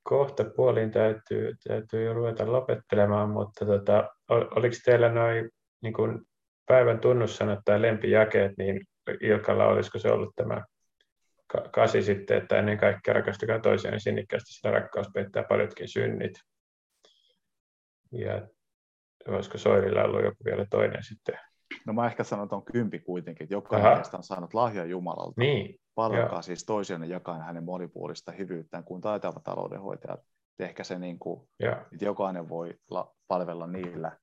kohta 0.08 0.44
puoliin 0.56 0.90
täytyy, 0.90 1.54
täytyy 1.68 2.04
jo 2.04 2.14
ruveta 2.14 2.52
lopettelemaan, 2.52 3.30
mutta 3.30 3.66
tota, 3.66 4.08
oliko 4.28 4.76
teillä 4.84 5.08
noin 5.08 5.50
niin 5.82 5.94
päivän 6.66 7.00
tunnussanat 7.00 7.58
tai 7.64 7.82
lempijakeet, 7.82 8.52
niin 8.58 8.80
Ilkalla 9.20 9.66
olisiko 9.66 9.98
se 9.98 10.10
ollut 10.10 10.36
tämä 10.36 10.64
kasi 11.72 12.02
sitten, 12.02 12.36
että 12.36 12.58
ennen 12.58 12.78
kaikkea 12.78 13.14
rakastakaa 13.14 13.58
toisiaan 13.58 14.00
sinnikkäästi, 14.00 14.52
sitä 14.52 14.70
rakkaus 14.70 15.06
peittää 15.14 15.42
paljotkin 15.42 15.88
synnit. 15.88 16.32
Ja 18.12 18.48
olisiko 19.28 19.58
Soirilla 19.58 20.04
ollut 20.04 20.24
joku 20.24 20.36
vielä 20.44 20.66
toinen 20.70 21.04
sitten? 21.04 21.38
No 21.86 21.92
mä 21.92 22.06
ehkä 22.06 22.24
sanon 22.24 22.48
tuon 22.48 22.64
kympi 22.64 22.98
kuitenkin, 22.98 23.44
että 23.44 23.54
jokainen 23.54 23.94
meistä 23.94 24.16
on 24.16 24.22
saanut 24.22 24.54
lahja 24.54 24.84
Jumalalta. 24.84 25.40
Niin. 25.40 25.80
Palvelkaa 25.94 26.42
siis 26.42 26.64
toisiaan 26.64 27.08
jakaen 27.08 27.42
hänen 27.42 27.64
monipuolista 27.64 28.32
hyvyyttään 28.32 28.84
kuin 28.84 29.00
taitavat 29.00 29.42
taloudenhoitajat. 29.42 30.20
Ehkä 30.58 30.84
se, 30.84 30.98
niin 30.98 31.18
kuin, 31.18 31.48
että 31.92 32.04
jokainen 32.04 32.48
voi 32.48 32.74
la- 32.90 33.14
palvella 33.28 33.66
niillä 33.66 34.18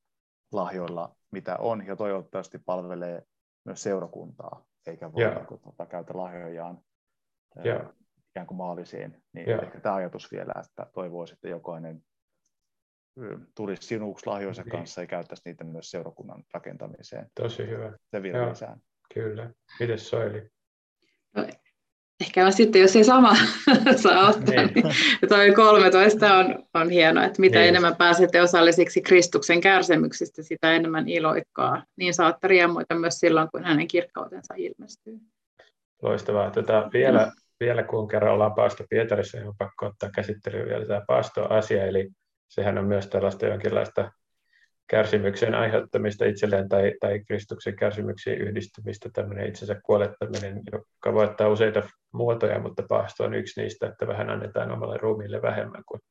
lahjoilla, 0.51 1.15
mitä 1.31 1.57
on, 1.57 1.85
ja 1.85 1.95
toivottavasti 1.95 2.59
palvelee 2.65 3.23
myös 3.65 3.83
seurakuntaa, 3.83 4.65
eikä 4.87 5.13
voi 5.13 5.35
niin 5.35 5.45
kuin, 5.45 5.61
tota, 5.61 5.85
käytä 5.85 6.17
lahjojaan 6.17 6.79
ja. 7.63 7.93
ikään 8.29 8.47
kuin 8.47 8.57
maalisiin. 8.57 9.23
Niin 9.33 9.49
ja. 9.49 9.61
ehkä 9.61 9.79
tämä 9.79 9.95
ajatus 9.95 10.31
vielä, 10.31 10.53
että 10.65 10.87
toivoisi, 10.93 11.33
että 11.33 11.49
jokainen 11.49 12.03
tulisi 13.55 13.87
sinuksi 13.87 14.27
lahjoisen 14.27 14.65
niin. 14.65 14.71
kanssa 14.71 15.01
ja 15.01 15.07
käyttäisi 15.07 15.43
niitä 15.45 15.63
myös 15.63 15.91
seurakunnan 15.91 16.43
rakentamiseen. 16.53 17.27
Tosi 17.35 17.67
hyvä. 17.67 17.97
Se 18.11 18.23
vielä 18.23 18.49
lisää. 18.49 18.77
Kyllä. 19.13 19.49
Miten 19.79 19.99
Soili? 19.99 20.49
No, 21.35 21.47
ehkä 22.21 22.45
on 22.45 22.53
sitten, 22.53 22.81
jos 22.81 22.95
ei 22.95 23.03
sama 23.03 23.35
saa 24.03 24.29
ottaa, 24.29 24.55
niin. 24.55 24.73
niin 24.73 25.29
toi 25.29 25.51
13 25.51 26.33
on, 26.33 26.65
on 26.73 26.89
hieno, 26.89 27.23
että 27.23 27.41
mitä 27.41 27.59
niin. 27.59 27.69
enemmän 27.69 27.95
pääsette 27.95 28.41
osallisiksi 28.41 29.01
Kristuksen 29.01 29.61
kärsimyksistä, 29.61 30.43
sitä 30.43 30.73
enemmän 30.73 31.09
iloikkaa. 31.09 31.83
Niin 31.97 32.13
saatte 32.13 32.47
riemuita 32.47 32.95
myös 32.95 33.19
silloin, 33.19 33.49
kun 33.51 33.63
hänen 33.63 33.87
kirkkautensa 33.87 34.53
ilmestyy. 34.57 35.17
Loistavaa. 36.01 36.51
Tätä 36.51 36.61
tota, 36.61 36.89
vielä, 36.93 37.31
vielä 37.59 37.83
kun 37.83 38.07
kerran 38.07 38.33
ollaan 38.33 38.55
Paasto 38.55 38.83
Pietarissa, 38.89 39.37
niin 39.37 39.47
on 39.47 39.57
pakko 39.57 39.85
ottaa 39.85 40.09
käsittelyyn 40.15 40.69
vielä 40.69 40.85
tämä 40.85 41.01
Paasto-asia, 41.07 41.85
eli 41.85 42.09
sehän 42.53 42.77
on 42.77 42.85
myös 42.85 43.07
tällaista 43.07 43.45
jonkinlaista 43.45 44.11
kärsimyksen 44.89 45.55
aiheuttamista 45.55 46.25
itselleen 46.25 46.69
tai, 46.69 46.93
tai 46.99 47.19
Kristuksen 47.27 47.75
kärsimyksiin 47.75 48.41
yhdistymistä, 48.41 49.09
tämmöinen 49.13 49.47
itsensä 49.47 49.81
kuolettaminen, 49.83 50.61
joka 50.71 51.13
voi 51.13 51.23
ottaa 51.23 51.47
useita 51.47 51.83
muotoja, 52.13 52.59
mutta 52.59 52.83
paasto 52.89 53.23
on 53.23 53.33
yksi 53.33 53.61
niistä, 53.61 53.87
että 53.87 54.07
vähän 54.07 54.29
annetaan 54.29 54.71
omalle 54.71 54.97
ruumiille 54.97 55.41
vähemmän 55.41 55.83
kuin, 55.87 56.01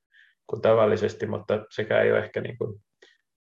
kuin 0.47 0.63
tavallisesti, 0.63 1.27
mutta 1.27 1.65
sekä 1.71 2.01
ei 2.01 2.13
ole 2.13 2.19
ehkä 2.19 2.41
niin 2.41 2.59
kuin, 2.59 2.71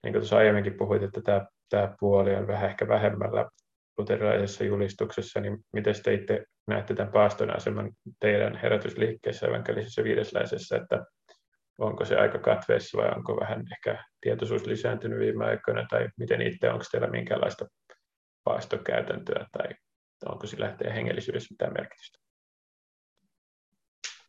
niin 0.03 0.13
kuin 0.13 0.21
tuossa 0.21 0.37
aiemminkin 0.37 0.77
puhuit, 0.77 1.03
että 1.03 1.21
tämä, 1.21 1.47
tämä 1.69 1.95
puoli 2.01 2.37
on 2.37 2.47
vähän 2.47 2.71
ehkä 2.71 2.89
vähemmällä 2.89 3.51
luterilaisessa 3.99 4.65
julistuksessa, 4.65 5.41
niin 5.41 5.59
miten 5.73 5.95
te 6.05 6.15
itse 6.15 6.45
näette 6.67 6.95
tämän 6.95 7.13
paaston 7.13 7.57
aseman 7.57 7.91
teidän 8.21 8.57
herätysliikkeessä 8.57 9.47
evankelisessa 9.47 10.05
viidesläisessä, 10.05 10.77
että 10.77 11.05
onko 11.79 12.05
se 12.05 12.16
aika 12.16 12.39
katveessa 12.39 12.99
vai 12.99 13.11
onko 13.16 13.41
vähän 13.41 13.64
ehkä 13.72 14.05
tietoisuus 14.20 14.66
lisääntynyt 14.66 15.18
viime 15.18 15.45
aikoina, 15.45 15.87
tai 15.91 16.09
miten 16.18 16.43
itse, 16.43 16.70
onko 16.70 16.85
teillä 16.91 17.09
minkälaista 17.09 17.66
paastokäytäntöä, 18.45 19.47
tai 19.53 19.68
onko 20.24 20.47
sillä 20.47 20.72
teidän 20.72 20.95
hengellisyydessä 20.95 21.53
mitään 21.53 21.72
merkitystä? 21.72 22.18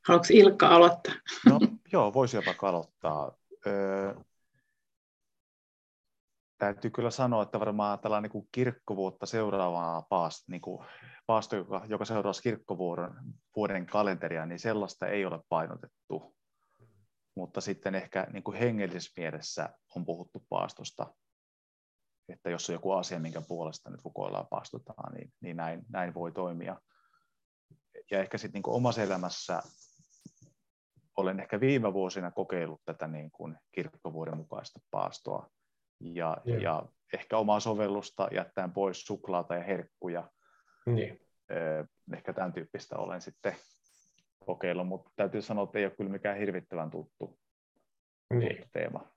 Haluatko 0.07 0.27
Ilkka 0.31 0.67
aloittaa? 0.67 1.13
No, 1.45 1.59
joo, 1.93 2.13
voisi 2.13 2.37
jopa 2.37 2.67
aloittaa. 2.67 3.37
Öö, 3.67 4.13
täytyy 6.57 6.91
kyllä 6.91 7.11
sanoa, 7.11 7.43
että 7.43 7.59
varmaan 7.59 7.99
tällainen 7.99 8.31
niin 8.33 8.47
kirkkovuutta 8.51 9.25
seuraavaa 9.25 10.01
paast, 10.01 10.47
niin 10.47 10.61
kuin 10.61 10.85
paasto, 11.25 11.55
joka, 11.55 11.85
joka 11.87 12.05
seuraa 12.05 12.33
kirkkovuoden 12.43 13.11
vuoden 13.55 13.85
kalenteria, 13.85 14.45
niin 14.45 14.59
sellaista 14.59 15.07
ei 15.07 15.25
ole 15.25 15.39
painotettu 15.49 16.36
mutta 17.37 17.61
sitten 17.61 17.95
ehkä 17.95 18.27
niin 18.33 18.43
kuin 18.43 18.57
hengellisessä 18.57 19.13
mielessä 19.17 19.69
on 19.95 20.05
puhuttu 20.05 20.45
paastosta, 20.49 21.13
että 22.29 22.49
jos 22.49 22.69
on 22.69 22.73
joku 22.73 22.91
asia, 22.91 23.19
minkä 23.19 23.41
puolesta 23.41 23.89
nyt 23.89 24.01
rukoillaan 24.05 24.47
paastotaan, 24.47 25.13
niin, 25.13 25.33
niin 25.41 25.57
näin, 25.57 25.85
näin 25.89 26.13
voi 26.13 26.31
toimia. 26.31 26.81
Ja 28.11 28.19
ehkä 28.19 28.37
sitten 28.37 28.61
niin 28.61 28.75
omassa 28.75 29.03
elämässä 29.03 29.61
olen 31.17 31.39
ehkä 31.39 31.59
viime 31.59 31.93
vuosina 31.93 32.31
kokeillut 32.31 32.81
tätä 32.85 33.07
niin 33.07 33.31
kuin 33.31 33.57
kirkkovuoden 33.71 34.37
mukaista 34.37 34.79
paastoa 34.91 35.49
ja, 35.99 36.37
yeah. 36.47 36.61
ja 36.61 36.85
ehkä 37.13 37.37
omaa 37.37 37.59
sovellusta 37.59 38.27
jättäen 38.31 38.71
pois 38.71 39.01
suklaata 39.01 39.55
ja 39.55 39.63
herkkuja. 39.63 40.31
Niin. 40.85 41.21
Ehkä 42.13 42.33
tämän 42.33 42.53
tyyppistä 42.53 42.97
olen 42.97 43.21
sitten 43.21 43.55
kokeilla, 44.47 44.83
mutta 44.83 45.11
täytyy 45.15 45.41
sanoa, 45.41 45.63
että 45.63 45.79
ei 45.79 45.85
ole 45.85 45.93
kyllä 45.97 46.11
mikään 46.11 46.37
hirvittävän 46.37 46.89
tuttu, 46.89 47.39
niin. 48.33 48.65
teema. 48.73 49.11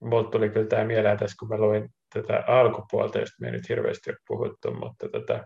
Mulla 0.00 0.30
tuli 0.30 0.50
kyllä 0.50 0.66
tämä 0.66 0.84
mieleen 0.84 1.18
tässä, 1.18 1.36
kun 1.38 1.48
mä 1.48 1.58
luin 1.58 1.88
tätä 2.14 2.44
alkupuolta, 2.46 3.18
josta 3.18 3.36
me 3.40 3.46
ei 3.46 3.52
nyt 3.52 3.68
hirveästi 3.68 4.10
ole 4.10 4.18
puhuttu, 4.28 4.74
mutta 4.74 5.08
tätä, 5.08 5.44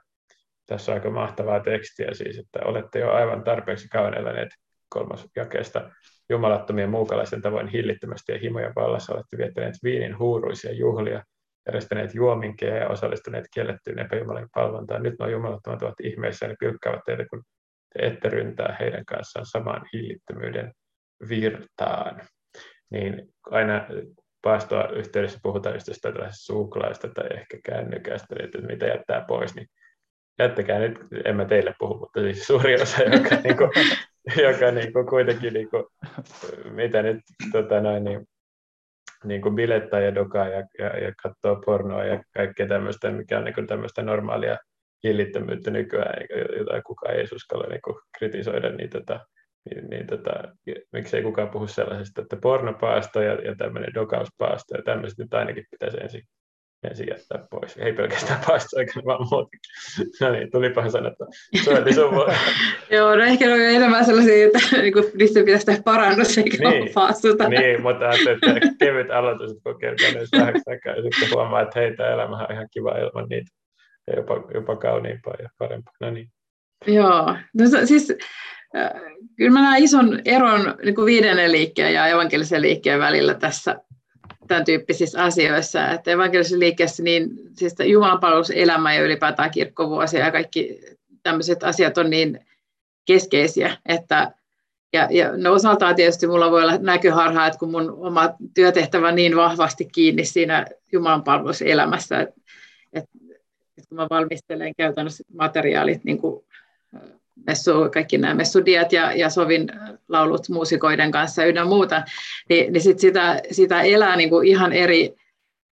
tässä 0.67 0.93
on 0.93 0.99
aika 0.99 1.11
mahtavaa 1.11 1.61
tekstiä 1.61 2.15
siis, 2.15 2.39
että 2.39 2.59
olette 2.65 2.99
jo 2.99 3.11
aivan 3.11 3.45
tarpeeksi 3.45 3.89
kauan 3.89 4.19
eläneet 4.19 4.49
kolmas 4.89 5.29
jakeesta 5.37 5.91
jumalattomien 6.31 6.91
muukalaisten 6.91 7.43
tavoin 7.43 7.69
hillittömästi 7.69 8.33
ja 8.33 8.39
himoja 8.39 8.73
vallassa 8.77 9.15
olette 9.15 9.39
viettäneet 9.39 9.75
viinin 9.83 10.19
huuruisia 10.19 10.73
juhlia, 10.73 11.23
järjestäneet 11.67 12.15
juominkeja 12.15 12.77
ja 12.77 12.89
osallistuneet 12.89 13.45
kiellettyyn 13.55 13.99
epäjumalan 13.99 14.49
palvontaan. 14.55 15.03
Nyt 15.03 15.15
nuo 15.19 15.29
jumalattomat 15.29 15.83
ovat 15.83 16.01
ihmeessä 16.03 16.47
ja 16.47 16.51
ne 16.51 16.57
pilkkaavat 16.61 17.01
teitä, 17.07 17.25
kun 17.31 17.43
ette 17.99 18.29
ryntää 18.29 18.77
heidän 18.81 19.05
kanssaan 19.05 19.47
samaan 19.47 19.87
hillittömyyden 19.93 20.73
virtaan. 21.29 22.21
Niin 22.91 23.29
aina 23.51 23.87
paastoa 24.43 24.89
yhteydessä 24.89 25.39
puhutaan 25.43 25.75
just 25.75 25.89
tällaisesta 26.03 26.45
suklaista 26.45 27.09
tai 27.09 27.27
ehkä 27.35 27.59
kännykästä, 27.65 28.37
että 28.39 28.61
mitä 28.61 28.87
jättää 28.87 29.25
pois, 29.29 29.55
niin 29.55 29.67
jättäkää 30.39 30.79
nyt, 30.79 30.99
en 31.25 31.37
mä 31.37 31.45
teille 31.45 31.75
puhu, 31.79 31.99
mutta 31.99 32.21
siis 32.21 32.47
suuri 32.47 32.83
osa, 32.83 33.03
joka, 33.03 33.37
niin 33.45 33.57
kuin, 33.57 33.71
joka 34.43 34.71
niin 34.71 34.93
kuin 34.93 35.07
kuitenkin, 35.07 35.53
niin 35.53 35.71
kuin, 35.71 35.85
mitä 36.71 37.03
nyt 37.03 37.21
tota 37.53 37.81
noin, 37.81 38.05
niin, 38.05 38.27
niin 39.25 39.43
kuin 39.43 39.55
bilettää 39.55 40.01
ja 40.01 40.15
dokaa 40.15 40.49
ja, 40.49 40.67
ja, 40.79 40.99
ja 40.99 41.13
katsoo 41.23 41.63
pornoa 41.67 42.05
ja 42.05 42.23
kaikkea 42.35 42.69
tämmöistä, 42.69 43.11
mikä 43.11 43.39
on 43.39 43.45
niin 43.45 43.67
tämmöistä 43.67 44.03
normaalia 44.03 44.57
hillittömyyttä 45.07 45.71
nykyään, 45.71 46.27
jota 46.59 46.83
kukaan 46.83 47.15
ei 47.15 47.27
uskalla 47.35 47.67
niin 47.67 47.81
kritisoida, 48.19 48.71
niin, 48.71 48.91
tota, 48.91 49.21
niin, 49.71 49.91
niin 49.91 50.07
tota, 50.07 50.31
miksei 50.93 51.23
kukaan 51.23 51.49
puhu 51.49 51.67
sellaisesta, 51.67 52.23
että 52.23 52.37
pornopaasto 52.37 53.23
ja, 53.23 53.33
ja 53.33 53.55
tämmöinen 53.55 53.95
dokauspaasto 53.95 54.77
ja 54.77 54.83
tämmöiset 54.83 55.19
nyt 55.19 55.35
ainakin 55.35 55.65
pitäisi 55.71 55.97
ensin 56.01 56.23
ensin 56.85 57.07
jättää 57.11 57.47
pois. 57.51 57.77
Ei 57.77 57.93
pelkästään 57.93 58.41
paastoaikana, 58.47 59.05
vaan 59.05 59.27
muutenkin. 59.31 59.61
No 60.21 60.31
niin, 60.31 60.51
tulipahan 60.51 60.91
sanottu. 60.91 61.25
Suoli 61.65 61.95
sun 61.95 62.15
Joo, 62.97 63.17
no 63.17 63.25
ehkä 63.25 63.45
on 63.45 63.61
enemmän 63.61 64.05
sellaisia, 64.05 64.47
että 64.47 64.59
niin 64.83 64.93
kuin, 64.93 65.05
niistä 65.15 65.41
pitäisi 65.41 65.67
tehdä 65.67 65.83
parannus, 65.85 66.39
eikä 66.39 66.71
niin, 66.71 66.91
paastuta. 66.95 67.49
Niin, 67.49 67.83
mutta 67.83 68.11
että 68.11 68.77
kevyt 68.85 69.11
aloitus, 69.11 69.51
että 69.51 69.63
kokeilee 69.65 70.13
ne 70.13 70.39
vähäksi 70.39 70.71
aikaa, 70.71 70.93
ja 70.93 71.03
sitten 71.03 71.29
huomaa, 71.35 71.61
että 71.61 71.81
hei, 71.81 71.97
tämä 71.97 72.11
elämä 72.11 72.37
on 72.37 72.53
ihan 72.53 72.69
kiva 72.71 72.99
ilman 72.99 73.27
niitä, 73.29 73.51
ja 74.07 74.17
jopa, 74.17 74.35
jopa 74.55 74.77
kauniimpaa 74.77 75.35
ja 75.43 75.49
parempaa. 75.59 75.95
No 76.01 76.11
niin. 76.11 76.31
Joo, 76.87 77.37
no, 77.55 77.65
siis 77.85 78.13
äh, 78.77 78.91
kyllä 79.37 79.51
mä 79.51 79.63
näen 79.63 79.85
ison 79.85 80.21
eron 80.25 80.75
niin 80.85 80.95
kuin 80.95 81.07
viidennen 81.07 81.53
liikkeen 81.53 81.95
ja 81.95 82.07
evankelisen 82.07 82.63
liikkeen 82.63 83.01
välillä 83.01 83.35
tässä 83.35 83.77
tämän 84.47 84.65
tyyppisissä 84.65 85.25
asioissa. 85.25 85.91
Että 85.91 86.11
evankelisessa 86.11 86.59
liikkeessä 86.59 87.03
niin, 87.03 87.31
siis 87.57 87.75
Jumalanpalveluselämä 87.85 88.95
ja 88.95 89.03
ylipäätään 89.03 89.51
kirkkovuosia 89.51 90.25
ja 90.25 90.33
kaikki 90.33 90.81
tämmöiset 91.23 91.65
asiat 91.65 91.99
on 91.99 92.11
niin 92.11 92.47
keskeisiä, 93.07 93.77
että 93.87 94.33
ja, 94.93 95.09
ja 95.11 95.37
no 95.37 95.53
osaltaan 95.53 95.97
tietysti 95.97 96.27
mulla 96.27 96.51
voi 96.51 96.63
olla 96.63 96.79
näköharha, 96.79 97.47
että 97.47 97.59
kun 97.59 97.71
mun 97.71 97.91
oma 97.91 98.31
työtehtävä 98.55 99.09
on 99.09 99.15
niin 99.15 99.37
vahvasti 99.37 99.85
kiinni 99.85 100.25
siinä 100.25 100.67
Jumalanpalveluselämässä, 100.93 102.21
että, 102.21 102.41
että, 102.93 103.11
että 103.13 103.26
kun 103.89 103.97
mä 103.97 104.07
valmistelen 104.11 104.73
käytännössä 104.77 105.25
materiaalit 105.35 106.05
niin 106.05 106.19
kuin 106.19 106.45
messu, 107.47 107.71
kaikki 107.93 108.19
nämä 108.19 108.35
messudiat 108.35 108.93
ja, 108.93 109.13
ja 109.13 109.31
sovin 109.31 109.69
laulut 110.09 110.49
muusikoiden 110.49 111.11
kanssa 111.11 111.45
ynnä 111.45 111.65
muuta, 111.65 112.03
niin, 112.49 112.73
niin 112.73 112.83
sit 112.83 112.99
sitä, 112.99 113.41
sitä 113.51 113.83
elää 113.83 114.17
niin 114.17 114.31
kuin 114.31 114.49
ihan 114.49 114.73
eri 114.73 115.15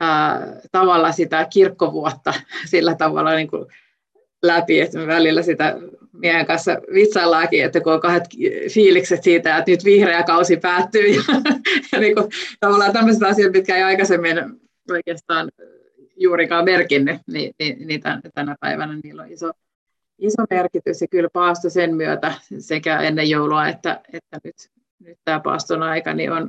ää, 0.00 0.56
tavalla 0.72 1.12
sitä 1.12 1.46
kirkkovuotta 1.52 2.34
sillä 2.70 2.94
tavalla 2.94 3.34
niin 3.34 3.50
kuin 3.50 3.66
läpi, 4.42 4.80
että 4.80 4.98
me 4.98 5.06
välillä 5.06 5.42
sitä 5.42 5.76
miehen 6.12 6.46
kanssa 6.46 6.76
vitsaillaankin, 6.94 7.64
että 7.64 7.80
kun 7.80 7.92
on 7.92 8.00
kahdet 8.00 8.24
fiilikset 8.74 9.22
siitä, 9.22 9.56
että 9.56 9.70
nyt 9.70 9.84
vihreä 9.84 10.22
kausi 10.22 10.56
päättyy 10.56 11.06
ja, 11.14 11.22
ja 11.92 12.00
niin 12.00 12.14
kuin, 12.14 12.28
tavallaan 12.60 12.92
tämmöiset 12.92 13.22
asiat, 13.22 13.52
mitkä 13.52 13.76
ei 13.76 13.82
aikaisemmin 13.82 14.36
oikeastaan 14.90 15.50
juurikaan 16.16 16.64
merkinnyt, 16.64 17.20
niin, 17.26 17.54
niin, 17.58 17.86
niin 17.86 18.00
tänä 18.34 18.56
päivänä 18.60 18.98
niillä 19.04 19.22
on 19.22 19.32
iso, 19.32 19.52
iso 20.18 20.42
merkitys 20.50 21.00
ja 21.00 21.08
kyllä 21.08 21.28
paasto 21.32 21.70
sen 21.70 21.94
myötä 21.94 22.34
sekä 22.58 23.00
ennen 23.00 23.30
joulua 23.30 23.68
että, 23.68 24.00
että 24.12 24.38
nyt, 24.44 24.56
nyt 24.98 25.18
tämä 25.24 25.40
paaston 25.40 25.82
aika 25.82 26.14
niin 26.14 26.32
on, 26.32 26.48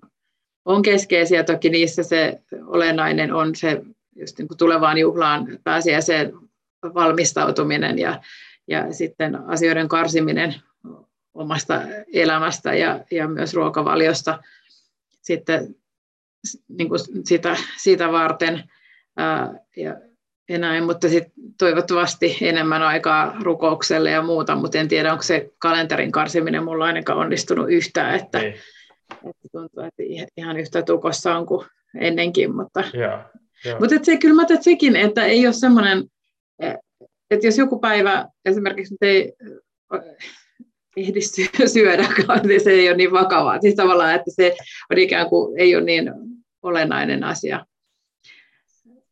on 0.66 0.82
keskeisiä. 0.82 1.44
Toki 1.44 1.70
niissä 1.70 2.04
se 2.04 2.42
olennainen 2.66 3.34
on 3.34 3.56
se 3.56 3.82
just 4.16 4.38
niin 4.38 4.48
kuin 4.48 4.58
tulevaan 4.58 4.98
juhlaan 4.98 5.60
pääsiäiseen 5.64 6.34
valmistautuminen 6.84 8.00
ja, 8.00 8.22
ja 8.68 8.94
sitten 8.94 9.36
asioiden 9.36 9.88
karsiminen 9.88 10.56
omasta 11.34 11.82
elämästä 12.14 12.74
ja, 12.74 13.00
ja 13.12 13.28
myös 13.28 13.54
ruokavaliosta 13.54 14.40
sitten 15.22 15.76
niin 16.68 16.90
kuin 16.90 17.00
sitä, 17.26 17.58
sitä 17.78 18.12
varten. 18.12 18.64
Ää, 19.18 19.54
ja 19.78 19.96
ja 20.50 20.58
näin, 20.58 20.84
mutta 20.84 21.10
sit 21.10 21.24
toivottavasti 21.60 22.38
enemmän 22.42 22.82
aikaa 22.82 23.36
rukoukselle 23.44 24.12
ja 24.12 24.22
muuta, 24.22 24.56
mutta 24.56 24.78
en 24.78 24.88
tiedä, 24.88 25.12
onko 25.12 25.24
se 25.24 25.50
kalenterin 25.60 26.12
karsiminen 26.12 26.64
mulla 26.64 26.86
ainakaan 26.86 27.20
onnistunut 27.20 27.70
yhtään, 27.70 28.16
että, 28.16 28.40
että 28.40 29.48
tuntuu, 29.52 29.84
että 29.84 30.04
ihan 30.38 30.58
yhtä 30.58 30.82
tukossa 30.82 31.36
on 31.36 31.46
kuin 31.46 31.66
ennenkin, 32.00 32.56
mutta, 32.56 32.84
ja, 32.94 33.30
ja. 33.66 33.80
mutta 33.80 33.96
se, 34.04 34.18
kyllä 34.18 34.36
mä 34.36 34.42
että 34.42 34.62
sekin, 34.62 34.96
että 34.96 35.26
ei 35.26 35.46
ole 35.46 35.54
semmoinen, 35.54 36.04
että 37.32 37.48
jos 37.48 37.58
joku 37.58 37.80
päivä 37.80 38.26
esimerkiksi 38.46 38.96
ei 39.02 39.34
ehdi 40.98 41.20
syödäkään, 41.74 42.48
niin 42.48 42.64
se 42.64 42.72
ei 42.72 42.90
ole 42.90 42.98
niin 42.98 43.12
vakavaa. 43.12 43.62
Siis 43.62 43.76
tavallaan, 43.76 44.16
että 44.16 44.32
se 44.32 44.56
on 44.92 44.98
ikään 44.98 45.30
kuin 45.30 45.60
ei 45.60 45.76
ole 45.76 45.84
niin 45.84 46.12
olennainen 46.64 47.24
asia. 47.24 47.66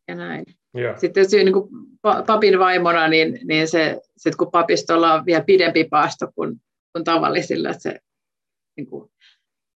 Ja 0.08 0.14
näin. 0.14 0.44
Joo. 0.74 0.94
Sitten 0.96 1.30
se, 1.30 1.36
niin 1.36 1.52
kuin 1.52 1.68
papin 2.26 2.58
vaimona, 2.58 3.08
niin, 3.08 3.38
niin 3.44 3.68
se, 3.68 4.00
sit 4.16 4.36
kun 4.36 4.50
papistolla 4.50 5.14
on 5.14 5.26
vielä 5.26 5.44
pidempi 5.44 5.84
paasto 5.84 6.28
kuin, 6.34 6.60
kuin 6.92 7.04
tavallisilla, 7.04 7.70
että 7.70 7.82
se 7.82 7.98
niin 8.76 8.86
kuin, 8.86 9.10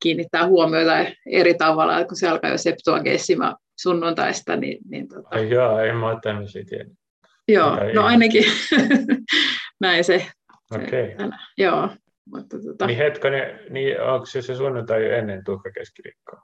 kiinnittää 0.03 0.47
huomiota 0.47 1.07
eri 1.27 1.55
tavalla, 1.55 2.05
kun 2.05 2.17
se 2.17 2.29
alkaa 2.29 2.51
jo 2.51 2.59
Septuagessima 2.59 3.57
sunnuntaista. 3.81 4.57
Niin, 4.57 4.79
niin 4.89 5.09
tota... 5.09 5.29
Ai 5.31 5.51
joo, 5.51 5.79
en 5.79 5.97
mä 5.97 6.09
ole 6.09 6.19
tämmöisiä 6.23 6.65
tiedä. 6.69 6.91
Joo, 7.49 7.77
no 7.95 8.05
ainakin 8.05 8.45
näin 9.81 10.05
se. 10.05 10.27
Okei. 10.75 11.15
Okay. 11.15 11.31
joo. 11.59 11.89
Mutta, 12.27 12.57
tota... 12.67 12.87
Niin 12.87 12.99
hetkonen, 12.99 13.61
niin 13.71 14.01
onko 14.01 14.27
se, 14.27 14.43
se 14.43 14.55
sunnuntai 14.55 15.11
ennen 15.11 15.45
tuhkakeskiviikkoa? 15.45 16.43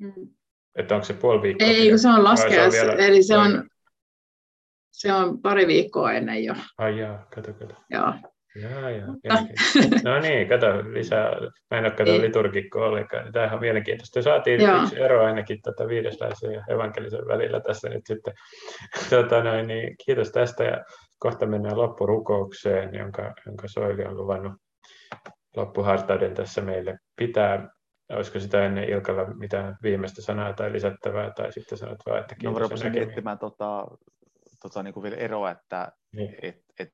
Mm. 0.00 0.28
Että 0.76 0.94
onko 0.94 1.04
se 1.04 1.14
puoli 1.14 1.42
viikkoa? 1.42 1.68
Ei, 1.68 1.88
kun 1.88 1.98
se 1.98 2.08
on 2.08 2.24
laskea, 2.24 2.64
eli 2.98 3.22
se 3.22 3.38
on, 3.38 3.68
se 4.90 5.12
on 5.12 5.42
pari 5.42 5.66
viikkoa 5.66 6.12
ennen 6.12 6.44
jo. 6.44 6.54
Ai 6.78 6.98
jaa, 6.98 7.26
kato, 7.34 7.52
kato. 7.52 7.74
Joo. 7.90 8.12
Jaa, 8.62 8.90
jaa, 8.90 9.06
no 10.04 10.20
niin, 10.20 10.48
kato 10.48 10.66
lisää. 10.92 11.30
Mä 11.70 11.78
en 11.78 11.84
ole 11.84 11.90
kato 11.90 12.20
liturgikko 12.20 12.80
ollenkaan. 12.80 13.32
Tämähän 13.32 13.54
on 13.54 13.60
mielenkiintoista. 13.60 14.22
Saatiin 14.22 14.60
Joo. 14.60 14.82
yksi 14.82 15.00
ero 15.00 15.24
ainakin 15.24 15.62
tätä 15.62 15.88
viidesläisen 15.88 16.52
ja 16.52 16.64
evankelisen 16.68 17.28
välillä 17.28 17.60
tässä 17.60 17.88
nyt 17.88 18.06
sitten. 18.06 18.34
Tota 19.10 19.42
noin, 19.42 19.66
niin 19.66 19.94
kiitos 20.06 20.30
tästä 20.30 20.64
ja 20.64 20.84
kohta 21.18 21.46
mennään 21.46 21.78
loppurukoukseen, 21.78 22.94
jonka, 22.94 23.34
jonka 23.46 23.68
Soili 23.68 24.04
on 24.04 24.16
luvannut 24.16 24.52
loppuhartauden 25.56 26.34
tässä 26.34 26.60
meille 26.62 26.98
pitää. 27.16 27.68
Olisiko 28.12 28.40
sitä 28.40 28.66
ennen 28.66 28.88
Ilkalla 28.88 29.24
mitään 29.34 29.76
viimeistä 29.82 30.22
sanaa 30.22 30.52
tai 30.52 30.72
lisättävää, 30.72 31.30
tai 31.30 31.52
sitten 31.52 31.78
sanot 31.78 31.98
vaan, 32.06 32.20
että 32.20 32.34
kiitos. 32.34 32.54
No, 32.54 32.58
rupesin 32.58 32.92
miettimään 32.92 33.38
tota, 33.38 33.86
tota, 34.62 34.82
niin 34.82 34.94
kuin 34.94 35.02
vielä 35.02 35.16
eroa, 35.16 35.50
että 35.50 35.92
niin. 36.12 36.34
et, 36.42 36.64
et, 36.78 36.92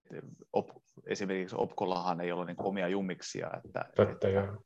op, 0.53 0.69
esimerkiksi 1.07 1.57
Opkollahan 1.59 2.21
ei 2.21 2.33
ole 2.33 2.45
niin 2.45 2.57
kuin 2.57 2.67
omia 2.67 2.89
jummiksia. 2.89 3.51
Että, 3.65 3.85
Totta, 3.97 4.13
että, 4.13 4.29
joo. 4.29 4.57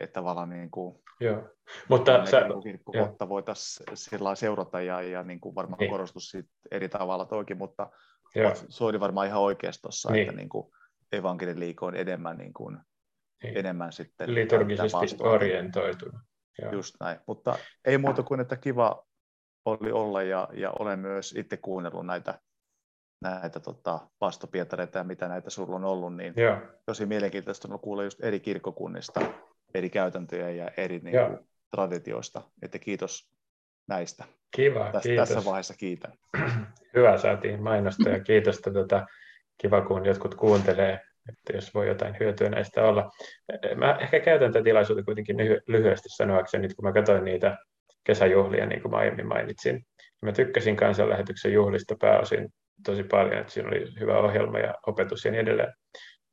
Että 0.00 0.12
tavallaan 0.12 0.50
niin 0.50 0.70
kuin, 0.70 1.02
joo. 1.20 1.48
Mutta 1.88 2.26
sä, 2.26 2.40
niin 2.64 2.80
voitaisiin 3.28 3.96
sillä 3.96 4.34
seurata 4.34 4.80
ja, 4.80 5.02
ja 5.02 5.22
niin 5.22 5.40
kuin 5.40 5.54
varmaan 5.54 5.78
niin. 5.78 5.90
korostus 5.90 6.36
eri 6.70 6.88
tavalla 6.88 7.24
toikin, 7.24 7.58
mutta 7.58 7.90
joo. 8.34 8.52
Soini 8.68 9.00
varmaan 9.00 9.26
ihan 9.26 9.40
oikeassa 9.40 9.82
tuossa, 9.82 10.10
niin. 10.12 10.22
että 10.22 10.36
niin 10.36 10.48
kuin 10.48 10.72
evankeliliiko 11.12 11.86
on 11.86 11.96
enemmän, 11.96 12.38
niin 12.38 12.52
kuin, 12.52 12.78
niin. 13.42 13.56
enemmän 13.56 13.92
sitten 13.92 14.34
liturgisesti 14.34 15.16
orientoitunut. 15.20 16.20
Joo. 16.62 16.72
Just 16.72 16.94
näin, 17.00 17.20
mutta 17.26 17.58
ei 17.84 17.98
muuta 17.98 18.22
kuin, 18.22 18.40
että 18.40 18.56
kiva 18.56 19.06
oli 19.64 19.92
olla 19.92 20.22
ja, 20.22 20.48
ja 20.52 20.72
olen 20.78 20.98
myös 20.98 21.34
itse 21.38 21.56
kuunnellut 21.56 22.06
näitä, 22.06 22.40
näitä 23.22 23.60
tota, 23.60 24.00
vastopietareita 24.20 24.98
ja 24.98 25.04
mitä 25.04 25.28
näitä 25.28 25.50
sulla 25.50 25.76
on 25.76 25.84
ollut, 25.84 26.16
niin 26.16 26.34
Joo. 26.36 26.56
tosi 26.86 27.06
mielenkiintoista 27.06 27.68
on 27.72 27.80
kuulla 27.80 28.04
just 28.04 28.24
eri 28.24 28.40
kirkkokunnista, 28.40 29.20
eri 29.74 29.90
käytäntöjä 29.90 30.50
ja 30.50 30.70
eri 30.76 30.98
niin 30.98 31.16
kuin, 31.26 31.48
traditioista, 31.70 32.42
että 32.62 32.78
kiitos 32.78 33.32
näistä. 33.88 34.24
Kiva, 34.56 34.84
tässä, 34.92 35.08
kiitos. 35.08 35.28
Tässä 35.28 35.50
vaiheessa 35.50 35.74
kiitän. 35.74 36.12
Hyvä, 36.96 37.18
saatiin 37.18 37.62
mainosta 37.62 38.08
ja 38.08 38.20
kiitos, 38.20 38.60
tuota, 38.60 39.06
kiva 39.58 39.80
kun 39.80 40.06
jotkut 40.06 40.34
kuuntelee, 40.34 41.00
että 41.28 41.52
jos 41.52 41.74
voi 41.74 41.88
jotain 41.88 42.16
hyötyä 42.20 42.48
näistä 42.48 42.82
olla. 42.82 43.10
Mä 43.76 43.98
ehkä 44.00 44.20
käytän 44.20 44.52
tätä 44.52 44.64
tilaisuutta 44.64 45.04
kuitenkin 45.04 45.36
lyhyesti 45.66 46.08
sanoakseni, 46.08 46.68
kun 46.68 46.84
mä 46.84 46.92
katsoin 46.92 47.24
niitä 47.24 47.58
kesäjuhlia, 48.04 48.66
niin 48.66 48.82
kuin 48.82 48.92
mä 48.92 48.98
aiemmin 48.98 49.26
mainitsin. 49.26 49.86
Mä 50.22 50.32
tykkäsin 50.32 50.76
kansanlähetyksen 50.76 51.52
juhlista 51.52 51.96
pääosin 52.00 52.48
tosi 52.84 53.04
paljon, 53.04 53.38
että 53.38 53.52
siinä 53.52 53.68
oli 53.68 54.00
hyvä 54.00 54.18
ohjelma 54.18 54.58
ja 54.58 54.74
opetus 54.86 55.24
ja 55.24 55.30
niin 55.30 55.40
edelleen. 55.40 55.72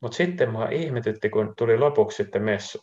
Mutta 0.02 0.18
sitten 0.18 0.52
mua 0.52 0.70
ihmetytti, 0.70 1.30
kun 1.30 1.54
tuli 1.58 1.78
lopuksi 1.78 2.24
sitten 2.24 2.44
messu. 2.44 2.80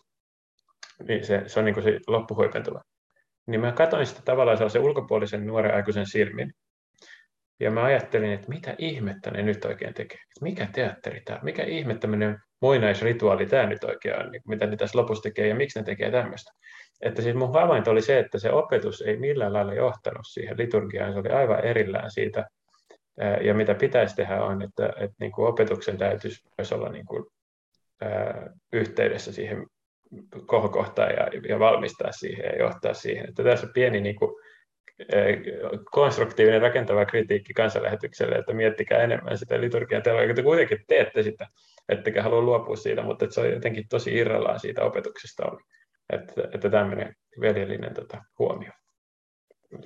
Niin 1.08 1.24
se, 1.24 1.42
se 1.46 1.58
on 1.58 1.64
niin 1.64 1.74
kuin 1.74 1.84
se 1.84 2.00
loppuhuipentuma. 2.06 2.80
Niin 3.46 3.60
mä 3.60 3.72
katsoin 3.72 4.06
sitä 4.06 4.20
tavallaan 4.24 4.56
sellaisen 4.56 4.82
ulkopuolisen 4.82 5.46
nuoren 5.46 5.74
aikuisen 5.74 6.06
silmin. 6.06 6.54
Ja 7.60 7.70
mä 7.70 7.84
ajattelin, 7.84 8.32
että 8.32 8.48
mitä 8.48 8.74
ihmettä 8.78 9.30
ne 9.30 9.42
nyt 9.42 9.64
oikein 9.64 9.94
tekee. 9.94 10.18
Mikä 10.40 10.68
teatteri 10.72 11.20
tämä 11.20 11.40
Mikä 11.42 11.62
ihme 11.64 11.94
tämmöinen 11.94 12.38
muinaisrituaali 12.60 13.46
tämä 13.46 13.66
nyt 13.66 13.84
oikein 13.84 14.20
on, 14.20 14.32
niin 14.32 14.42
mitä 14.48 14.66
ne 14.66 14.76
tässä 14.76 14.98
lopussa 14.98 15.22
tekee 15.22 15.48
ja 15.48 15.54
miksi 15.54 15.78
ne 15.78 15.84
tekee 15.84 16.10
tämmöistä 16.10 16.52
että 17.04 17.22
siis 17.22 17.36
mun 17.36 17.52
havainto 17.52 17.90
oli 17.90 18.02
se, 18.02 18.18
että 18.18 18.38
se 18.38 18.52
opetus 18.52 19.02
ei 19.02 19.16
millään 19.16 19.52
lailla 19.52 19.74
johtanut 19.74 20.26
siihen 20.26 20.58
liturgiaan, 20.58 21.12
se 21.12 21.18
oli 21.18 21.28
aivan 21.28 21.64
erillään 21.64 22.10
siitä. 22.10 22.46
Ja 23.40 23.54
mitä 23.54 23.74
pitäisi 23.74 24.16
tehdä 24.16 24.42
on, 24.42 24.62
että, 24.62 24.86
että 24.86 25.16
niin 25.20 25.32
kuin 25.32 25.48
opetuksen 25.48 25.98
täytyisi 25.98 26.48
myös 26.58 26.72
olla 26.72 26.88
niin 26.88 27.06
kuin, 27.06 27.24
ää, 28.00 28.50
yhteydessä 28.72 29.32
siihen 29.32 29.66
kohokohtaan 30.46 31.10
ja, 31.10 31.28
ja 31.48 31.58
valmistaa 31.58 32.12
siihen 32.12 32.44
ja 32.44 32.58
johtaa 32.58 32.94
siihen. 32.94 33.28
Että 33.28 33.42
tässä 33.44 33.66
on 33.66 33.72
pieni 33.72 34.00
niin 34.00 34.16
kuin, 34.16 34.30
konstruktiivinen 35.90 36.62
rakentava 36.62 37.04
kritiikki 37.04 37.52
kansanlähetykselle, 37.54 38.34
että 38.36 38.52
miettikää 38.52 38.98
enemmän 39.02 39.38
sitä 39.38 39.60
liturgian 39.60 40.02
teologiaa, 40.02 40.30
että 40.30 40.42
kuitenkin 40.42 40.84
teette 40.88 41.22
sitä, 41.22 41.46
ettekä 41.88 42.22
halua 42.22 42.42
luopua 42.42 42.76
siitä, 42.76 43.02
mutta 43.02 43.24
että 43.24 43.34
se 43.34 43.40
on 43.40 43.50
jotenkin 43.50 43.88
tosi 43.88 44.14
irrallaan 44.16 44.60
siitä 44.60 44.84
opetuksesta 44.84 45.46
oli. 45.50 45.60
Että, 46.12 46.42
että 46.54 46.70
tämmöinen 46.70 47.16
veljellinen 47.40 47.94
tota, 47.94 48.24
huomio. 48.38 48.70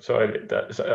Soili, 0.01 0.41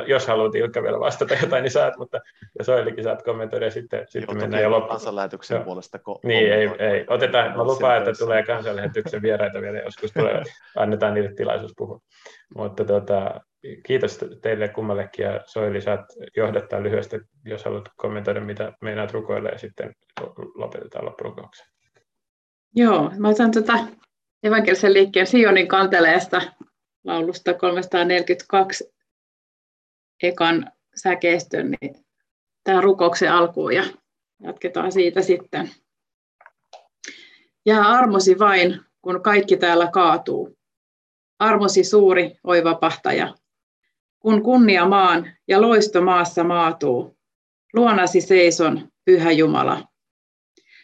jos 0.07 0.27
haluat 0.27 0.55
Ilkka 0.55 0.83
vielä 0.83 0.99
vastata 0.99 1.33
jotain, 1.41 1.63
niin 1.63 1.71
saat, 1.71 1.97
mutta 1.97 2.19
ja 2.59 2.63
Soilikin 2.63 3.03
saat 3.03 3.23
kommentoida 3.23 3.71
sitten, 3.71 4.05
sitten 4.09 4.37
mennään 4.37 4.63
jo 4.63 4.71
loppuun. 4.71 4.89
Kansanlähetyksen 4.89 5.55
Joo. 5.55 5.65
puolesta 5.65 5.97
ko- 5.97 6.19
Niin, 6.23 6.53
ei, 6.53 6.69
ei. 6.79 7.05
Otetaan, 7.07 7.57
mä 7.57 7.63
lupaan, 7.63 7.97
että 7.97 8.11
tulee 8.19 8.43
kansanlähetyksen 8.43 9.21
vieraita 9.21 9.61
vielä 9.61 9.79
joskus, 9.79 10.11
tulee, 10.11 10.43
annetaan 10.75 11.13
niille 11.13 11.33
tilaisuus 11.35 11.73
puhua. 11.77 11.99
Mutta 12.55 12.85
tota, 12.85 13.41
kiitos 13.85 14.19
teille 14.41 14.67
kummallekin 14.67 15.23
ja 15.23 15.41
Soili 15.45 15.81
saat 15.81 16.05
johdattaa 16.37 16.83
lyhyesti, 16.83 17.19
jos 17.45 17.65
haluat 17.65 17.89
kommentoida, 17.97 18.41
mitä 18.41 18.73
meinaat 18.81 19.11
rukoilla 19.11 19.49
ja 19.49 19.57
sitten 19.57 19.95
lopetetaan 20.55 21.05
loppurukouksen. 21.05 21.67
Joo, 22.75 23.11
mä 23.17 23.29
otan 23.29 23.51
tota 23.51 23.73
evankelisen 24.43 24.93
liikkeen 24.93 25.27
Sionin 25.27 25.67
kanteleesta 25.67 26.41
laulusta 27.03 27.53
342 27.53 28.93
ekan 30.23 30.71
säkeistön 30.95 31.71
niin 31.71 31.95
tähän 32.63 32.83
rukouksen 32.83 33.31
alkuun 33.31 33.75
ja 33.75 33.83
jatketaan 34.43 34.91
siitä 34.91 35.21
sitten. 35.21 35.71
Jää 37.65 37.87
armosi 37.87 38.39
vain, 38.39 38.79
kun 39.01 39.23
kaikki 39.23 39.57
täällä 39.57 39.89
kaatuu. 39.93 40.57
Armosi 41.39 41.83
suuri, 41.83 42.35
oi 42.43 42.63
vapahtaja. 42.63 43.33
Kun 44.23 44.43
kunnia 44.43 44.85
maan 44.85 45.31
ja 45.47 45.61
loisto 45.61 46.01
maassa 46.01 46.43
maatuu, 46.43 47.17
luonasi 47.73 48.21
seison, 48.21 48.91
pyhä 49.05 49.31
Jumala. 49.31 49.87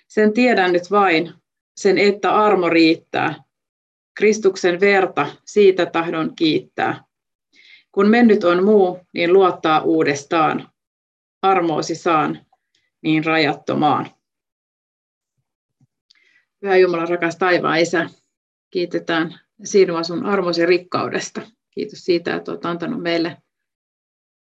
Sen 0.07 0.33
tiedän 0.33 0.73
nyt 0.73 0.91
vain, 0.91 1.33
sen 1.77 1.97
että 1.97 2.35
armo 2.35 2.69
riittää, 2.69 3.35
Kristuksen 4.13 4.79
verta, 4.79 5.27
siitä 5.45 5.85
tahdon 5.85 6.35
kiittää. 6.35 7.03
Kun 7.91 8.09
mennyt 8.09 8.43
on 8.43 8.63
muu, 8.63 8.99
niin 9.13 9.33
luottaa 9.33 9.81
uudestaan. 9.81 10.69
Armoosi 11.41 11.95
saan, 11.95 12.45
niin 13.01 13.25
rajattomaan. 13.25 14.07
Pyhä 16.59 16.77
Jumala, 16.77 17.05
rakas 17.05 17.35
taivaan 17.35 17.79
Isä, 17.79 18.09
kiitetään 18.69 19.39
sinua 19.63 20.03
sun 20.03 20.25
armosi 20.25 20.65
rikkaudesta. 20.65 21.41
Kiitos 21.79 22.05
siitä, 22.05 22.35
että 22.35 22.51
olet 22.51 22.65
antanut 22.65 23.01
meille 23.01 23.37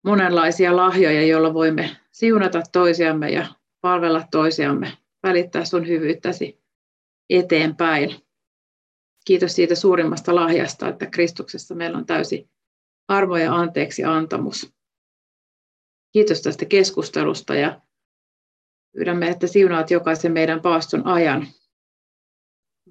monenlaisia 0.04 0.76
lahjoja, 0.76 1.26
joilla 1.26 1.54
voimme 1.54 1.98
siunata 2.12 2.62
toisiamme 2.72 3.30
ja 3.30 3.48
palvella 3.82 4.28
toisiamme, 4.32 4.98
välittää 5.24 5.66
sun 5.66 5.88
hyvyyttäsi 5.88 6.62
eteenpäin. 7.30 8.16
Kiitos 9.26 9.56
siitä 9.56 9.76
suurimmasta 9.76 10.36
lahjasta, 10.36 10.90
että 10.90 11.06
Kristuksessa 11.06 11.76
meillä 11.76 11.98
on 11.98 12.06
täysi 12.06 12.50
arvo 13.08 13.38
ja 13.38 13.56
anteeksi 13.56 14.04
antamus. 14.04 14.74
Kiitos 16.14 16.42
tästä 16.42 16.66
keskustelusta 16.66 17.56
ja 17.56 17.82
pyydämme, 18.96 19.28
että 19.28 19.48
siunaat 19.48 19.92
jokaisen 19.92 20.32
meidän 20.32 20.62
paaston 20.62 21.08
ajan. 21.08 21.48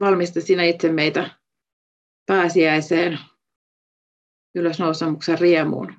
Valmista 0.00 0.40
sinä 0.40 0.64
itse 0.64 0.92
meitä 0.92 1.30
pääsiäiseen 2.26 3.18
ylösnousemuksen 4.54 5.38
riemuun. 5.38 5.94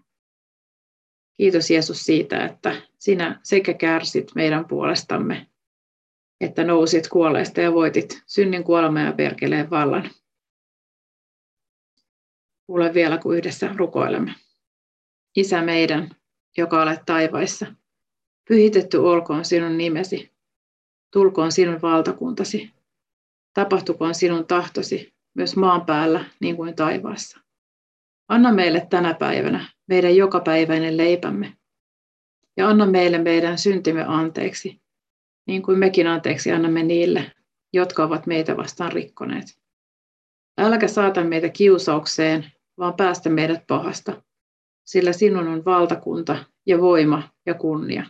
Kiitos 1.37 1.71
Jeesus 1.71 2.03
siitä, 2.03 2.45
että 2.45 2.81
sinä 2.99 3.39
sekä 3.43 3.73
kärsit 3.73 4.31
meidän 4.35 4.65
puolestamme, 4.65 5.47
että 6.41 6.63
nousit 6.63 7.07
kuolleista 7.07 7.61
ja 7.61 7.73
voitit 7.73 8.23
synnin 8.25 8.63
kuoleman 8.63 9.05
ja 9.05 9.13
perkeleen 9.13 9.69
vallan 9.69 10.09
kuule 12.71 12.93
vielä, 12.93 13.17
kun 13.17 13.37
yhdessä 13.37 13.73
rukoilemme. 13.75 14.33
Isä 15.35 15.61
meidän, 15.61 16.15
joka 16.57 16.81
olet 16.81 16.99
taivaissa, 17.05 17.65
pyhitetty 18.47 18.97
olkoon 18.97 19.45
sinun 19.45 19.77
nimesi, 19.77 20.31
tulkoon 21.13 21.51
sinun 21.51 21.81
valtakuntasi, 21.81 22.73
tapahtukoon 23.53 24.15
sinun 24.15 24.47
tahtosi 24.47 25.13
myös 25.33 25.55
maan 25.55 25.85
päällä 25.85 26.25
niin 26.39 26.55
kuin 26.55 26.75
taivaassa. 26.75 27.39
Anna 28.31 28.51
meille 28.51 28.87
tänä 28.89 29.13
päivänä 29.13 29.65
meidän 29.87 30.15
jokapäiväinen 30.15 30.97
leipämme 30.97 31.53
ja 32.57 32.67
anna 32.67 32.85
meille 32.85 33.17
meidän 33.17 33.57
syntimme 33.57 34.05
anteeksi, 34.07 34.81
niin 35.47 35.61
kuin 35.61 35.79
mekin 35.79 36.07
anteeksi 36.07 36.51
annamme 36.51 36.83
niille, 36.83 37.31
jotka 37.73 38.03
ovat 38.03 38.27
meitä 38.27 38.57
vastaan 38.57 38.91
rikkoneet. 38.91 39.45
Älkä 40.57 40.87
saata 40.87 41.23
meitä 41.23 41.49
kiusaukseen, 41.49 42.51
vaan 42.77 42.93
päästä 42.93 43.29
meidät 43.29 43.67
pahasta, 43.67 44.23
sillä 44.83 45.13
sinun 45.13 45.47
on 45.47 45.65
valtakunta 45.65 46.45
ja 46.65 46.81
voima 46.81 47.23
ja 47.45 47.53
kunnia 47.53 48.03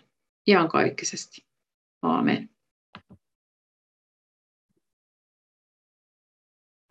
iankaikkisesti. 0.48 1.46
Aamen. 2.02 2.50